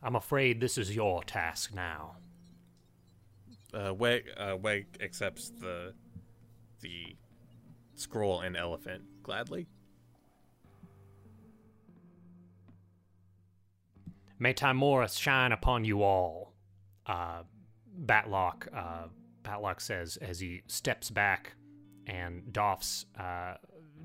I'm 0.03 0.15
afraid 0.15 0.59
this 0.59 0.77
is 0.77 0.95
your 0.95 1.23
task 1.23 1.73
now. 1.73 2.17
Uh, 3.73 3.93
Weg, 3.93 4.25
uh, 4.37 4.55
Weg 4.59 4.85
accepts 5.01 5.49
the 5.49 5.93
the 6.81 7.15
scroll 7.95 8.41
and 8.41 8.55
elephant 8.55 9.03
gladly. 9.23 9.67
May 14.39 14.53
Tymora's 14.53 15.17
shine 15.17 15.51
upon 15.51 15.83
you 15.83 16.03
all. 16.03 16.53
Uh, 17.07 17.43
Batlock, 18.05 18.67
uh, 18.75 19.07
Batlock 19.43 19.81
says 19.81 20.17
as 20.17 20.39
he 20.39 20.61
steps 20.67 21.09
back 21.09 21.53
and 22.05 22.53
doffs 22.53 23.05
uh, 23.19 23.55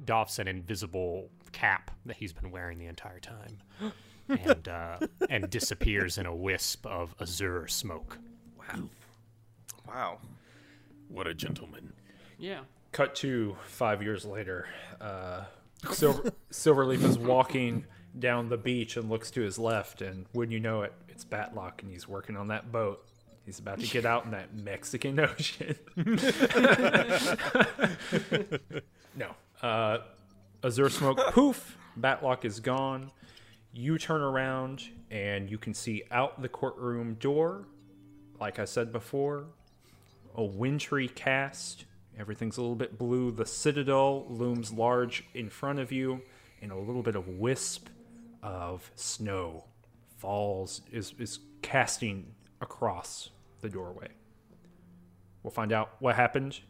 doffs 0.05 0.39
an 0.39 0.49
invisible 0.49 1.31
cap 1.53 1.91
that 2.07 2.17
he's 2.17 2.33
been 2.33 2.51
wearing 2.51 2.79
the 2.79 2.87
entire 2.87 3.21
time, 3.21 3.59
and 4.29 4.69
uh, 4.69 4.99
and 5.29 5.51
disappears 5.51 6.19
in 6.19 6.27
a 6.27 6.35
wisp 6.35 6.87
of 6.87 7.15
azure 7.21 7.69
smoke. 7.69 8.19
Wow. 8.59 8.89
Wow! 9.87 10.19
What 11.09 11.27
a 11.27 11.35
gentleman. 11.35 11.93
Yeah. 12.39 12.61
Cut 12.93 13.15
to 13.17 13.57
five 13.67 14.03
years 14.03 14.25
later. 14.25 14.67
Uh, 15.01 15.45
Silver 15.91 16.33
Silverleaf 16.51 17.03
is 17.03 17.19
walking 17.19 17.85
down 18.19 18.49
the 18.49 18.57
beach 18.57 18.97
and 18.97 19.09
looks 19.11 19.31
to 19.33 19.41
his 19.41 19.59
left, 19.59 20.03
and 20.03 20.27
when 20.33 20.51
you 20.51 20.61
know 20.61 20.83
it, 20.83 20.93
it's 21.09 21.25
Batlock, 21.25 21.83
and 21.83 21.91
he's 21.91 22.07
working 22.07 22.37
on 22.37 22.49
that 22.49 22.71
boat. 22.71 23.05
He's 23.45 23.59
about 23.59 23.81
to 23.81 23.87
get 23.87 24.05
out 24.07 24.25
in 24.25 24.31
that 24.33 24.55
Mexican 24.55 25.19
Ocean. 25.21 25.77
no. 29.17 29.35
Uh, 29.63 29.99
Azure 30.65 30.91
smoke, 30.91 31.19
poof, 31.33 31.79
Batlock 31.99 32.45
is 32.45 32.61
gone. 32.61 33.11
You 33.73 33.97
turn 33.97 34.21
around 34.21 34.83
and 35.11 35.51
you 35.51 35.59
can 35.59 35.73
see 35.73 36.03
out 36.11 36.43
the 36.43 36.49
courtroom 36.49 37.15
door, 37.15 37.67
like 38.41 38.59
I 38.59 38.65
said 38.65 38.93
before, 38.93 39.47
a 40.35 40.43
wintry 40.43 41.09
cast. 41.09 41.85
Everything's 42.19 42.59
a 42.59 42.61
little 42.61 42.77
bit 42.77 42.99
blue. 42.99 43.31
The 43.31 43.47
citadel 43.47 44.27
looms 44.29 44.73
large 44.73 45.25
in 45.35 45.49
front 45.49 45.79
of 45.79 45.93
you, 45.93 46.23
and 46.61 46.71
a 46.71 46.77
little 46.77 47.03
bit 47.03 47.17
of 47.17 47.29
wisp 47.29 47.89
of 48.43 48.91
snow 48.97 49.65
falls 50.19 50.83
is 50.93 51.15
is 51.19 51.39
casting 51.63 52.35
across 52.61 53.31
the 53.61 53.69
doorway. 53.69 54.09
We'll 55.43 55.53
find 55.53 55.73
out 55.73 55.93
what 56.01 56.17
happened 56.17 56.61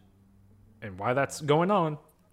and 0.80 0.99
why 0.99 1.12
that's 1.14 1.40
going 1.40 1.70
on 1.70 1.99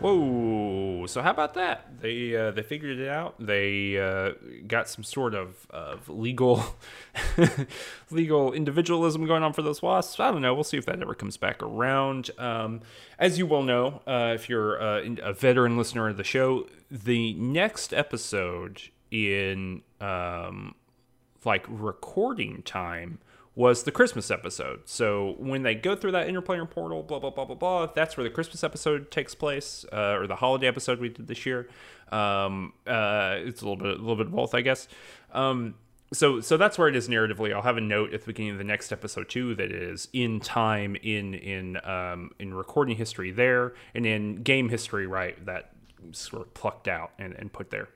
Whoa! 0.00 1.04
So 1.06 1.20
how 1.20 1.30
about 1.30 1.52
that? 1.54 2.00
They 2.00 2.34
uh, 2.34 2.52
they 2.52 2.62
figured 2.62 2.98
it 2.98 3.08
out. 3.08 3.34
They 3.38 3.98
uh, 3.98 4.30
got 4.66 4.88
some 4.88 5.04
sort 5.04 5.34
of, 5.34 5.66
of 5.68 6.08
legal 6.08 6.64
legal 8.10 8.54
individualism 8.54 9.26
going 9.26 9.42
on 9.42 9.52
for 9.52 9.60
those 9.60 9.82
wasps. 9.82 10.18
I 10.18 10.30
don't 10.30 10.40
know. 10.40 10.54
We'll 10.54 10.64
see 10.64 10.78
if 10.78 10.86
that 10.86 11.02
ever 11.02 11.14
comes 11.14 11.36
back 11.36 11.62
around. 11.62 12.30
Um, 12.38 12.80
as 13.18 13.38
you 13.38 13.44
well 13.44 13.62
know, 13.62 14.00
uh, 14.06 14.32
if 14.34 14.48
you're 14.48 14.80
uh, 14.80 15.02
a 15.22 15.34
veteran 15.34 15.76
listener 15.76 16.08
of 16.08 16.16
the 16.16 16.24
show, 16.24 16.66
the 16.90 17.34
next 17.34 17.92
episode 17.92 18.80
in 19.10 19.82
um, 20.00 20.76
like 21.44 21.66
recording 21.68 22.62
time 22.62 23.18
was 23.60 23.82
the 23.82 23.92
Christmas 23.92 24.30
episode. 24.30 24.80
So 24.86 25.34
when 25.36 25.64
they 25.64 25.74
go 25.74 25.94
through 25.94 26.12
that 26.12 26.28
interplanar 26.28 26.68
portal, 26.70 27.02
blah 27.02 27.18
blah 27.18 27.28
blah 27.28 27.44
blah 27.44 27.54
blah, 27.54 27.86
that's 27.94 28.16
where 28.16 28.24
the 28.24 28.30
Christmas 28.30 28.64
episode 28.64 29.10
takes 29.10 29.34
place, 29.34 29.84
uh, 29.92 30.16
or 30.18 30.26
the 30.26 30.36
holiday 30.36 30.66
episode 30.66 30.98
we 30.98 31.10
did 31.10 31.26
this 31.26 31.44
year. 31.44 31.68
Um, 32.10 32.72
uh, 32.86 33.34
it's 33.36 33.60
a 33.60 33.68
little 33.68 33.76
bit, 33.76 33.98
a 33.98 34.00
little 34.00 34.16
bit 34.16 34.28
of 34.28 34.32
both, 34.32 34.54
I 34.54 34.62
guess. 34.62 34.88
Um, 35.32 35.74
so 36.10 36.40
so 36.40 36.56
that's 36.56 36.78
where 36.78 36.88
it 36.88 36.96
is 36.96 37.06
narratively. 37.06 37.52
I'll 37.54 37.60
have 37.60 37.76
a 37.76 37.82
note 37.82 38.14
at 38.14 38.22
the 38.22 38.28
beginning 38.28 38.52
of 38.52 38.58
the 38.58 38.64
next 38.64 38.92
episode 38.92 39.28
too 39.28 39.54
that 39.56 39.70
is 39.70 40.08
in 40.14 40.40
time 40.40 40.96
in 40.96 41.34
in 41.34 41.76
um, 41.84 42.30
in 42.38 42.54
recording 42.54 42.96
history 42.96 43.30
there, 43.30 43.74
and 43.94 44.06
in 44.06 44.42
game 44.42 44.70
history, 44.70 45.06
right? 45.06 45.44
That 45.44 45.72
sort 46.12 46.46
of 46.46 46.54
plucked 46.54 46.88
out 46.88 47.10
and, 47.18 47.34
and 47.34 47.52
put 47.52 47.68
there. 47.68 47.90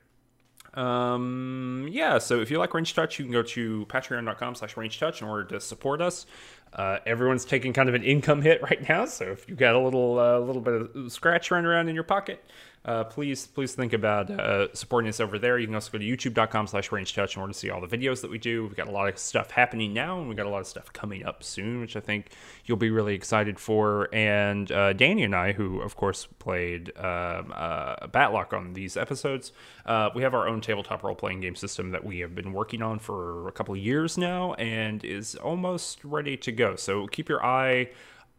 Um, 0.74 1.88
yeah, 1.90 2.18
so 2.18 2.40
if 2.40 2.50
you 2.50 2.58
like 2.58 2.74
Range 2.74 2.92
Touch, 2.92 3.18
you 3.18 3.24
can 3.24 3.32
go 3.32 3.42
to 3.42 3.86
patreon.com 3.86 4.54
slash 4.56 4.76
range 4.76 4.98
touch 4.98 5.22
in 5.22 5.28
order 5.28 5.44
to 5.44 5.60
support 5.60 6.00
us. 6.00 6.26
Uh, 6.72 6.98
everyone's 7.06 7.44
taking 7.44 7.72
kind 7.72 7.88
of 7.88 7.94
an 7.94 8.02
income 8.02 8.42
hit 8.42 8.60
right 8.62 8.88
now, 8.88 9.06
so 9.06 9.24
if 9.26 9.48
you've 9.48 9.58
got 9.58 9.74
a 9.74 9.78
little 9.78 10.18
uh, 10.18 10.38
little 10.40 10.62
bit 10.62 10.74
of 10.74 11.12
scratch 11.12 11.50
running 11.50 11.66
around 11.66 11.88
in 11.88 11.94
your 11.94 12.04
pocket, 12.04 12.44
uh, 12.84 13.04
please 13.04 13.46
please 13.46 13.74
think 13.74 13.94
about 13.94 14.30
uh, 14.30 14.72
supporting 14.74 15.08
us 15.08 15.18
over 15.18 15.38
there. 15.38 15.58
You 15.58 15.66
can 15.66 15.74
also 15.74 15.90
go 15.90 15.98
to 15.98 16.04
youtube.com 16.04 16.66
slash 16.66 16.92
range 16.92 17.14
touch 17.14 17.34
in 17.34 17.40
order 17.40 17.52
to 17.52 17.58
see 17.58 17.70
all 17.70 17.80
the 17.80 17.86
videos 17.86 18.20
that 18.20 18.30
we 18.30 18.36
do. 18.36 18.64
We've 18.64 18.76
got 18.76 18.88
a 18.88 18.90
lot 18.90 19.08
of 19.08 19.16
stuff 19.16 19.50
happening 19.50 19.94
now, 19.94 20.18
and 20.18 20.28
we've 20.28 20.36
got 20.36 20.44
a 20.44 20.50
lot 20.50 20.60
of 20.60 20.66
stuff 20.66 20.92
coming 20.92 21.24
up 21.24 21.42
soon, 21.42 21.80
which 21.80 21.96
I 21.96 22.00
think 22.00 22.32
you'll 22.66 22.76
be 22.76 22.90
really 22.90 23.14
excited 23.14 23.58
for. 23.58 24.14
And 24.14 24.70
uh, 24.70 24.92
Danny 24.92 25.22
and 25.22 25.34
I, 25.34 25.52
who 25.52 25.80
of 25.80 25.96
course 25.96 26.26
played 26.38 26.90
um, 26.98 27.54
uh, 27.54 28.06
Batlock 28.08 28.52
on 28.52 28.74
these 28.74 28.98
episodes, 28.98 29.52
uh, 29.86 30.10
we 30.14 30.22
have 30.22 30.34
our 30.34 30.46
own 30.46 30.60
tabletop 30.60 31.02
role 31.02 31.14
playing 31.14 31.40
game 31.40 31.56
system 31.56 31.90
that 31.92 32.04
we 32.04 32.18
have 32.18 32.34
been 32.34 32.52
working 32.52 32.82
on 32.82 32.98
for 32.98 33.48
a 33.48 33.52
couple 33.52 33.74
of 33.74 33.80
years 33.80 34.18
now, 34.18 34.52
and 34.54 35.02
is 35.04 35.36
almost 35.36 36.04
ready 36.04 36.36
to 36.36 36.52
go. 36.52 36.76
So 36.76 37.06
keep 37.06 37.30
your 37.30 37.44
eye 37.44 37.88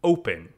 open. 0.03 0.49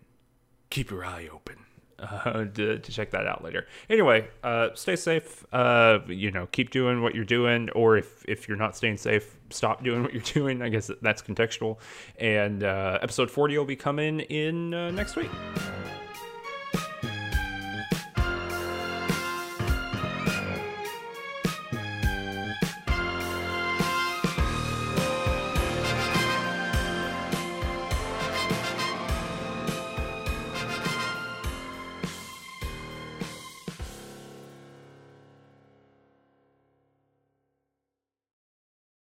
Keep 0.70 0.92
your 0.92 1.06
eye 1.06 1.30
open 1.32 1.67
uh, 2.00 2.46
to, 2.54 2.80
to 2.80 2.92
check 2.92 3.12
that 3.12 3.28
out 3.28 3.44
later. 3.44 3.68
Anyway, 3.90 4.28
uh, 4.44 4.70
stay 4.74 4.96
safe. 4.96 5.46
Uh, 5.52 6.00
you 6.08 6.32
know, 6.32 6.48
keep 6.52 6.70
doing 6.70 7.02
what 7.02 7.16
you're 7.16 7.26
doing, 7.26 7.70
or 7.72 7.98
if 7.98 8.24
if 8.28 8.48
you're 8.48 8.58
not 8.58 8.76
staying 8.76 8.98
safe, 8.98 9.36
stop 9.50 9.84
doing 9.84 10.04
what 10.04 10.14
you're 10.14 10.22
doing. 10.34 10.62
I 10.62 10.70
guess 10.70 10.92
that's 11.02 11.22
contextual. 11.22 11.78
And 12.20 12.64
uh, 12.64 13.00
episode 13.02 13.32
40 13.32 13.58
will 13.58 13.66
be 13.66 13.76
coming 13.76 14.22
in 14.22 14.74
uh, 14.74 14.92
next 14.92 15.16
week. 15.16 15.30